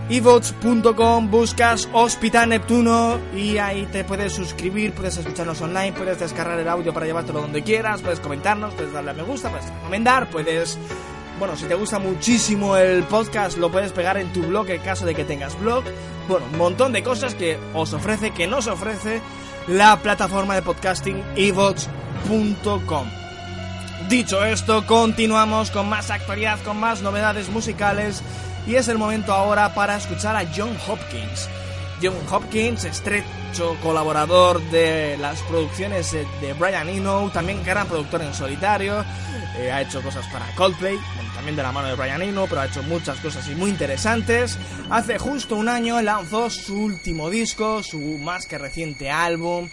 evox.com, 0.09 1.31
buscas 1.31 1.89
Hospital 1.93 2.51
Neptuno 2.51 3.19
y 3.35 3.59
ahí 3.59 3.86
te 3.86 4.05
puedes 4.05 4.32
suscribir, 4.32 4.93
puedes 4.93 5.16
escucharnos 5.16 5.61
online, 5.61 5.93
puedes 5.93 6.19
descargar 6.20 6.59
el 6.59 6.69
audio 6.69 6.94
para 6.94 7.07
llevártelo 7.07 7.40
donde 7.40 7.62
quieras, 7.62 8.03
puedes 8.03 8.20
comentarnos, 8.20 8.74
puedes 8.74 8.93
darle 8.93 9.11
a 9.11 9.15
me 9.15 9.23
gusta, 9.23 9.51
puedes 9.51 9.69
recomendar, 9.69 10.31
puedes... 10.31 10.78
Bueno, 11.39 11.55
si 11.55 11.67
te 11.67 11.75
gusta 11.75 11.99
muchísimo 11.99 12.79
el 12.79 13.03
podcast, 13.05 13.59
lo 13.59 13.71
puedes 13.71 13.93
pegar 13.93 14.17
en 14.17 14.33
tu 14.33 14.43
blog 14.43 14.71
en 14.71 14.81
caso 14.81 15.05
de 15.05 15.15
que 15.15 15.25
tengas 15.25 15.59
blog. 15.61 15.85
Bueno, 16.29 16.47
un 16.51 16.59
montón 16.59 16.93
de 16.93 17.03
cosas 17.03 17.35
que 17.35 17.59
os 17.75 17.93
ofrece, 17.93 18.31
que 18.31 18.47
nos 18.47 18.67
ofrece 18.67 19.21
la 19.69 20.01
plataforma 20.01 20.55
de 20.55 20.63
podcasting 20.63 21.23
evox.com. 21.37 23.07
Dicho 24.09 24.45
esto, 24.45 24.87
continuamos 24.87 25.71
con 25.71 25.89
más 25.89 26.11
actualidad, 26.11 26.59
con 26.65 26.79
más 26.79 27.03
novedades 27.03 27.51
musicales 27.51 28.23
y 28.67 28.77
es 28.77 28.89
el 28.89 28.97
momento 28.97 29.33
ahora 29.33 29.75
para 29.75 29.97
escuchar 29.97 30.37
a 30.37 30.47
John 30.57 30.77
Hopkins. 30.89 31.49
John 32.02 32.14
Hopkins, 32.31 32.85
estrecho 32.85 33.77
colaborador 33.82 34.60
de 34.70 35.16
las 35.18 35.40
producciones 35.43 36.12
de 36.12 36.52
Brian 36.59 36.89
Eno, 36.89 37.31
también 37.32 37.64
gran 37.64 37.86
productor 37.86 38.23
en 38.23 38.35
solitario, 38.35 39.05
eh, 39.59 39.73
ha 39.73 39.81
hecho 39.81 40.02
cosas 40.02 40.27
para 40.27 40.47
Coldplay, 40.55 40.98
también 41.35 41.56
de 41.56 41.62
la 41.62 41.73
mano 41.73 41.89
de 41.89 41.94
Brian 41.94 42.20
Eno, 42.20 42.47
pero 42.48 42.60
ha 42.60 42.66
hecho 42.66 42.82
muchas 42.82 43.18
cosas 43.20 43.48
y 43.48 43.55
muy 43.55 43.70
interesantes. 43.70 44.59
Hace 44.90 45.18
justo 45.18 45.56
un 45.56 45.68
año 45.68 46.02
lanzó 46.02 46.51
su 46.51 46.85
último 46.85 47.31
disco, 47.31 47.82
su 47.82 47.98
más 48.18 48.47
que 48.47 48.59
reciente 48.59 49.10
álbum, 49.10 49.70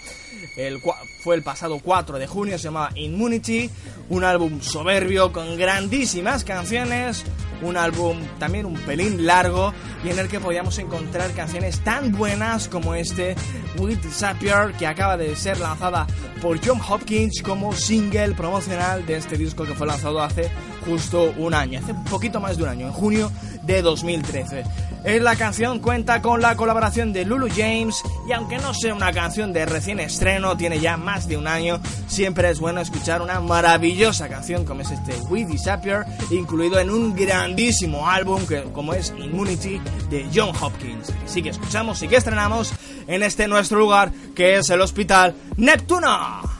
el, 0.57 0.81
fue 1.21 1.35
el 1.35 1.43
pasado 1.43 1.79
4 1.79 2.19
de 2.19 2.27
junio, 2.27 2.57
se 2.57 2.65
llamaba 2.65 2.91
Immunity, 2.95 3.69
un 4.09 4.23
álbum 4.23 4.61
soberbio 4.61 5.31
con 5.31 5.57
grandísimas 5.57 6.43
canciones, 6.43 7.23
un 7.61 7.77
álbum 7.77 8.17
también 8.39 8.65
un 8.65 8.75
pelín 8.75 9.25
largo 9.25 9.73
y 10.03 10.09
en 10.09 10.19
el 10.19 10.27
que 10.27 10.39
podíamos 10.39 10.77
encontrar 10.79 11.31
canciones 11.31 11.79
tan 11.79 12.11
buenas 12.11 12.67
como 12.67 12.93
este 12.95 13.35
We 13.77 13.95
Disappear 13.95 14.73
que 14.77 14.85
acaba 14.85 15.17
de 15.17 15.35
ser 15.35 15.59
lanzada 15.59 16.05
por 16.41 16.59
John 16.63 16.79
Hopkins 16.87 17.41
como 17.41 17.73
single 17.73 18.33
promocional 18.33 19.05
de 19.05 19.17
este 19.17 19.37
disco 19.37 19.63
que 19.63 19.73
fue 19.73 19.87
lanzado 19.87 20.21
hace 20.21 20.49
justo 20.85 21.33
un 21.37 21.53
año, 21.53 21.79
hace 21.79 21.93
un 21.93 22.03
poquito 22.05 22.39
más 22.39 22.57
de 22.57 22.63
un 22.63 22.69
año, 22.69 22.87
en 22.87 22.93
junio 22.93 23.31
de 23.63 23.81
2013. 23.81 24.63
La 25.03 25.35
canción 25.35 25.80
cuenta 25.80 26.21
con 26.21 26.41
la 26.41 26.55
colaboración 26.55 27.11
de 27.11 27.25
Lulu 27.25 27.49
James 27.53 28.01
y 28.27 28.31
aunque 28.31 28.57
no 28.57 28.73
sea 28.73 28.93
una 28.93 29.11
canción 29.11 29.51
de 29.51 29.65
recién 29.65 29.99
estreno, 29.99 30.55
tiene 30.55 30.80
ya 30.80 30.95
más 30.95 31.27
de 31.27 31.35
un 31.35 31.45
año, 31.45 31.81
siempre 32.07 32.49
es 32.49 32.59
bueno 32.59 32.80
escuchar 32.80 33.21
una 33.21 33.41
maravillosa 33.41 34.30
canción 34.30 34.63
como 34.63 34.81
es 34.81 34.91
este 34.91 35.13
We 35.30 35.45
Disappear, 35.45 36.05
incluido 36.31 36.80
en 36.80 36.89
un 36.89 37.15
grandísimo 37.15 38.09
álbum 38.09 38.45
que, 38.47 38.63
como 38.71 38.93
es 38.93 39.13
Immunity 39.17 39.81
de 40.09 40.25
John 40.34 40.55
Hopkins. 40.59 41.11
Así 41.25 41.43
que 41.43 41.49
escuchamos 41.49 42.01
y 42.01 42.07
que 42.07 42.15
estrenamos 42.15 42.71
en 43.05 43.23
este 43.23 43.47
nuestro 43.47 43.80
lugar 43.80 44.11
que 44.34 44.57
es 44.57 44.69
el 44.69 44.80
Hospital 44.80 45.35
Neptuno. 45.57 46.52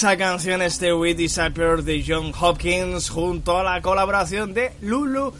Inmensa 0.00 0.16
canción 0.16 0.62
este 0.62 0.94
We 0.94 1.14
Disappear 1.14 1.82
de 1.82 2.02
John 2.06 2.32
Hopkins 2.40 3.10
junto 3.10 3.58
a 3.58 3.62
la 3.62 3.82
colaboración 3.82 4.54
de 4.54 4.72
Lulu 4.80 5.34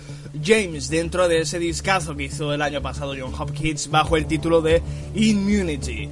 James 0.44 0.90
dentro 0.90 1.28
de 1.28 1.40
ese 1.40 1.58
discazo 1.58 2.14
que 2.14 2.24
hizo 2.24 2.52
el 2.52 2.60
año 2.60 2.82
pasado 2.82 3.14
John 3.18 3.32
Hopkins 3.38 3.88
bajo 3.88 4.18
el 4.18 4.26
título 4.26 4.60
de 4.60 4.82
Immunity. 5.14 6.10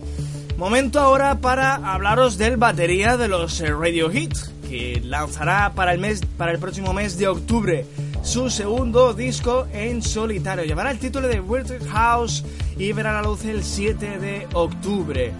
Momento 0.56 0.98
ahora 0.98 1.40
para 1.40 1.74
hablaros 1.74 2.38
del 2.38 2.56
batería 2.56 3.18
de 3.18 3.28
los 3.28 3.60
Radio 3.60 4.10
Hits 4.10 4.50
que 4.66 5.02
lanzará 5.04 5.74
para 5.74 5.92
el 5.92 5.98
mes 5.98 6.22
para 6.38 6.52
el 6.52 6.58
próximo 6.58 6.94
mes 6.94 7.18
de 7.18 7.28
octubre 7.28 7.84
su 8.22 8.48
segundo 8.48 9.12
disco 9.12 9.66
en 9.74 10.00
solitario. 10.00 10.64
Llevará 10.64 10.90
el 10.90 10.98
título 10.98 11.28
de 11.28 11.40
Weird 11.40 11.86
House 11.88 12.42
y 12.78 12.92
verá 12.92 13.12
la 13.12 13.22
luz 13.22 13.44
el 13.44 13.62
7 13.62 14.18
de 14.18 14.46
octubre 14.54 15.34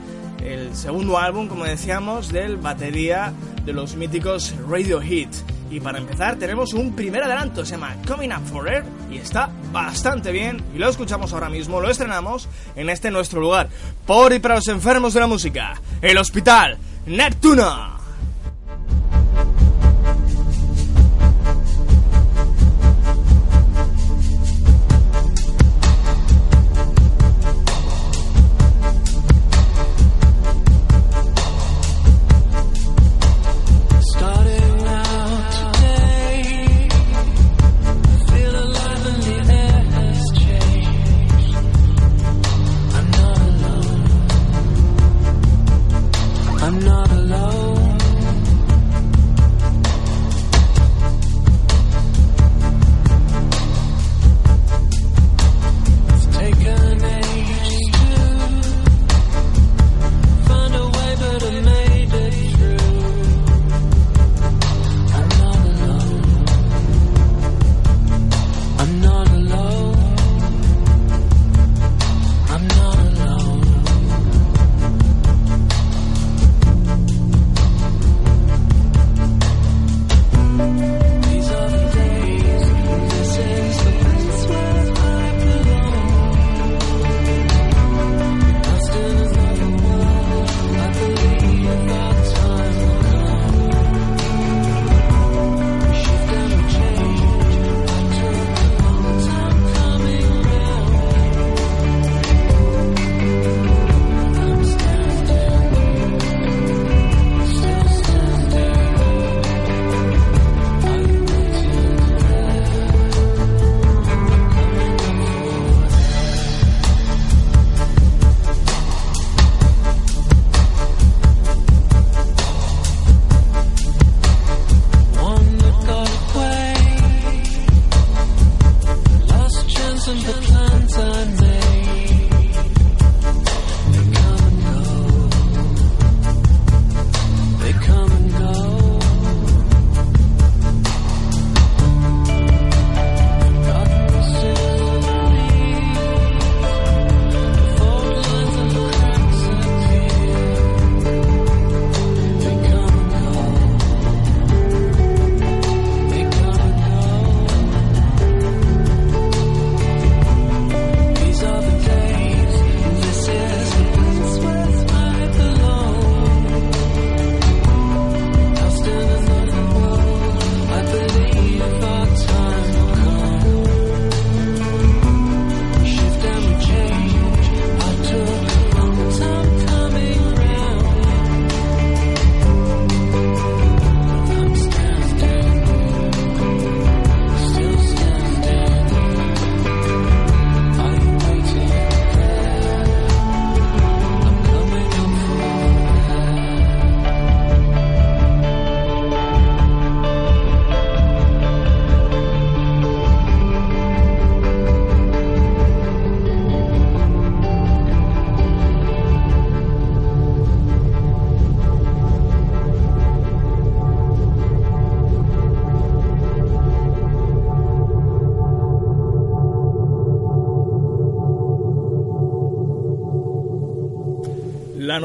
el 0.68 0.76
segundo 0.76 1.18
álbum, 1.18 1.48
como 1.48 1.64
decíamos, 1.64 2.30
del 2.30 2.58
batería 2.58 3.32
de 3.64 3.72
los 3.72 3.96
míticos 3.96 4.54
Radio 4.68 5.00
Hit. 5.00 5.30
Y 5.70 5.80
para 5.80 5.98
empezar 5.98 6.36
tenemos 6.36 6.74
un 6.74 6.94
primer 6.94 7.22
adelanto, 7.22 7.64
se 7.64 7.72
llama 7.72 7.96
Coming 8.06 8.30
Up 8.30 8.46
For 8.46 8.68
Air 8.68 8.84
y 9.10 9.16
está 9.16 9.50
bastante 9.72 10.30
bien 10.30 10.62
y 10.74 10.78
lo 10.78 10.88
escuchamos 10.88 11.32
ahora 11.32 11.48
mismo, 11.48 11.80
lo 11.80 11.90
estrenamos 11.90 12.48
en 12.76 12.90
este 12.90 13.10
nuestro 13.10 13.40
lugar. 13.40 13.68
Por 14.06 14.32
y 14.32 14.38
para 14.38 14.56
los 14.56 14.68
enfermos 14.68 15.14
de 15.14 15.20
la 15.20 15.26
música, 15.26 15.80
el 16.02 16.18
Hospital 16.18 16.76
Neptuna. 17.06 17.87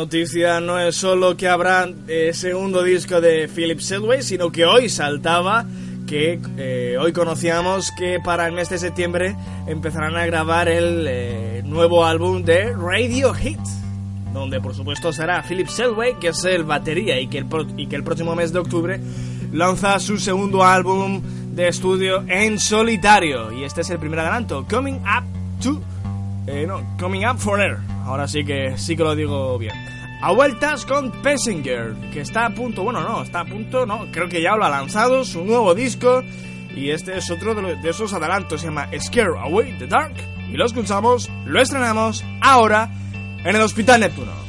Noticia 0.03 0.59
no 0.59 0.77
es 0.80 0.97
solo 0.97 1.38
que 1.38 1.47
habrá 1.47 1.88
eh, 2.09 2.31
segundo 2.34 2.84
disco 2.84 3.21
de 3.21 3.47
Philip 3.47 3.80
Selway, 3.80 4.21
sino 4.21 4.51
que 4.51 4.65
hoy 4.65 4.89
saltaba 4.89 5.65
que 6.05 6.41
eh, 6.57 6.97
hoy 6.99 7.13
conocíamos 7.13 7.89
que 7.97 8.19
para 8.19 8.45
el 8.45 8.51
mes 8.51 8.69
de 8.69 8.80
septiembre 8.80 9.34
empezarán 9.65 10.17
a 10.17 10.25
grabar 10.25 10.67
el 10.67 11.05
eh, 11.07 11.61
nuevo 11.63 12.03
álbum 12.03 12.43
de 12.43 12.73
Radio 12.73 13.34
Hit, 13.34 13.61
donde 14.34 14.59
por 14.59 14.75
supuesto 14.75 15.13
será 15.13 15.41
Philip 15.41 15.69
Selway, 15.69 16.19
que 16.19 16.27
es 16.27 16.43
el 16.43 16.65
batería, 16.65 17.17
y 17.21 17.27
que 17.27 17.38
el, 17.38 17.47
y 17.77 17.88
que 17.88 17.95
el 17.95 18.03
próximo 18.03 18.35
mes 18.35 18.51
de 18.51 18.59
octubre 18.59 18.99
lanza 19.53 19.97
su 20.01 20.17
segundo 20.19 20.65
álbum 20.65 21.21
de 21.55 21.69
estudio 21.69 22.25
en 22.27 22.59
solitario. 22.59 23.53
Y 23.53 23.63
este 23.63 23.81
es 23.81 23.89
el 23.89 23.99
primer 23.99 24.19
adelanto, 24.19 24.65
Coming 24.69 24.95
Up 24.95 25.23
to... 25.63 25.81
no, 26.67 26.97
Coming 26.99 27.25
Up 27.25 27.38
for. 27.38 27.61
Ahora 28.05 28.27
sí 28.27 28.43
que 28.43 28.77
sí 28.77 28.97
que 28.97 29.03
lo 29.03 29.15
digo 29.15 29.57
bien. 29.57 29.72
A 30.23 30.31
vueltas 30.31 30.85
con 30.85 31.11
Passenger, 31.21 31.95
que 32.13 32.21
está 32.21 32.45
a 32.45 32.49
punto, 32.49 32.81
bueno, 32.81 33.01
no, 33.01 33.23
está 33.23 33.41
a 33.41 33.45
punto, 33.45 33.85
no, 33.85 34.09
creo 34.09 34.29
que 34.29 34.41
ya 34.41 34.55
lo 34.55 34.63
ha 34.63 34.69
lanzado, 34.69 35.25
su 35.25 35.43
nuevo 35.43 35.75
disco. 35.75 36.23
Y 36.73 36.91
este 36.91 37.17
es 37.17 37.29
otro 37.29 37.53
de, 37.53 37.89
esos 37.89 38.13
adelantos, 38.13 38.61
se 38.61 38.67
llama 38.67 38.87
Scare 38.97 39.37
Away 39.37 39.77
the 39.79 39.87
Dark. 39.87 40.15
Y 40.49 40.55
lo 40.55 40.65
escuchamos, 40.65 41.29
lo 41.43 41.59
estrenamos 41.59 42.23
ahora 42.39 42.89
en 43.43 43.53
el 43.53 43.61
Hospital 43.61 43.99
Neptuno. 43.99 44.43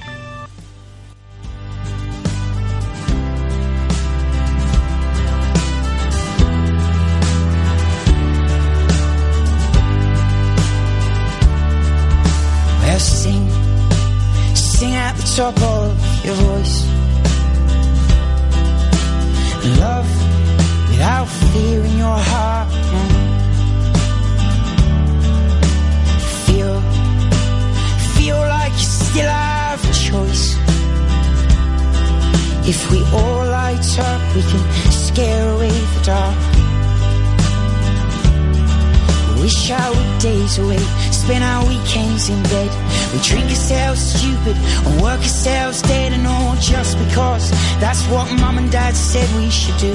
top 15.37 15.64
what 48.25 48.41
mum 48.41 48.59
and 48.59 48.71
dad 48.71 48.95
said 48.97 49.29
we 49.37 49.51
should 49.51 49.77
do. 49.79 49.95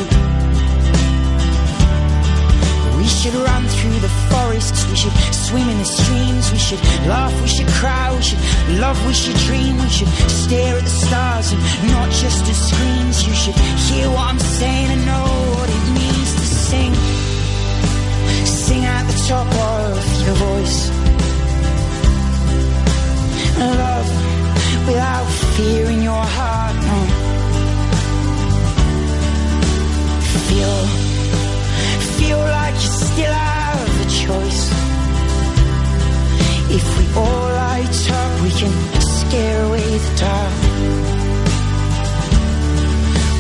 We 2.98 3.08
should 3.08 3.34
run 3.34 3.64
through 3.76 4.00
the 4.06 4.14
forests, 4.30 4.86
we 4.90 4.96
should 4.96 5.18
swim 5.34 5.68
in 5.70 5.78
the 5.78 5.86
streams, 5.86 6.52
we 6.52 6.60
should 6.60 6.82
laugh, 7.08 7.34
we 7.42 7.48
should 7.48 7.68
cry, 7.80 8.14
we 8.16 8.22
should 8.22 8.42
love, 8.84 8.98
we 9.08 9.14
should 9.14 9.38
dream, 9.48 9.78
we 9.78 9.90
should 9.90 10.12
stare 10.42 10.78
at 10.78 10.84
the 10.84 10.96
stars 11.06 11.52
and 11.54 11.62
not 11.96 12.10
just 12.12 12.46
the 12.46 12.54
screens. 12.54 13.28
You 13.28 13.34
should 13.34 13.58
hear 13.88 14.10
what 14.10 14.26
I'm 14.32 14.40
saying 14.40 14.90
and 14.96 15.06
know 15.06 15.30
what 15.56 15.70
it 15.78 15.86
means 16.00 16.30
to 16.40 16.46
sing. 16.70 16.94
Sing 18.46 18.84
at 18.86 19.06
the 19.10 19.18
top 19.28 19.50
of 19.74 19.98
your 20.26 20.36
voice. 20.48 20.80
Love 23.58 24.10
without 24.88 25.28
fear 25.56 25.86
in 25.90 26.02
your 26.04 26.26
heart. 26.38 26.76
No. 26.76 27.19
Feel, 30.50 30.78
feel 32.18 32.40
like 32.40 32.74
you 32.74 32.90
still 33.06 33.34
have 33.34 34.06
a 34.06 34.10
choice. 34.10 34.64
If 36.72 36.86
we 36.98 37.06
all 37.20 37.50
light 37.64 38.12
up, 38.12 38.42
we 38.42 38.50
can 38.50 38.74
scare 39.02 39.66
away 39.66 39.98
the 40.06 40.12
dark. 40.18 40.54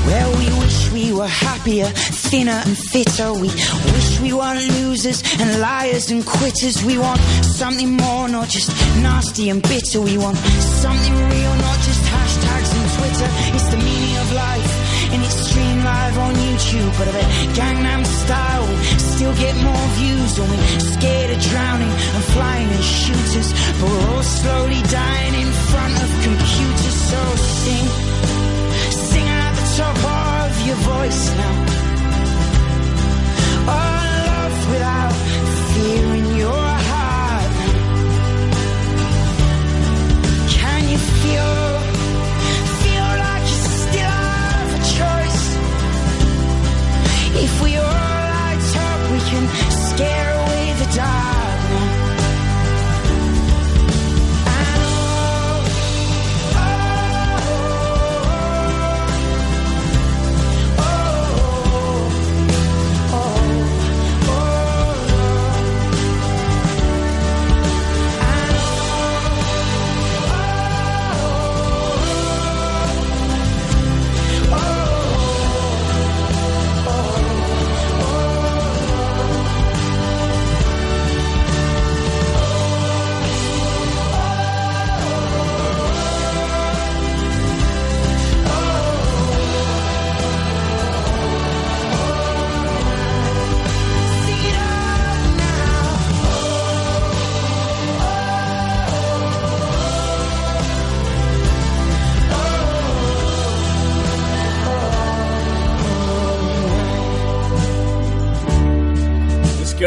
Well, 0.10 0.31
we 0.38 0.48
wish 0.60 0.91
we 0.91 1.14
were 1.14 1.27
happier, 1.27 1.86
thinner 1.86 2.61
and 2.65 2.77
fitter. 2.77 3.34
We 3.34 3.49
wish 3.94 4.19
we 4.22 4.34
weren't 4.34 4.68
losers 4.80 5.22
and 5.40 5.61
liars 5.61 6.10
and 6.10 6.26
quitters. 6.26 6.84
We 6.84 6.98
want 6.98 7.19
something 7.41 7.91
more, 7.91 8.27
not 8.27 8.49
just 8.49 8.69
nasty 9.03 9.49
and 9.49 9.61
bitter. 9.61 10.02
We 10.02 10.18
want 10.18 10.38
something 10.38 11.14
real, 11.14 11.56
not 11.68 11.77
just 11.88 12.03
hashtags 12.14 12.72
and 12.77 12.90
Twitter. 12.98 13.30
It's 13.56 13.68
the 13.69 13.77
meaning 13.77 14.18
of 14.18 14.34
life, 14.34 14.88
streamed 15.31 15.84
live 15.84 16.18
on 16.18 16.34
YouTube. 16.35 16.91
But 16.97 17.07
I 17.07 17.11
bet 17.11 17.30
Gangnam 17.57 18.06
Style 18.06 18.65
will 18.68 18.84
still 19.14 19.35
get 19.35 19.56
more 19.64 19.88
views. 19.99 20.38
And 20.39 20.49
we're 20.49 20.80
scared 20.95 21.30
of 21.31 21.39
drowning 21.41 21.93
and 22.15 22.23
flying 22.35 22.69
in 22.69 22.81
shooters. 22.81 23.49
But 23.80 23.89
we're 23.89 24.10
all 24.14 24.23
slowly 24.23 24.81
dying 24.89 25.35
in 25.43 25.49
front 25.72 25.95
of 26.03 26.10
computers. 26.27 26.97
So 27.11 27.22
sing, 27.64 27.88
sing 29.10 29.27
at 29.27 29.53
the 29.60 29.65
top 29.77 29.97
of 30.45 30.68
your 30.68 30.76
voice 30.76 31.23
now. 31.38 31.68
Away 50.97 51.18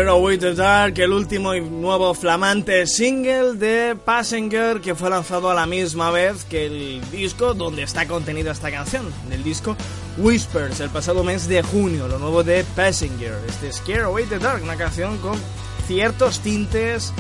Away 0.09 0.39
the 0.39 0.55
Dark, 0.55 0.99
el 0.99 1.13
último 1.13 1.55
y 1.55 1.61
nuevo 1.61 2.15
flamante 2.15 2.87
single 2.87 3.55
de 3.55 3.97
Passenger 3.97 4.81
que 4.81 4.95
fue 4.95 5.11
lanzado 5.11 5.51
a 5.51 5.55
la 5.55 5.67
misma 5.67 6.11
vez 6.11 6.45
que 6.45 6.67
el 6.67 7.11
disco 7.11 7.55
donde 7.55 7.83
está 7.83 8.07
contenida 8.07 8.53
esta 8.53 8.71
canción, 8.71 9.13
del 9.29 9.43
disco 9.43 9.77
Whispers, 10.19 10.81
el 10.81 10.91
pasado 10.91 11.25
mes 11.25 11.47
de 11.49 11.63
junio, 11.63 12.09
lo 12.09 12.19
nuevo 12.19 12.43
de 12.43 12.65
Passenger, 12.77 13.35
este 13.49 13.73
Scared 13.73 14.05
Away 14.05 14.25
the 14.27 14.39
Dark, 14.39 14.63
una 14.63 14.77
canción 14.77 15.19
con 15.19 15.39
ciertos 15.87 16.41
tintes 16.41 17.13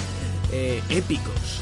eh, 0.52 0.82
épicos. 0.88 1.60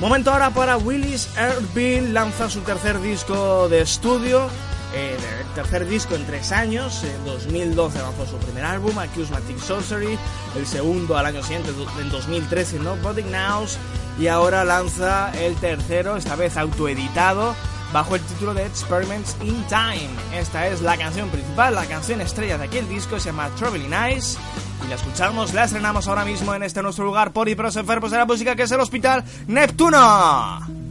Momento 0.00 0.30
ahora 0.30 0.50
para 0.50 0.76
Willis 0.76 1.28
Erbil, 1.36 2.12
lanza 2.12 2.48
su 2.50 2.60
tercer 2.60 3.00
disco 3.00 3.68
de 3.68 3.80
estudio, 3.80 4.48
eh, 4.94 5.16
tercer 5.54 5.86
disco 5.86 6.14
en 6.14 6.24
tres 6.26 6.52
años, 6.52 7.04
en 7.04 7.24
2012 7.24 7.98
lanzó 7.98 8.26
su 8.26 8.36
primer 8.38 8.64
álbum, 8.64 8.98
Acousmatic 8.98 9.58
Sorcery, 9.58 10.18
el 10.56 10.66
segundo 10.66 11.16
al 11.16 11.26
año 11.26 11.42
siguiente, 11.42 11.70
en 12.00 12.10
2013, 12.10 12.78
Nobody 12.80 13.22
Knows, 13.22 13.78
y 14.18 14.26
ahora 14.26 14.64
lanza 14.64 15.30
el 15.38 15.54
tercero, 15.56 16.16
esta 16.16 16.36
vez 16.36 16.56
autoeditado, 16.56 17.54
bajo 17.92 18.16
el 18.16 18.22
título 18.22 18.54
de 18.54 18.66
Experiments 18.66 19.36
in 19.42 19.64
Time. 19.68 20.10
Esta 20.34 20.66
es 20.66 20.82
la 20.82 20.96
canción 20.96 21.28
principal, 21.28 21.74
la 21.74 21.86
canción 21.86 22.20
estrella 22.20 22.58
de 22.58 22.64
aquel 22.64 22.88
disco, 22.88 23.18
se 23.18 23.26
llama 23.26 23.50
Traveling 23.56 23.92
Eyes, 23.92 24.38
y 24.84 24.88
la 24.88 24.96
escuchamos, 24.96 25.54
la 25.54 25.64
estrenamos 25.64 26.08
ahora 26.08 26.24
mismo 26.24 26.54
en 26.54 26.62
este 26.62 26.82
nuestro 26.82 27.04
lugar 27.04 27.32
por 27.32 27.48
y 27.48 27.54
de 27.54 28.18
la 28.18 28.26
música, 28.26 28.56
que 28.56 28.64
es 28.64 28.72
el 28.72 28.80
Hospital 28.80 29.24
Neptuno. 29.46 30.83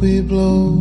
We 0.00 0.22
blow 0.22 0.76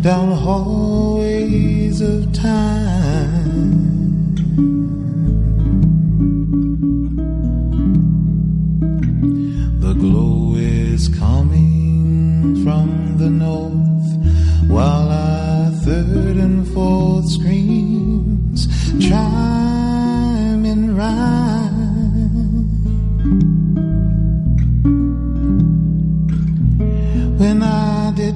down 0.00 0.30
the 0.30 0.36
hallways 0.36 2.00
of 2.00 2.32
time. 2.32 3.84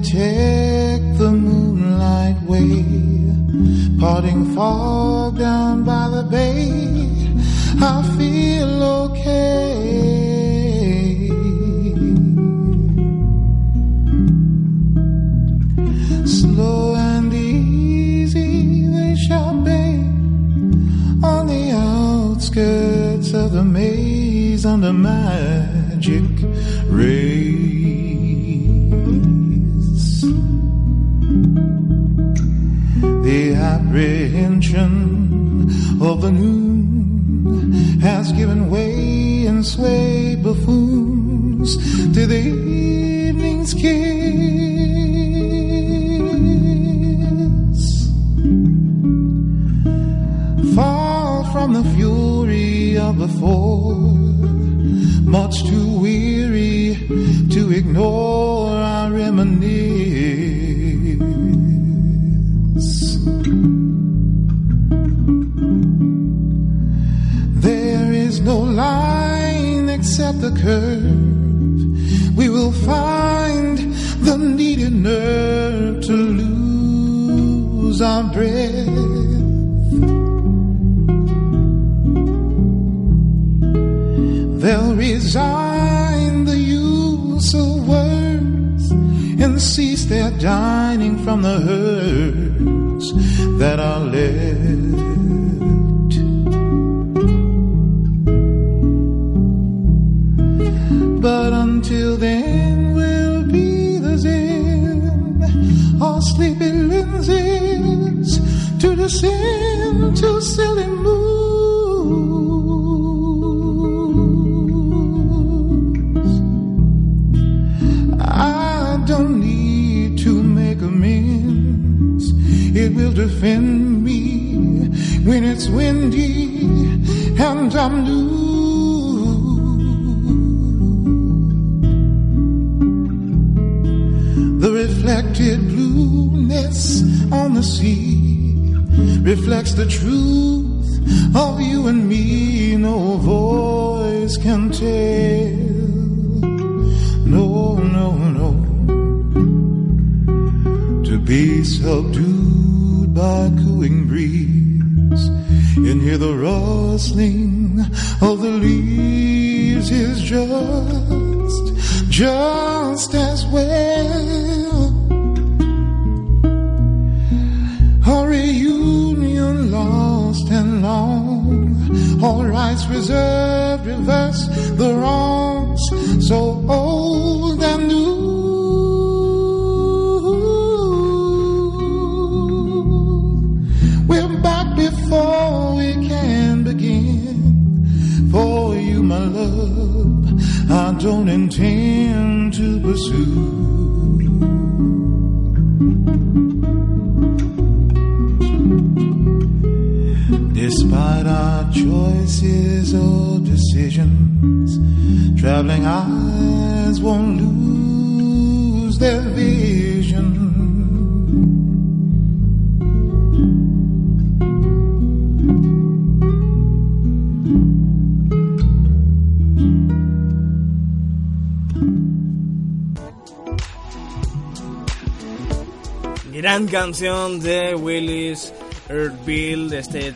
take 0.03 1.17
the 1.17 1.31
moonlight 1.31 2.41
way, 2.43 2.83
parting 3.99 4.55
fog 4.55 5.37
down 5.37 5.83
by 5.83 6.09
the 6.09 6.23
bay. 6.23 6.69
I 7.81 8.03
feel 8.17 8.83
okay. 8.83 9.69
Slow 16.25 16.95
and 16.95 17.33
easy 17.33 18.87
they 18.87 19.15
shall 19.15 19.53
be 19.61 19.83
on 21.23 21.47
the 21.47 21.71
outskirts 21.73 23.33
of 23.33 23.51
the 23.53 23.63
maze 23.63 24.65
under 24.65 24.93
my 24.93 25.58
evening's 43.69 43.73
kiss. 43.73 43.89
Far 50.75 51.51
from 51.51 51.73
the 51.73 51.83
fury 51.95 52.97
of 52.97 53.17
before, 53.17 53.95
much 55.23 55.63
too 55.65 55.88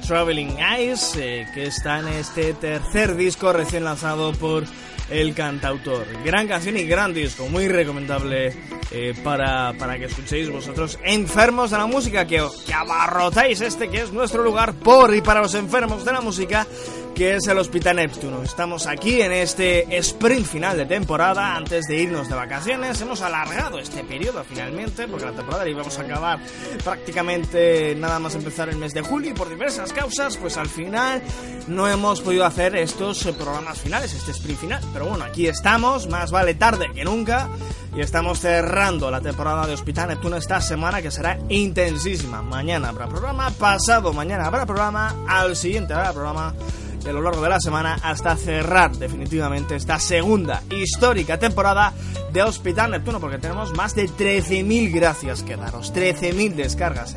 Traveling 0.07 0.57
Eyes, 0.59 1.15
eh, 1.15 1.47
que 1.53 1.63
está 1.67 1.99
en 1.99 2.07
este 2.09 2.53
tercer 2.53 3.15
disco 3.15 3.53
recién 3.53 3.83
lanzado 3.83 4.33
por 4.33 4.63
el 5.09 5.33
cantautor. 5.33 6.05
Gran 6.23 6.47
canción 6.47 6.77
y 6.77 6.85
gran 6.85 7.13
disco, 7.13 7.47
muy 7.47 7.67
recomendable 7.67 8.53
eh, 8.91 9.13
para, 9.23 9.73
para 9.73 9.97
que 9.97 10.05
escuchéis 10.05 10.49
vosotros 10.49 10.99
enfermos 11.03 11.71
de 11.71 11.77
la 11.77 11.85
música, 11.85 12.25
que, 12.25 12.43
que 12.65 12.73
abarrotáis 12.73 13.61
este 13.61 13.89
que 13.89 14.01
es 14.01 14.11
nuestro 14.11 14.43
lugar 14.43 14.73
por 14.73 15.15
y 15.15 15.21
para 15.21 15.41
los 15.41 15.55
enfermos 15.55 16.03
de 16.05 16.11
la 16.11 16.21
música, 16.21 16.67
que 17.13 17.35
es 17.35 17.47
el 17.47 17.57
Hospital 17.57 17.97
Neptuno. 17.97 18.41
Estamos 18.43 18.87
aquí 18.87 19.21
en 19.21 19.31
este 19.31 19.97
sprint 19.97 20.45
final 20.45 20.77
de 20.77 20.85
temporada, 20.85 21.55
antes 21.55 21.85
de 21.85 21.97
irnos 21.97 22.27
de 22.27 22.35
vacaciones. 22.35 22.99
Hemos 23.01 23.21
alargado 23.21 23.77
este 23.77 24.03
periodo 24.03 24.43
finalmente, 24.43 25.07
porque 25.07 25.25
la 25.25 25.33
temporada 25.33 25.63
la 25.63 25.69
íbamos 25.69 25.97
a 25.99 26.01
acabar 26.01 26.39
prácticamente 26.83 27.95
nada 27.95 28.19
más 28.19 28.35
empezar 28.35 28.69
el 28.69 28.77
mes 28.77 28.93
de 28.93 29.01
julio 29.01 29.31
y 29.31 29.33
por 29.33 29.49
diversas 29.49 29.93
causas, 29.93 30.37
pues 30.37 30.57
al 30.57 30.67
final 30.67 31.21
no 31.67 31.87
hemos 31.87 32.21
podido 32.21 32.45
hacer 32.45 32.75
estos 32.75 33.23
programas 33.37 33.79
finales, 33.79 34.13
este 34.13 34.31
sprint 34.31 34.59
final. 34.59 34.81
Pero 34.91 35.05
bueno, 35.05 35.25
aquí 35.25 35.47
estamos, 35.47 36.07
más 36.07 36.31
vale 36.31 36.55
tarde 36.55 36.91
que 36.93 37.03
nunca. 37.03 37.49
Y 37.95 38.01
estamos 38.01 38.39
cerrando 38.39 39.11
la 39.11 39.21
temporada 39.21 39.67
de 39.67 39.73
Hospital 39.73 40.09
Neptuno 40.09 40.35
esta 40.35 40.59
semana 40.59 40.99
que 40.99 41.11
será 41.11 41.37
intensísima. 41.49 42.41
Mañana 42.41 42.89
habrá 42.89 43.07
programa, 43.07 43.51
pasado 43.51 44.13
mañana 44.13 44.47
habrá 44.47 44.65
programa, 44.65 45.15
al 45.27 45.55
siguiente 45.55 45.93
habrá 45.93 46.11
programa 46.11 46.55
de 47.03 47.13
lo 47.13 47.21
largo 47.21 47.41
de 47.41 47.49
la 47.49 47.59
semana 47.59 47.99
hasta 48.01 48.35
cerrar 48.37 48.95
definitivamente 48.95 49.75
esta 49.75 49.99
segunda 49.99 50.63
histórica 50.69 51.37
temporada 51.37 51.93
de 52.31 52.43
Hospital 52.43 52.91
Neptuno 52.91 53.19
porque 53.19 53.37
tenemos 53.37 53.75
más 53.75 53.95
de 53.95 54.09
13.000 54.09 54.93
gracias 54.93 55.43
que 55.43 55.55
daros, 55.55 55.93
13.000 55.93 56.53
descargas 56.55 57.15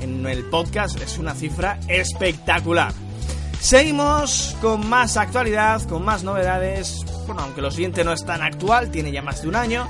en 0.00 0.26
el, 0.26 0.44
podcast, 0.44 1.00
es 1.00 1.18
una 1.18 1.34
cifra 1.34 1.78
espectacular. 1.88 2.92
Seguimos 3.60 4.56
con 4.60 4.88
más 4.88 5.16
actualidad, 5.16 5.82
con 5.88 6.04
más 6.04 6.24
novedades. 6.24 7.04
Bueno, 7.26 7.42
aunque 7.42 7.62
lo 7.62 7.70
siguiente 7.70 8.02
no 8.02 8.12
es 8.12 8.24
tan 8.24 8.42
actual, 8.42 8.90
tiene 8.90 9.12
ya 9.12 9.22
más 9.22 9.42
de 9.42 9.48
un 9.48 9.56
año. 9.56 9.88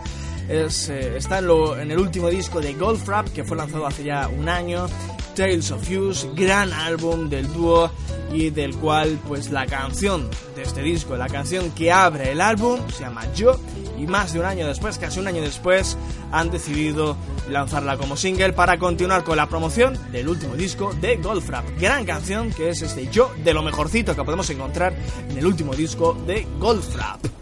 Eh, 0.48 0.68
está 1.16 1.38
en, 1.38 1.46
lo, 1.46 1.78
en, 1.78 1.90
el 1.90 1.98
último 1.98 2.28
disco 2.28 2.60
de 2.60 2.74
Goldfrapp, 2.74 3.28
que 3.28 3.44
fue 3.44 3.56
lanzado 3.56 3.86
hace 3.86 4.04
ya 4.04 4.28
un 4.28 4.48
año. 4.48 4.86
Tales 5.34 5.70
of 5.70 5.88
Use, 5.90 6.28
gran 6.34 6.72
álbum 6.72 7.28
del 7.28 7.52
dúo 7.52 7.90
y 8.32 8.50
del 8.50 8.76
cual 8.76 9.18
pues 9.26 9.50
la 9.50 9.66
canción 9.66 10.28
de 10.56 10.62
este 10.62 10.82
disco, 10.82 11.16
la 11.16 11.28
canción 11.28 11.70
que 11.70 11.92
abre 11.92 12.32
el 12.32 12.40
álbum, 12.40 12.80
se 12.88 13.04
llama 13.04 13.22
Yo 13.34 13.58
y 13.98 14.06
más 14.06 14.32
de 14.32 14.40
un 14.40 14.46
año 14.46 14.66
después, 14.66 14.98
casi 14.98 15.20
un 15.20 15.28
año 15.28 15.42
después, 15.42 15.96
han 16.32 16.50
decidido 16.50 17.16
lanzarla 17.48 17.96
como 17.96 18.16
single 18.16 18.52
para 18.52 18.78
continuar 18.78 19.22
con 19.24 19.36
la 19.36 19.48
promoción 19.48 19.98
del 20.10 20.28
último 20.28 20.54
disco 20.54 20.92
de 21.00 21.16
Goldfrapp. 21.16 21.64
Gran 21.78 22.04
canción 22.04 22.50
que 22.50 22.70
es 22.70 22.82
este 22.82 23.08
Yo 23.08 23.30
de 23.44 23.54
lo 23.54 23.62
mejorcito 23.62 24.16
que 24.16 24.24
podemos 24.24 24.48
encontrar 24.50 24.94
en 25.28 25.38
el 25.38 25.46
último 25.46 25.74
disco 25.74 26.14
de 26.26 26.46
Goldfrapp. 26.58 27.41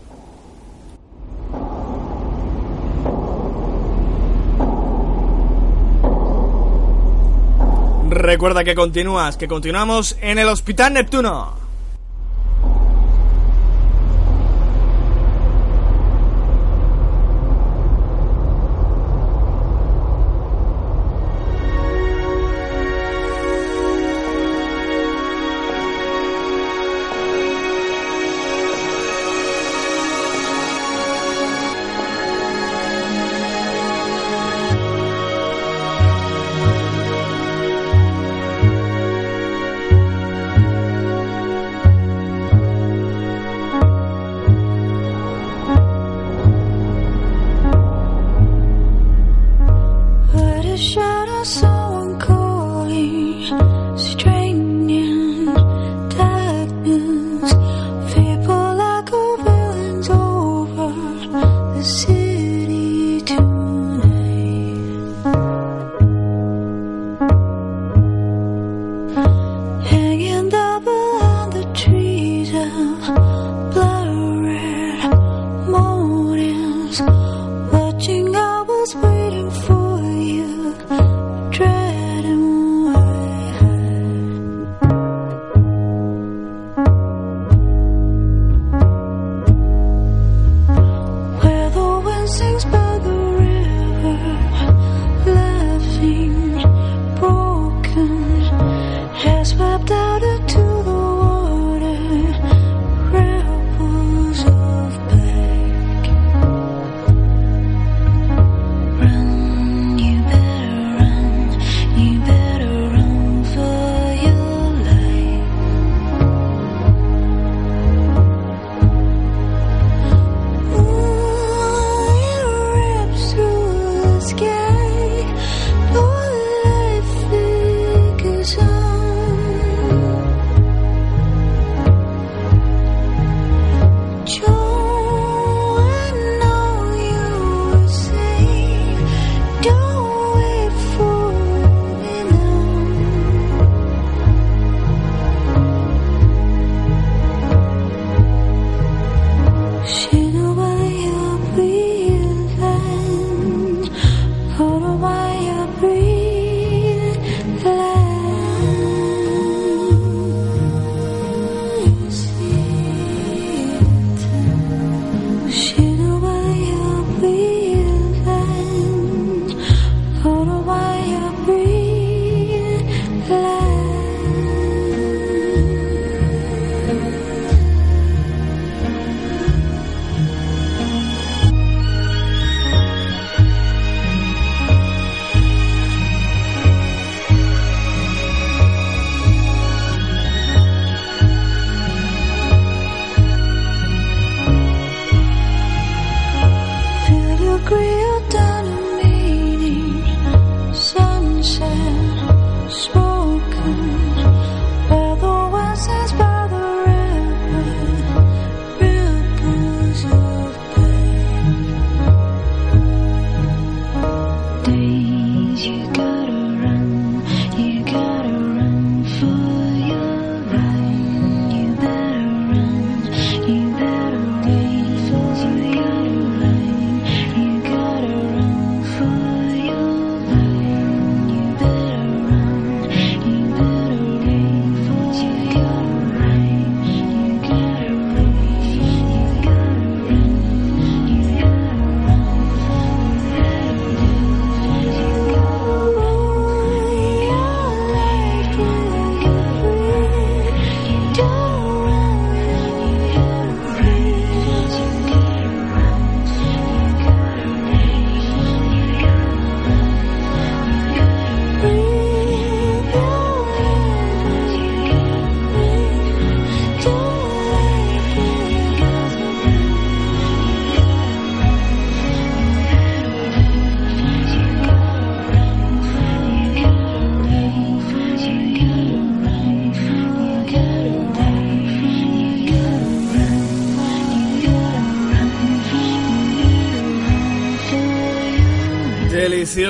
Recuerda 8.21 8.65
que 8.65 8.75
continúas, 8.75 9.39
que 9.39 9.49
continuamos 9.49 10.15
en 10.21 10.39
el 10.39 10.47
Hospital 10.49 10.93
Neptuno. 10.93 11.70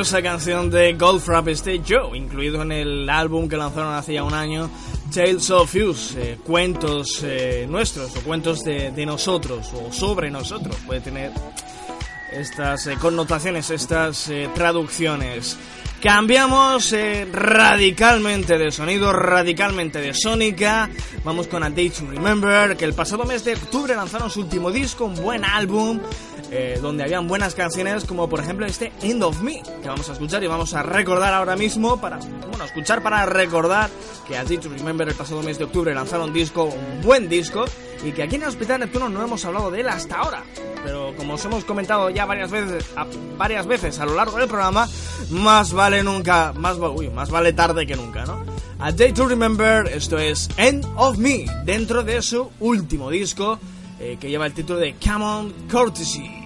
Preciosa 0.01 0.23
canción 0.23 0.71
de 0.71 0.95
Goldfrapp 0.95 1.49
State 1.49 1.83
Joe, 1.87 2.17
incluido 2.17 2.63
en 2.63 2.73
el 2.73 3.11
álbum 3.11 3.47
que 3.47 3.59
lanzaron 3.59 3.93
hace 3.93 4.15
ya 4.15 4.25
un 4.25 4.33
año, 4.33 4.71
Tales 5.15 5.51
of 5.51 5.71
Fuse, 5.71 6.15
eh, 6.17 6.39
cuentos 6.43 7.21
eh, 7.23 7.67
nuestros 7.69 8.17
o 8.17 8.21
cuentos 8.23 8.65
de, 8.65 8.93
de, 8.93 9.05
nosotros 9.05 9.71
o 9.75 9.93
sobre 9.93 10.31
nosotros, 10.31 10.75
puede 10.87 11.03
tener 11.03 11.33
estas 12.33 12.87
eh, 12.87 12.97
connotaciones, 12.99 13.69
estas 13.69 14.33
traducciones. 14.55 15.59
Cambiamos 16.03 16.95
radicalmente 17.31 18.57
de 18.57 18.73
sonido, 18.73 19.13
radicalmente 19.13 20.01
de 20.01 20.15
sónica. 20.15 20.89
Vamos 21.25 21.47
con 21.47 21.63
A 21.63 21.69
Day 21.69 21.91
to 21.91 22.07
Remember, 22.07 22.75
que 22.75 22.87
el 22.87 22.95
pasado 22.95 23.27
mes 23.27 23.45
de 23.45 23.53
octubre 23.53 23.95
lanzaron 23.95 24.31
su 24.31 24.41
último 24.41 24.71
disco, 24.71 25.05
un 25.05 25.17
buen 25.17 25.45
álbum, 25.45 26.01
eh, 26.51 26.79
donde 26.83 27.05
habían 27.05 27.29
buenas 27.29 27.55
canciones 27.55 28.05
como 28.05 28.29
por 28.29 28.41
ejemplo 28.41 28.67
este 28.67 28.93
End 29.03 29.23
of 29.23 29.41
Me, 29.43 29.63
que 29.83 29.89
vamos 29.89 30.09
a 30.09 30.13
escuchar 30.13 30.43
y 30.43 30.47
vamos 30.47 30.75
a 30.75 30.83
recordar 30.83 31.33
ahora 31.33 31.57
mismo 31.57 32.01
para, 32.01 32.19
bueno, 32.49 32.65
escuchar 32.65 33.03
para 33.03 33.25
recordar 33.27 33.89
que 34.27 34.37
a 34.37 34.45
to 34.45 34.69
Remember 34.69 35.09
el 35.09 35.15
pasado 35.15 35.43
mes 35.43 35.59
de 35.59 35.65
octubre 35.65 35.95
lanzaron 35.95 36.33
disco, 36.33 36.65
un 36.65 37.03
buen 37.03 37.29
disco, 37.29 37.65
y 38.05 38.13
que 38.13 38.23
aquí 38.23 38.37
en 38.37 38.43
el 38.43 38.49
Hospital 38.49 38.81
Neptuno 38.81 39.09
no 39.09 39.23
hemos 39.23 39.45
hablado 39.45 39.71
de 39.71 39.81
él 39.81 39.89
hasta 39.89 40.17
ahora. 40.17 40.43
Pero 40.85 41.15
como 41.17 41.35
os 41.35 41.45
hemos 41.45 41.65
comentado 41.65 42.11
ya 42.11 42.25
varias 42.25 42.51
veces 42.51 42.85
a, 42.97 43.07
varias 43.37 43.67
veces 43.67 43.99
a 43.99 44.07
lo 44.07 44.15
largo 44.15 44.39
del 44.39 44.49
programa, 44.49 44.89
más 45.31 45.73
vale 45.73 46.03
nunca, 46.03 46.53
más, 46.55 46.79
uy, 46.79 47.11
más 47.11 47.31
vale 47.31 47.53
tarde 47.53 47.87
que 47.87 47.97
nunca, 47.97 48.25
¿no? 48.25 48.43
A 48.79 48.93
Day 48.93 49.13
to 49.13 49.27
Remember, 49.27 49.87
esto 49.87 50.19
es 50.19 50.49
End 50.57 50.87
of 50.97 51.19
Me, 51.19 51.45
dentro 51.65 52.03
de 52.03 52.23
su 52.23 52.51
último 52.61 53.11
disco, 53.11 53.59
eh, 54.01 54.17
que 54.19 54.31
lleva 54.31 54.47
el 54.47 54.55
título 54.55 54.79
de 54.79 54.95
Come 54.95 55.25
On 55.25 55.53
Courtesy. 55.71 56.40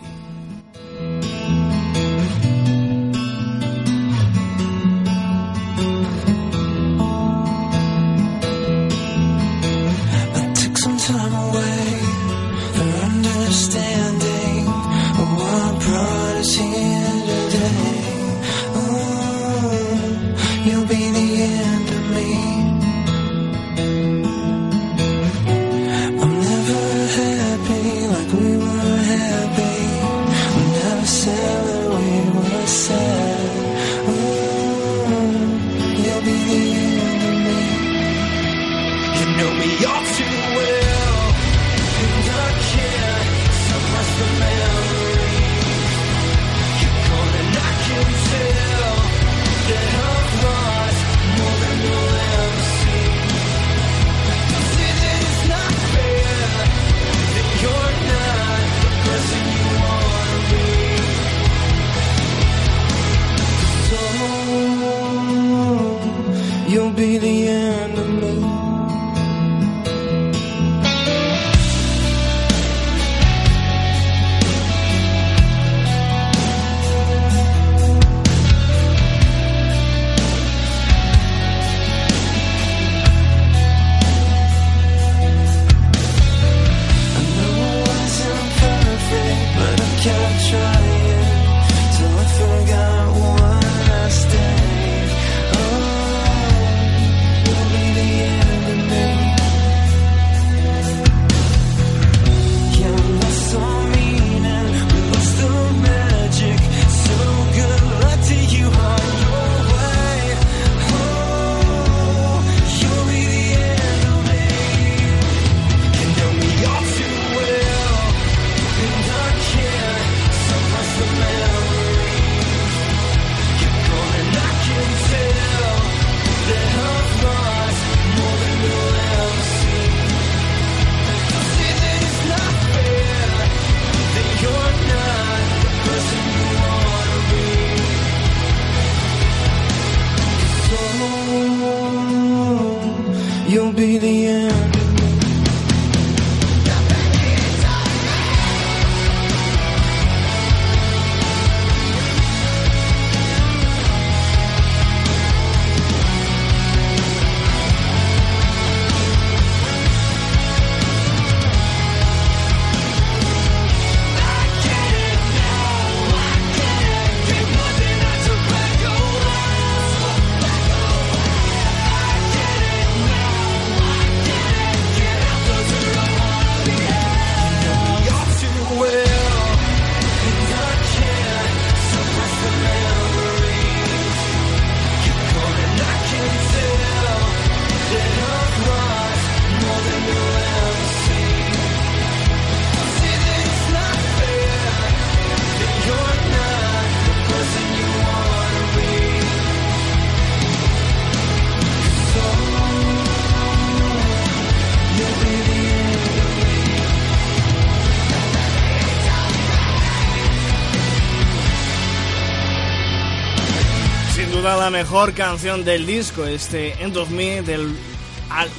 Mejor 214.75 215.15
canción 215.15 215.65
del 215.65 215.87
disco, 215.87 216.25
este 216.25 216.73
End 216.83 216.97
of 216.97 217.09
Me, 217.11 217.43
del, 217.43 217.77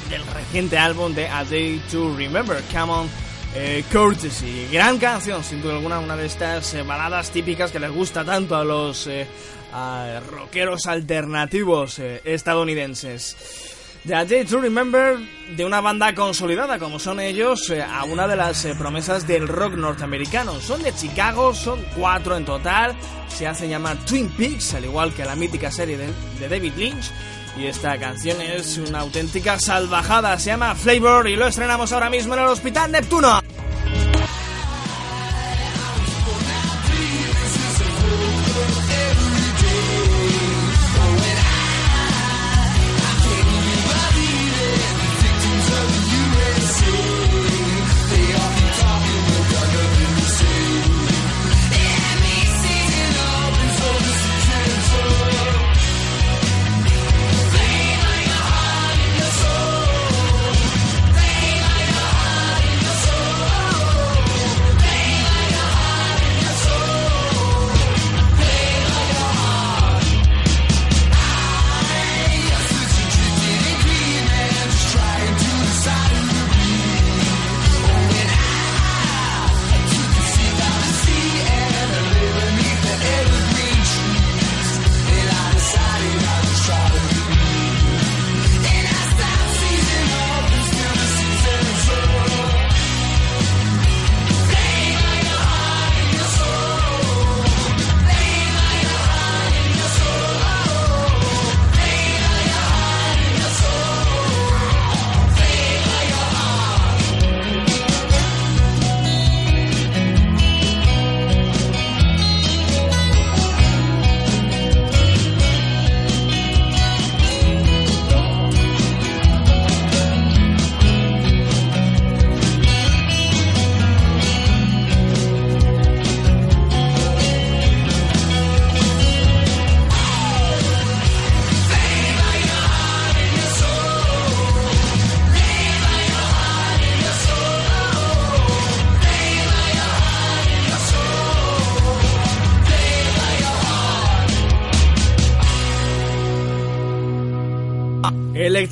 del 0.10 0.26
reciente 0.34 0.78
álbum 0.78 1.14
de 1.14 1.28
A 1.28 1.44
Day 1.44 1.84
to 1.92 2.16
Remember, 2.16 2.64
Come 2.72 2.94
On 2.94 3.10
eh, 3.54 3.84
Courtesy. 3.92 4.70
Gran 4.72 4.98
canción, 4.98 5.44
sin 5.44 5.62
duda 5.62 5.74
alguna, 5.74 6.00
una 6.00 6.16
de 6.16 6.26
estas 6.26 6.74
eh, 6.74 6.84
baladas 6.84 7.32
típicas 7.32 7.70
que 7.70 7.82
les 7.82 7.92
gusta 7.92 8.24
tanto 8.24 8.56
a 8.56 8.64
los 8.64 9.08
eh, 9.08 9.28
rockeros 10.32 10.86
alternativos 10.88 12.00
estadounidenses. 12.00 13.65
De 14.06 14.26
Day 14.26 14.44
Remember 14.44 15.18
de 15.56 15.66
una 15.66 15.82
banda 15.82 16.14
consolidada 16.14 16.78
como 16.78 17.00
son 17.00 17.20
ellos, 17.20 17.70
eh, 17.72 17.82
a 17.82 18.04
una 18.04 18.28
de 18.28 18.36
las 18.36 18.64
eh, 18.66 18.76
promesas 18.76 19.28
del 19.28 19.48
rock 19.48 19.74
norteamericano. 19.74 20.60
Son 20.60 20.82
de 20.84 20.94
Chicago, 20.94 21.54
son 21.54 21.84
cuatro 21.96 22.38
en 22.38 22.46
total, 22.46 22.96
se 23.28 23.48
hacen 23.48 23.70
llamar 23.70 23.98
Twin 24.06 24.30
Peaks, 24.30 24.76
al 24.76 24.86
igual 24.86 25.14
que 25.14 25.26
la 25.26 25.36
mítica 25.36 25.72
serie 25.72 25.98
de, 25.98 26.08
de 26.40 26.50
David 26.50 26.74
Lynch. 26.78 27.12
Y 27.58 27.66
esta 27.66 27.98
canción 27.98 28.40
es 28.42 28.78
una 28.78 29.00
auténtica 29.00 29.60
salvajada, 29.60 30.38
se 30.38 30.52
llama 30.52 30.76
Flavor 30.76 31.28
y 31.28 31.36
lo 31.36 31.48
estrenamos 31.48 31.92
ahora 31.92 32.10
mismo 32.10 32.34
en 32.34 32.42
el 32.42 32.48
Hospital 32.48 32.92
Neptuno. 32.92 33.45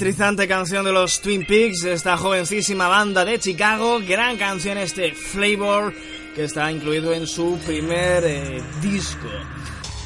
Electrizante 0.04 0.50
canción 0.50 0.84
de 0.84 0.92
los 0.92 1.22
Twin 1.22 1.46
Peaks, 1.46 1.86
esta 1.86 2.18
jovencísima 2.18 2.90
banda 2.90 3.24
de 3.24 3.40
Chicago, 3.40 4.02
gran 4.06 4.36
canción 4.36 4.78
este 4.78 5.14
Flavor 5.14 5.94
que 6.36 6.44
está 6.44 6.70
incluido 6.70 7.14
en 7.14 7.26
su 7.26 7.58
primer 7.66 8.26
eh, 8.26 8.62
disco. 8.82 9.30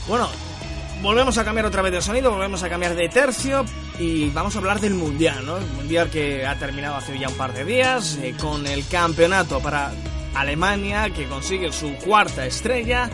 Bueno, 0.07 0.30
volvemos 1.02 1.40
a 1.40 1.44
cambiar 1.44 1.65
otra 1.65 1.82
vez 1.82 1.94
de 1.94 2.02
sonido, 2.03 2.30
volvemos 2.30 2.61
a 2.61 2.69
cambiar 2.69 2.95
de 2.95 3.10
tercio 3.10 3.65
y 3.98 4.30
vamos 4.30 4.56
a 4.56 4.60
hablar 4.60 4.80
del 4.80 4.94
Mundial, 4.94 5.44
¿no? 5.44 5.57
El 5.57 5.65
Mundial 5.65 6.11
que 6.11 6.45
ha 6.45 6.60
terminado 6.60 6.98
hace 6.98 7.18
ya 7.18 7.28
un 7.28 7.36
par 7.36 7.53
de 7.56 7.65
días 7.65 8.19
eh, 8.22 8.36
con 8.40 8.68
el 8.68 8.88
campeonato 8.88 9.60
para 9.61 9.91
Alemania 10.36 11.10
que 11.10 11.26
consigue 11.26 11.72
su 11.72 11.95
cuarta 11.95 12.45
estrella 12.45 13.10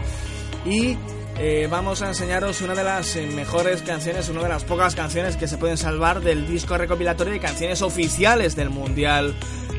y 0.66 0.98
eh, 1.38 1.68
vamos 1.70 2.02
a 2.02 2.08
enseñaros 2.08 2.62
una 2.62 2.76
de 2.76 2.84
las 2.84 3.16
eh, 3.16 3.26
mejores 3.28 3.82
canciones, 3.82 4.30
una 4.30 4.44
de 4.44 4.50
las 4.50 4.64
pocas 4.64 4.96
canciones 4.96 5.36
que 5.36 5.48
se 5.48 5.58
pueden 5.58 5.78
salvar 5.78 6.22
del 6.22 6.48
disco 6.48 6.78
recopilatorio 6.78 7.34
de 7.34 7.40
canciones 7.40 7.82
oficiales 7.82 8.56
del 8.56 8.70
Mundial 8.70 9.36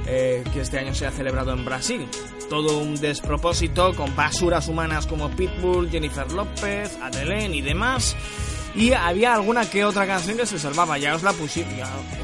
eh, 0.06 0.44
que 0.52 0.60
este 0.60 0.78
año 0.78 0.94
se 0.94 1.06
ha 1.06 1.10
celebrado 1.10 1.52
en 1.52 1.64
Brasil. 1.64 2.06
Todo 2.50 2.78
un 2.78 2.96
despropósito 2.96 3.94
con 3.94 4.14
basuras 4.14 4.68
humanas 4.68 5.06
como 5.06 5.30
Pitbull, 5.30 5.90
Jennifer 5.90 6.30
López, 6.32 6.98
Adele 7.00 7.46
y 7.46 7.62
demás 7.62 8.16
y 8.74 8.92
había 8.92 9.34
alguna 9.34 9.68
que 9.68 9.84
otra 9.84 10.06
canción 10.06 10.36
que 10.36 10.46
se 10.46 10.58
salvaba. 10.58 10.98
Ya 10.98 11.14
os 11.14 11.22
la 11.22 11.32
pusimos, 11.32 11.72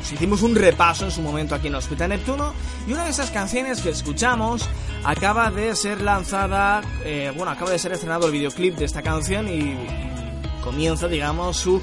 os 0.01 0.13
hicimos 0.13 0.43
un 0.43 0.55
repaso 0.55 1.05
en 1.05 1.11
su 1.11 1.23
momento 1.23 1.55
aquí 1.55 1.69
en 1.69 1.77
Hospital 1.77 2.11
Neptuno. 2.11 2.53
Y 2.87 2.93
una 2.93 3.05
de 3.05 3.11
esas 3.11 3.31
canciones 3.31 3.81
que 3.81 3.91
escuchamos 3.91 4.69
acaba 5.05 5.51
de 5.51 5.75
ser 5.77 6.01
lanzada, 6.01 6.83
eh, 7.05 7.33
bueno, 7.37 7.53
acaba 7.53 7.71
de 7.71 7.79
ser 7.79 7.93
estrenado 7.93 8.27
el 8.27 8.33
videoclip 8.33 8.77
de 8.77 8.85
esta 8.85 9.03
canción 9.03 9.49
y, 9.49 9.77
comienza, 10.63 11.09
digamos, 11.09 11.57
su 11.57 11.81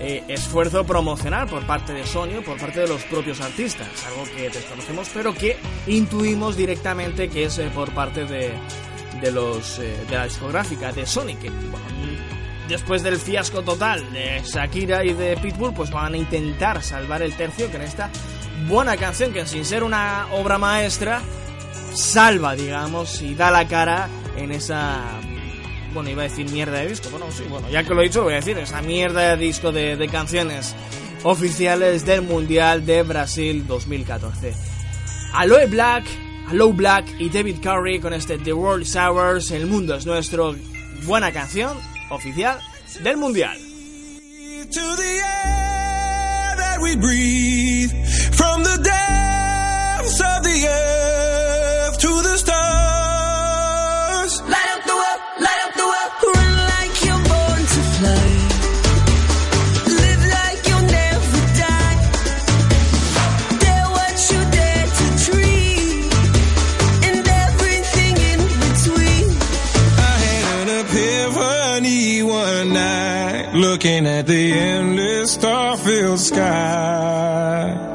eh, 0.00 0.22
esfuerzo 0.28 0.84
promocional 0.84 1.48
por 1.48 1.66
parte 1.66 1.92
de 1.92 2.06
Sony, 2.06 2.42
por 2.44 2.58
parte 2.58 2.80
de 2.80 2.88
los 2.88 3.02
propios 3.04 3.40
artistas. 3.40 3.88
Algo 4.06 4.24
que 4.36 4.50
desconocemos, 4.50 5.08
pero 5.14 5.34
que 5.34 5.56
intuimos 5.86 6.56
directamente 6.56 7.28
que 7.28 7.44
es 7.44 7.58
eh, 7.58 7.70
por 7.74 7.90
parte 7.92 8.24
de, 8.26 8.52
de 9.20 9.30
de 9.30 10.16
la 10.16 10.24
discográfica 10.24 10.92
de 10.92 11.06
Sony, 11.06 11.36
después 12.70 13.02
del 13.02 13.16
fiasco 13.16 13.62
total 13.62 14.12
de 14.12 14.42
Shakira 14.44 15.04
y 15.04 15.12
de 15.12 15.36
Pitbull, 15.36 15.74
pues 15.74 15.90
van 15.90 16.14
a 16.14 16.16
intentar 16.16 16.82
salvar 16.82 17.20
el 17.20 17.34
tercio 17.34 17.68
con 17.70 17.82
esta 17.82 18.10
buena 18.68 18.96
canción 18.96 19.32
que 19.32 19.44
sin 19.44 19.64
ser 19.64 19.82
una 19.82 20.28
obra 20.32 20.56
maestra, 20.56 21.20
salva, 21.92 22.54
digamos, 22.54 23.20
y 23.22 23.34
da 23.34 23.50
la 23.50 23.66
cara 23.66 24.08
en 24.36 24.52
esa... 24.52 25.02
Bueno, 25.92 26.10
iba 26.10 26.22
a 26.22 26.28
decir 26.28 26.48
mierda 26.48 26.78
de 26.78 26.88
disco. 26.88 27.10
Bueno, 27.10 27.26
sí, 27.32 27.42
bueno, 27.50 27.68
ya 27.68 27.82
que 27.82 27.92
lo 27.92 28.02
he 28.02 28.04
dicho, 28.04 28.22
voy 28.22 28.34
a 28.34 28.36
decir 28.36 28.56
esa 28.58 28.80
mierda 28.82 29.34
de 29.34 29.44
disco 29.44 29.72
de, 29.72 30.08
canciones 30.10 30.76
oficiales 31.24 32.06
del 32.06 32.22
Mundial 32.22 32.86
de 32.86 33.02
Brasil 33.02 33.66
2014. 33.66 34.54
Aloe 35.34 35.66
Black, 35.66 36.04
Aloe 36.48 36.72
Black 36.72 37.06
y 37.18 37.30
David 37.30 37.56
Curry 37.60 37.98
con 37.98 38.14
este 38.14 38.38
The 38.38 38.52
World 38.52 38.82
is 38.82 38.94
Ours, 38.94 39.50
El 39.50 39.66
Mundo 39.66 39.96
es 39.96 40.06
Nuestro. 40.06 40.54
Buena 41.04 41.32
canción, 41.32 41.76
oficial 42.10 42.60
del 43.02 43.16
Mundial. 43.16 43.58
Looking 73.70 74.04
at 74.04 74.26
the 74.26 74.52
endless 74.52 75.34
star-filled 75.34 76.18
sky. 76.18 77.89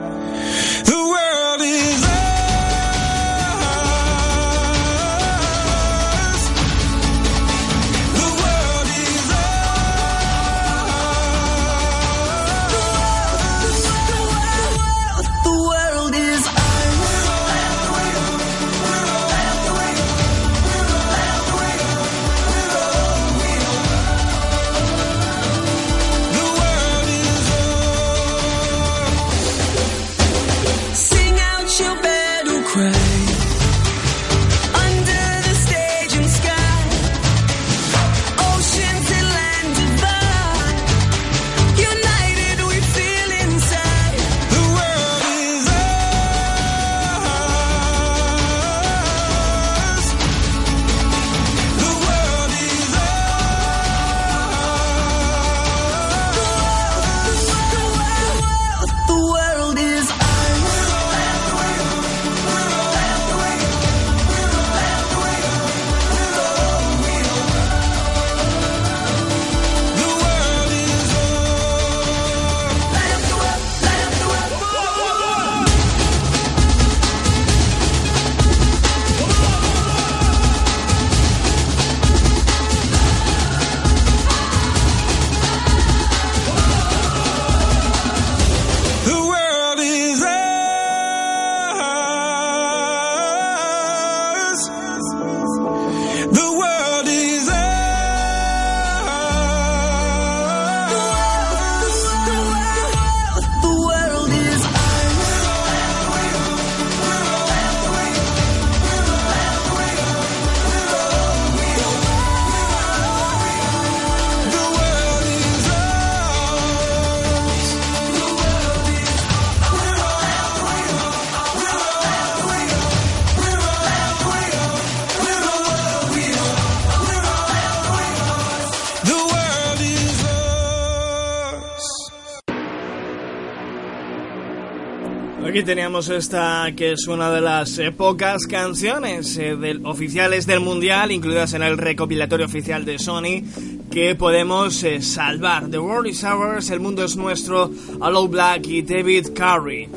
Teníamos 135.65 136.09
esta 136.09 136.71
que 136.77 136.91
es 136.91 137.07
una 137.07 137.31
de 137.31 137.41
las 137.41 137.81
pocas 137.97 138.45
canciones 138.45 139.35
eh, 139.37 139.55
del, 139.55 139.83
oficiales 139.85 140.45
del 140.45 140.59
mundial 140.59 141.11
incluidas 141.11 141.53
en 141.53 141.63
el 141.63 141.77
recopilatorio 141.77 142.45
oficial 142.45 142.85
de 142.85 142.99
Sony 142.99 143.41
que 143.89 144.13
podemos 144.13 144.83
eh, 144.83 145.01
salvar. 145.01 145.67
The 145.69 145.79
World 145.79 146.07
is 146.07 146.23
Ours, 146.23 146.69
El 146.69 146.81
Mundo 146.81 147.03
es 147.03 147.17
Nuestro, 147.17 147.71
Allo 147.99 148.27
Black 148.27 148.67
y 148.67 148.83
David 148.83 149.29
Carey. 149.35 149.89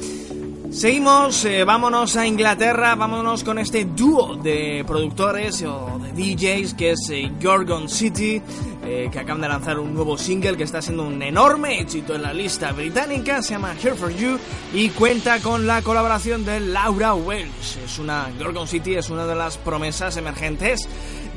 Seguimos, 0.70 1.44
eh, 1.44 1.64
vámonos 1.64 2.16
a 2.16 2.26
Inglaterra, 2.26 2.94
vámonos 2.94 3.44
con 3.44 3.58
este 3.58 3.84
dúo 3.84 4.36
de 4.36 4.84
productores 4.86 5.62
o 5.62 6.00
de 6.02 6.12
DJs 6.12 6.74
que 6.74 6.92
es 6.92 7.12
Gorgon 7.42 7.88
City, 7.90 8.40
eh, 8.90 9.10
que 9.12 9.18
acaban 9.18 9.42
de 9.42 9.48
lanzar 9.48 9.78
un 9.78 9.92
nuevo 9.92 10.16
single 10.16 10.56
que 10.56 10.62
está 10.62 10.80
siendo 10.80 11.02
un 11.02 11.22
enorme 11.22 11.78
éxito 11.78 12.14
en 12.14 12.22
la 12.22 12.32
lista 12.32 12.72
británica, 12.72 13.42
se 13.42 13.50
llama 13.50 13.74
Here 13.74 13.94
For 13.94 14.10
You 14.16 14.38
y 14.72 14.88
cuenta 14.88 15.40
con 15.40 15.66
la 15.66 15.82
colaboración 15.82 16.46
de 16.46 16.58
Laura 16.58 17.12
Welsh. 17.12 17.76
Es 17.84 17.98
una, 17.98 18.30
Gorgon 18.38 18.66
City 18.66 18.94
es 18.94 19.10
una 19.10 19.26
de 19.26 19.34
las 19.34 19.58
promesas 19.58 20.16
emergentes 20.16 20.88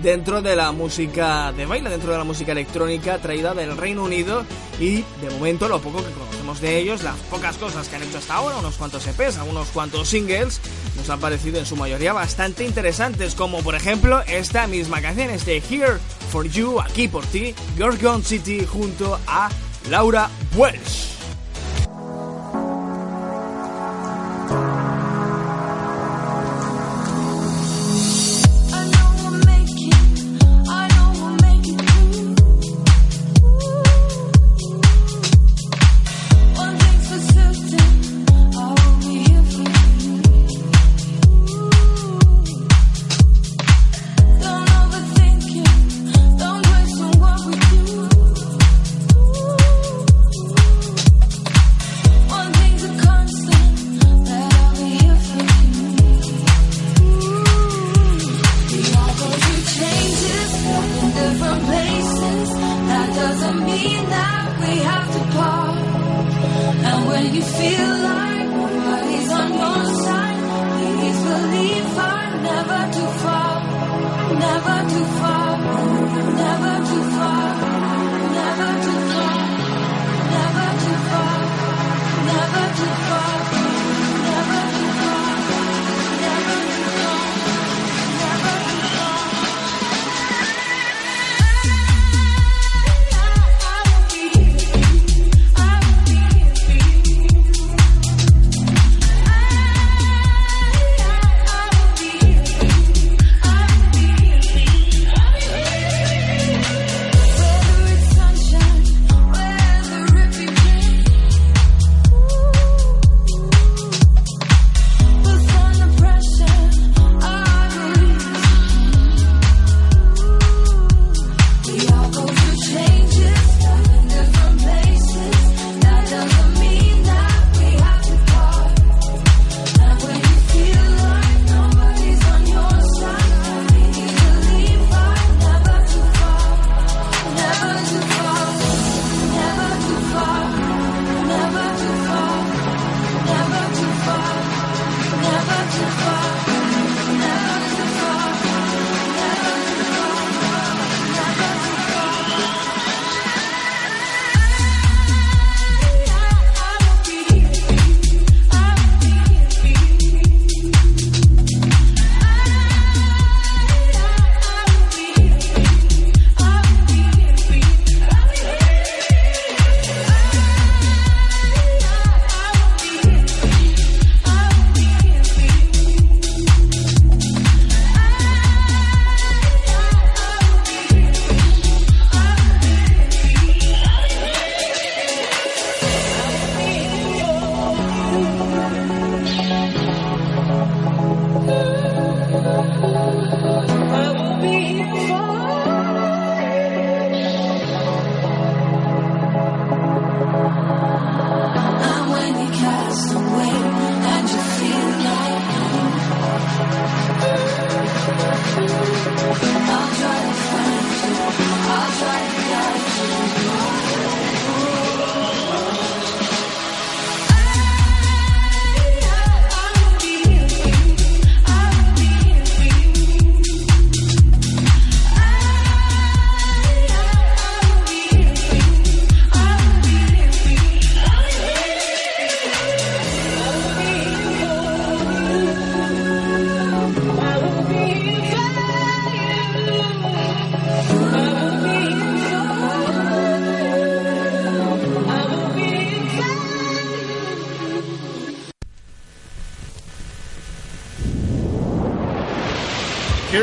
dentro 0.01 0.41
de 0.41 0.55
la 0.55 0.71
música 0.71 1.51
de 1.51 1.65
baile, 1.65 1.89
dentro 1.89 2.13
de 2.13 2.17
la 2.17 2.23
música 2.23 2.53
electrónica 2.53 3.17
traída 3.17 3.53
del 3.53 3.75
Reino 3.75 4.05
Unido 4.05 4.45
y 4.79 5.03
de 5.21 5.29
momento 5.31 5.67
lo 5.67 5.81
poco 5.81 6.03
que 6.03 6.11
conocemos 6.11 6.61
de 6.61 6.77
ellos, 6.79 7.03
las 7.03 7.17
pocas 7.29 7.57
cosas 7.57 7.89
que 7.89 7.97
han 7.97 8.03
hecho 8.03 8.17
hasta 8.17 8.35
ahora, 8.35 8.57
unos 8.57 8.77
cuantos 8.77 9.05
EPs, 9.05 9.37
algunos 9.37 9.67
cuantos 9.69 10.07
singles, 10.07 10.61
nos 10.97 11.09
han 11.09 11.19
parecido 11.19 11.59
en 11.59 11.65
su 11.65 11.76
mayoría 11.76 12.13
bastante 12.13 12.65
interesantes, 12.65 13.35
como 13.35 13.61
por 13.61 13.76
ejemplo 13.76 14.22
esta 14.27 14.68
misma 14.68 15.01
canción, 15.01 15.30
este 15.30 15.57
Here 15.57 15.97
for 16.31 16.47
You, 16.47 16.80
aquí 16.80 17.07
por 17.07 17.26
ti, 17.26 17.55
Gorgon 17.77 18.23
City 18.23 18.65
junto 18.65 19.19
a 19.27 19.49
Laura 19.89 20.30
Welsh. 20.55 21.20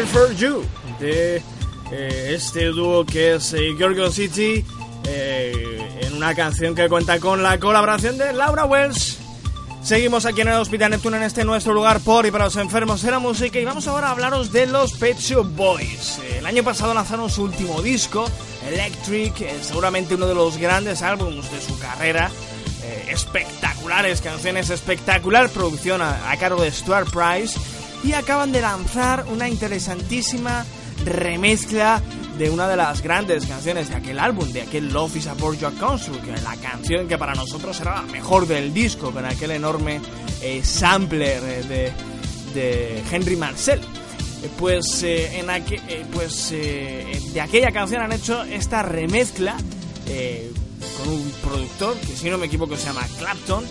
For 0.09 0.35
You 0.35 0.62
de 1.01 1.43
eh, 1.93 2.32
este 2.35 2.66
dúo 2.66 3.05
que 3.05 3.35
es 3.35 3.52
eh, 3.52 3.74
Gorgon 3.78 4.12
City 4.12 4.64
eh, 5.05 5.98
en 6.02 6.14
una 6.14 6.35
canción 6.35 6.74
que 6.74 6.89
cuenta 6.89 7.18
con 7.18 7.43
la 7.43 7.59
colaboración 7.59 8.18
de 8.18 8.32
Laura 8.32 8.64
Wells 8.64 9.18
Seguimos 9.82 10.26
aquí 10.26 10.40
en 10.40 10.48
el 10.48 10.55
Hospital 10.55 10.90
Neptuno 10.90 11.16
en 11.16 11.22
este 11.22 11.44
nuestro 11.44 11.72
lugar 11.72 12.01
por 12.01 12.26
y 12.26 12.30
para 12.30 12.44
los 12.44 12.56
enfermos 12.56 13.01
de 13.02 13.10
la 13.10 13.18
música 13.20 13.59
y 13.59 13.64
vamos 13.64 13.86
ahora 13.86 14.09
a 14.09 14.10
hablaros 14.10 14.52
de 14.52 14.66
los 14.66 14.93
Pet 14.94 15.18
Shop 15.18 15.47
Boys. 15.55 16.20
El 16.36 16.44
año 16.44 16.64
pasado 16.64 16.93
lanzaron 16.93 17.30
su 17.30 17.44
último 17.44 17.80
disco, 17.80 18.28
Electric, 18.68 19.40
eh, 19.40 19.56
seguramente 19.62 20.16
uno 20.16 20.26
de 20.26 20.35
los 20.35 20.59
grandes 20.59 21.01
álbumes 21.02 21.51
de 21.51 21.60
su 21.60 21.78
carrera. 21.78 22.30
Espectaculares 23.09 24.20
canciones, 24.20 24.70
espectacular 24.70 25.51
producción 25.51 26.01
a 26.02 26.36
cargo 26.39 26.62
de 26.62 26.70
Stuart 26.70 27.09
Price 27.10 27.59
y 28.05 28.12
acaban 28.12 28.53
de 28.53 28.61
lanzar 28.61 29.27
una 29.31 29.49
interesantísima 29.49 30.65
remezcla 31.05 32.03
de 32.39 32.51
una 32.51 32.69
de 32.69 32.77
las 32.77 33.03
grandes 33.03 33.47
canciones 33.47 33.89
de 33.89 33.97
aquel 33.97 34.19
álbum, 34.19 34.49
de 34.53 34.62
aquel 34.62 34.93
Love 34.93 35.16
is 35.16 35.27
a 35.27 35.35
Borgia 35.35 35.70
Construct, 35.73 36.27
la 36.43 36.57
canción 36.57 37.09
que 37.09 37.19
para 37.19 37.35
nosotros 37.35 37.81
era 37.81 37.97
la 37.97 38.03
mejor 38.03 38.47
del 38.47 38.73
disco, 38.73 39.11
con 39.11 39.25
aquel 39.25 39.51
enorme 39.51 40.01
eh, 40.41 40.61
sampler 40.62 41.43
eh, 41.43 41.62
de, 41.65 41.93
de, 42.55 43.03
Henry 43.11 43.35
Marcel. 43.35 43.81
Eh, 43.81 44.49
pues, 44.57 45.03
en 45.03 45.47
pues 46.12 46.51
de 46.51 47.41
aquella 47.41 47.73
canción 47.73 48.03
han 48.03 48.12
hecho 48.12 48.45
esta 48.45 48.85
remezcla 48.85 49.57
con 50.97 51.09
un 51.12 51.33
productor 51.43 51.97
que 51.99 52.15
si 52.16 52.31
no 52.31 52.39
me 52.39 52.47
equivoco 52.47 52.77
se 52.77 52.87
llama 52.87 53.07
Clapton, 53.19 53.65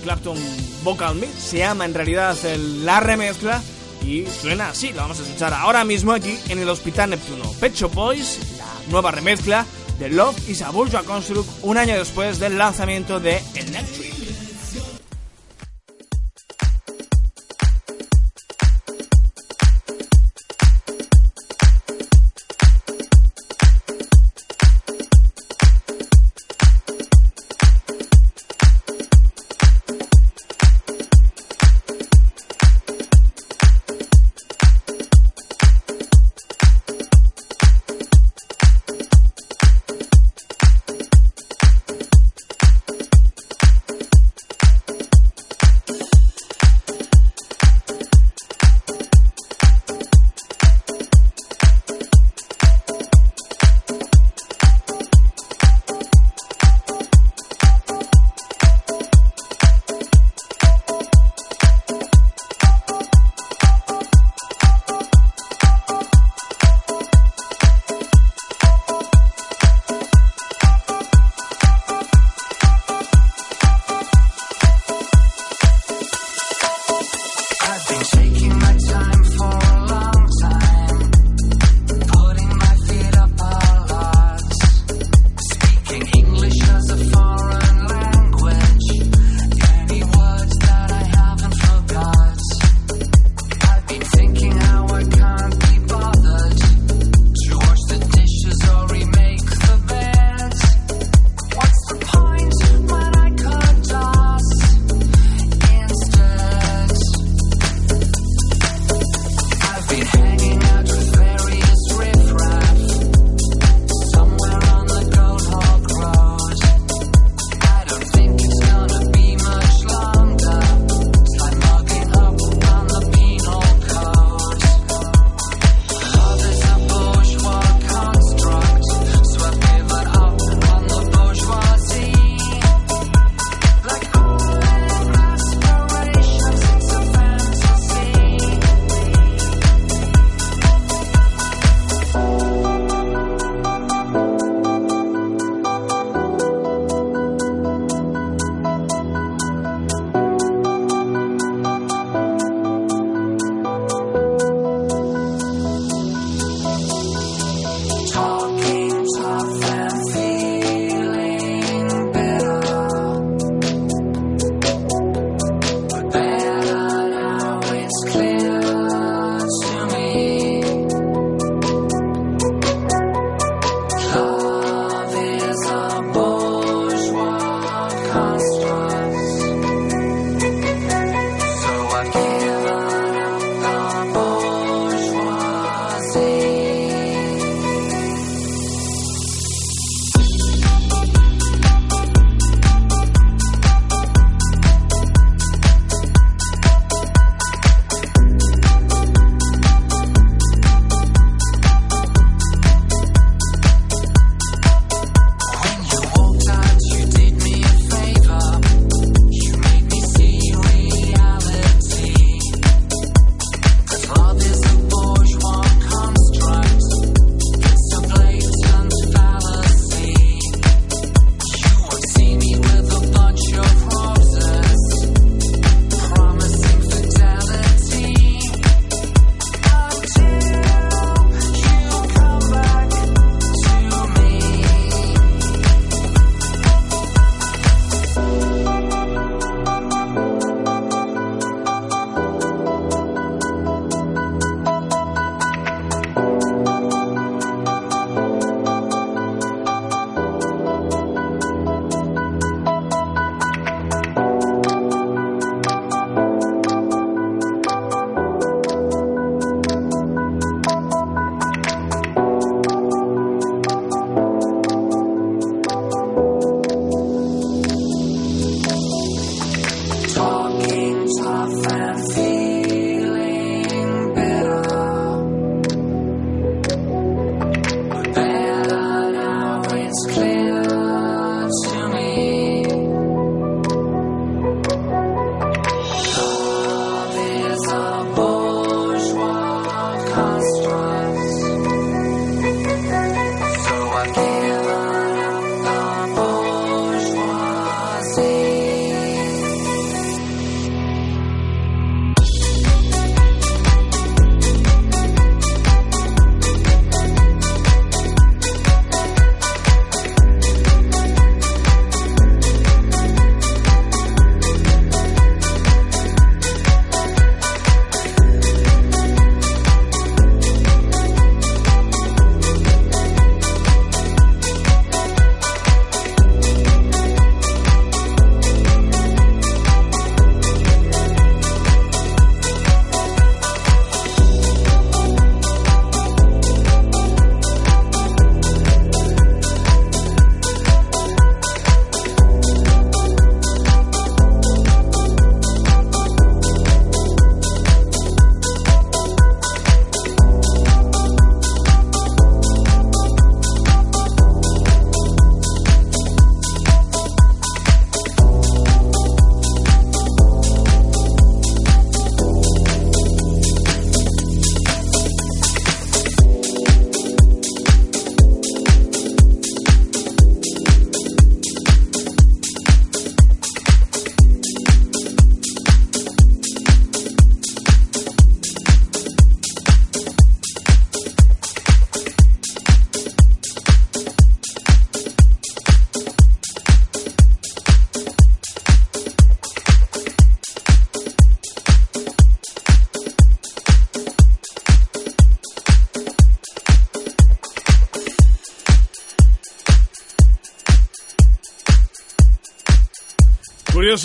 Clapton 0.00 0.36
Vocal 0.82 1.14
Mix, 1.14 1.32
se 1.34 1.58
llama 1.58 1.84
en 1.84 1.94
realidad 1.94 2.36
la 2.82 3.00
remezcla 3.00 3.62
y 4.04 4.26
suena 4.26 4.70
así, 4.70 4.90
lo 4.90 5.02
vamos 5.02 5.20
a 5.20 5.22
escuchar 5.22 5.52
ahora 5.52 5.84
mismo 5.84 6.12
aquí 6.12 6.38
en 6.48 6.58
el 6.58 6.68
Hospital 6.68 7.10
Neptuno. 7.10 7.50
Pecho 7.60 7.88
Boys, 7.88 8.38
la 8.58 8.66
nueva 8.90 9.10
remezcla 9.10 9.66
de 9.98 10.08
Love 10.08 10.48
is 10.48 10.62
a 10.62 10.70
Bourgeois 10.70 11.04
Construct 11.04 11.48
un 11.62 11.76
año 11.76 11.96
después 11.96 12.38
del 12.38 12.56
lanzamiento 12.56 13.20
de 13.20 13.38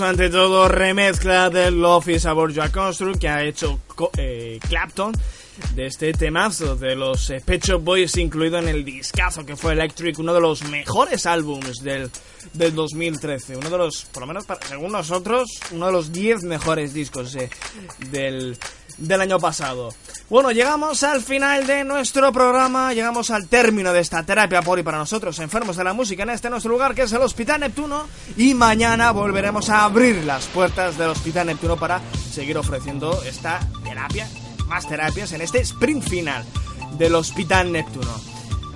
Ante 0.01 0.30
todo, 0.30 0.67
remezcla 0.67 1.49
del 1.49 1.80
Love 1.80 2.09
is 2.09 2.26
About 2.26 2.51
Your 2.51 2.72
Construct 2.72 3.19
que 3.19 3.30
ha 3.30 3.43
hecho 3.43 3.80
eh, 4.17 4.59
Clapton 4.67 5.13
de 5.73 5.85
este 5.85 6.11
temazo 6.11 6.76
de 6.76 6.95
los 6.95 7.30
eh, 7.30 7.41
Pet 7.45 7.63
Shop 7.63 7.81
Boys 7.81 8.17
incluido 8.17 8.57
en 8.57 8.67
el 8.67 8.84
discazo 8.84 9.45
que 9.45 9.55
fue 9.55 9.73
Electric, 9.73 10.19
uno 10.19 10.34
de 10.34 10.41
los 10.41 10.63
mejores 10.63 11.26
álbums 11.26 11.81
del, 11.81 12.09
del 12.53 12.76
2013, 12.76 13.55
uno 13.57 13.69
de 13.69 13.77
los, 13.77 14.05
por 14.05 14.22
lo 14.22 14.27
menos 14.27 14.45
según 14.67 14.91
nosotros, 14.91 15.49
uno 15.72 15.85
de 15.85 15.91
los 15.91 16.11
10 16.11 16.43
mejores 16.43 16.93
discos 16.93 17.35
eh, 17.35 17.49
del, 18.11 18.57
del 18.97 19.22
año 19.22 19.39
pasado. 19.39 19.93
Bueno, 20.30 20.51
llegamos 20.51 21.03
al 21.03 21.22
final 21.22 21.67
de 21.67 21.84
nuestro 21.84 22.31
programa, 22.31 22.93
llegamos 22.93 23.30
al 23.30 23.47
término 23.47 23.93
de 23.93 23.99
esta 23.99 24.23
terapia 24.23 24.61
por 24.61 24.80
y 24.80 24.84
para 24.84 24.97
nosotros, 24.97 25.38
enfermos 25.39 25.77
de 25.77 25.84
la 25.84 25.93
música, 25.93 26.23
en 26.23 26.31
este 26.31 26.49
nuestro 26.49 26.72
lugar 26.72 26.95
que 26.95 27.03
es 27.03 27.11
el 27.13 27.22
Hospital 27.22 27.59
Neptuno. 27.59 28.07
Y 28.38 28.53
mañana 28.53 29.11
volveremos 29.11 29.69
a 29.69 29.84
abrir 29.84 30.23
las 30.23 30.45
puertas 30.47 30.97
del 30.97 31.09
Hospital 31.09 31.47
Neptuno 31.47 31.77
para 31.77 32.01
seguir 32.31 32.57
ofreciendo 32.57 33.22
esta 33.23 33.59
terapia, 33.84 34.27
más 34.67 34.88
terapias 34.88 35.31
en 35.34 35.41
este 35.41 35.59
sprint 35.59 36.03
final 36.03 36.43
del 36.97 37.15
Hospital 37.15 37.72
Neptuno. 37.72 38.19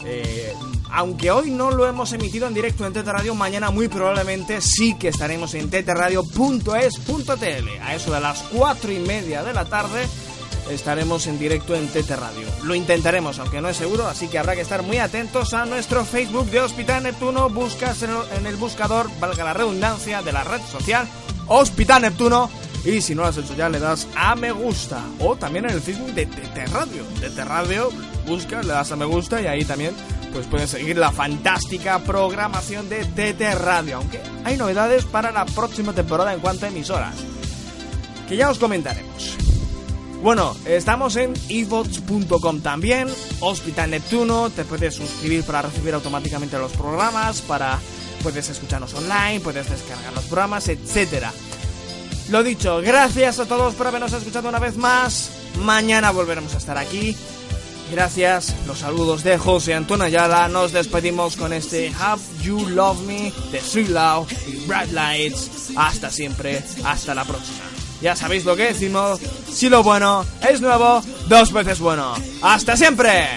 Eh, 0.06 0.54
aunque 0.92 1.32
hoy 1.32 1.52
no 1.52 1.72
lo 1.72 1.88
hemos 1.88 2.14
emitido 2.14 2.48
en 2.48 2.54
directo 2.54 2.86
en 2.86 2.94
Tete 2.94 3.12
Radio, 3.12 3.36
mañana 3.36 3.72
muy 3.72 3.88
probablemente 3.88 4.62
sí 4.62 4.96
que 4.98 5.10
estaremos 5.10 5.54
en 5.54 5.70
teteradio.es.tl 5.70 7.70
a 7.82 7.96
eso 7.96 8.14
de 8.14 8.20
las 8.20 8.44
4 8.52 8.92
y 8.92 9.00
media 9.00 9.44
de 9.44 9.54
la 9.54 9.66
tarde 9.66 10.08
estaremos 10.70 11.28
en 11.28 11.40
directo 11.40 11.76
en 11.76 11.88
TT 11.88 12.12
Radio. 12.12 12.48
Lo 12.64 12.76
intentaremos, 12.76 13.40
aunque 13.40 13.62
no 13.62 13.70
es 13.70 13.78
seguro, 13.78 14.08
así 14.08 14.28
que 14.28 14.38
habrá 14.38 14.56
que 14.56 14.62
estar 14.62 14.84
muy 14.84 14.98
atentos 14.98 15.54
a 15.54 15.66
nuestro 15.66 16.06
Facebook 16.06 16.50
de 16.52 16.62
Hospital 16.62 17.04
Neptuno. 17.04 17.50
Buscas 17.50 18.04
en 18.04 18.46
el 18.46 18.56
buscador, 18.56 19.10
valga 19.20 19.44
la 19.44 19.54
redundancia, 19.54 20.22
de 20.22 20.32
la 20.32 20.44
red 20.44 20.62
social 20.62 21.08
Hospital 21.48 22.04
Neptuno. 22.04 22.50
Y 22.86 23.02
si 23.02 23.14
no 23.14 23.24
lo 23.24 23.28
has 23.28 23.38
hecho 23.38 23.56
ya, 23.56 23.68
le 23.68 23.80
das 23.80 24.08
a 24.16 24.36
me 24.36 24.52
gusta. 24.52 25.04
O 25.20 25.36
también 25.36 25.66
en 25.66 25.72
el 25.72 25.82
Facebook 25.82 26.14
de 26.14 26.26
TT 26.26 26.72
Radio. 26.72 27.04
TT 27.20 27.40
Radio, 27.46 27.90
buscas, 28.26 28.66
le 28.66 28.74
das 28.74 28.92
a 28.92 28.96
me 28.96 29.06
gusta 29.06 29.42
y 29.42 29.48
ahí 29.48 29.66
también 29.66 29.94
pues 30.34 30.48
puedes 30.48 30.70
seguir 30.70 30.98
la 30.98 31.12
fantástica 31.12 32.00
programación 32.00 32.90
de 32.90 33.06
TT 33.06 33.60
Radio. 33.60 33.98
Aunque 33.98 34.22
hay 34.44 34.58
novedades 34.58 35.06
para 35.06 35.32
la 35.32 35.46
próxima 35.46 35.94
temporada 35.94 36.34
en 36.34 36.40
cuanto 36.40 36.66
a 36.66 36.70
emisoras. 36.70 37.16
Que 38.28 38.36
ya 38.36 38.50
os 38.50 38.60
comentaremos. 38.60 39.38
Bueno, 40.22 40.56
estamos 40.66 41.16
en 41.16 41.34
evox.com 41.48 42.60
también, 42.60 43.08
Hospital 43.40 43.92
Neptuno, 43.92 44.50
te 44.50 44.66
puedes 44.66 44.94
suscribir 44.94 45.46
para 45.46 45.62
recibir 45.62 45.94
automáticamente 45.94 46.60
los 46.60 46.74
programas, 46.74 47.40
para 47.42 47.80
puedes 48.22 48.50
escucharnos 48.50 48.94
online, 48.94 49.40
puedes 49.40 49.70
descargar 49.70 50.12
los 50.12 50.26
programas, 50.26 50.68
etcétera. 50.68 51.32
Lo 52.30 52.44
dicho, 52.44 52.82
gracias 52.82 53.40
a 53.40 53.46
todos 53.46 53.76
por 53.76 53.88
habernos 53.88 54.12
escuchado 54.12 54.50
una 54.50 54.60
vez 54.60 54.76
más. 54.76 55.32
Mañana 55.62 56.12
volveremos 56.12 56.54
a 56.54 56.58
estar 56.58 56.78
aquí. 56.78 57.16
Gracias, 57.92 58.56
los 58.68 58.80
saludos 58.80 59.24
de 59.24 59.38
José 59.38 59.74
Antonio 59.74 60.06
Ayala. 60.06 60.48
Nos 60.48 60.72
despedimos 60.72 61.36
con 61.36 61.54
este 61.54 61.92
Have 62.00 62.22
You 62.42 62.70
Love 62.70 63.02
Me 63.02 63.34
de 63.52 63.60
Sweet 63.62 63.90
Love 63.90 64.32
y 64.48 64.66
Bright 64.68 64.92
Lights. 64.92 65.72
Hasta 65.76 66.12
siempre, 66.12 66.64
hasta 66.84 67.16
la 67.16 67.26
próxima. 67.26 67.64
Ya 68.02 68.16
sabéis 68.16 68.46
lo 68.46 68.56
que 68.56 68.68
decimos. 68.68 69.20
Si 69.52 69.70
lo 69.70 69.84
bueno 69.84 70.26
es 70.48 70.62
nuevo, 70.62 71.02
dos 71.28 71.52
veces 71.52 71.80
bueno. 71.80 72.14
¡Hasta 72.42 72.78
siempre! 72.78 73.28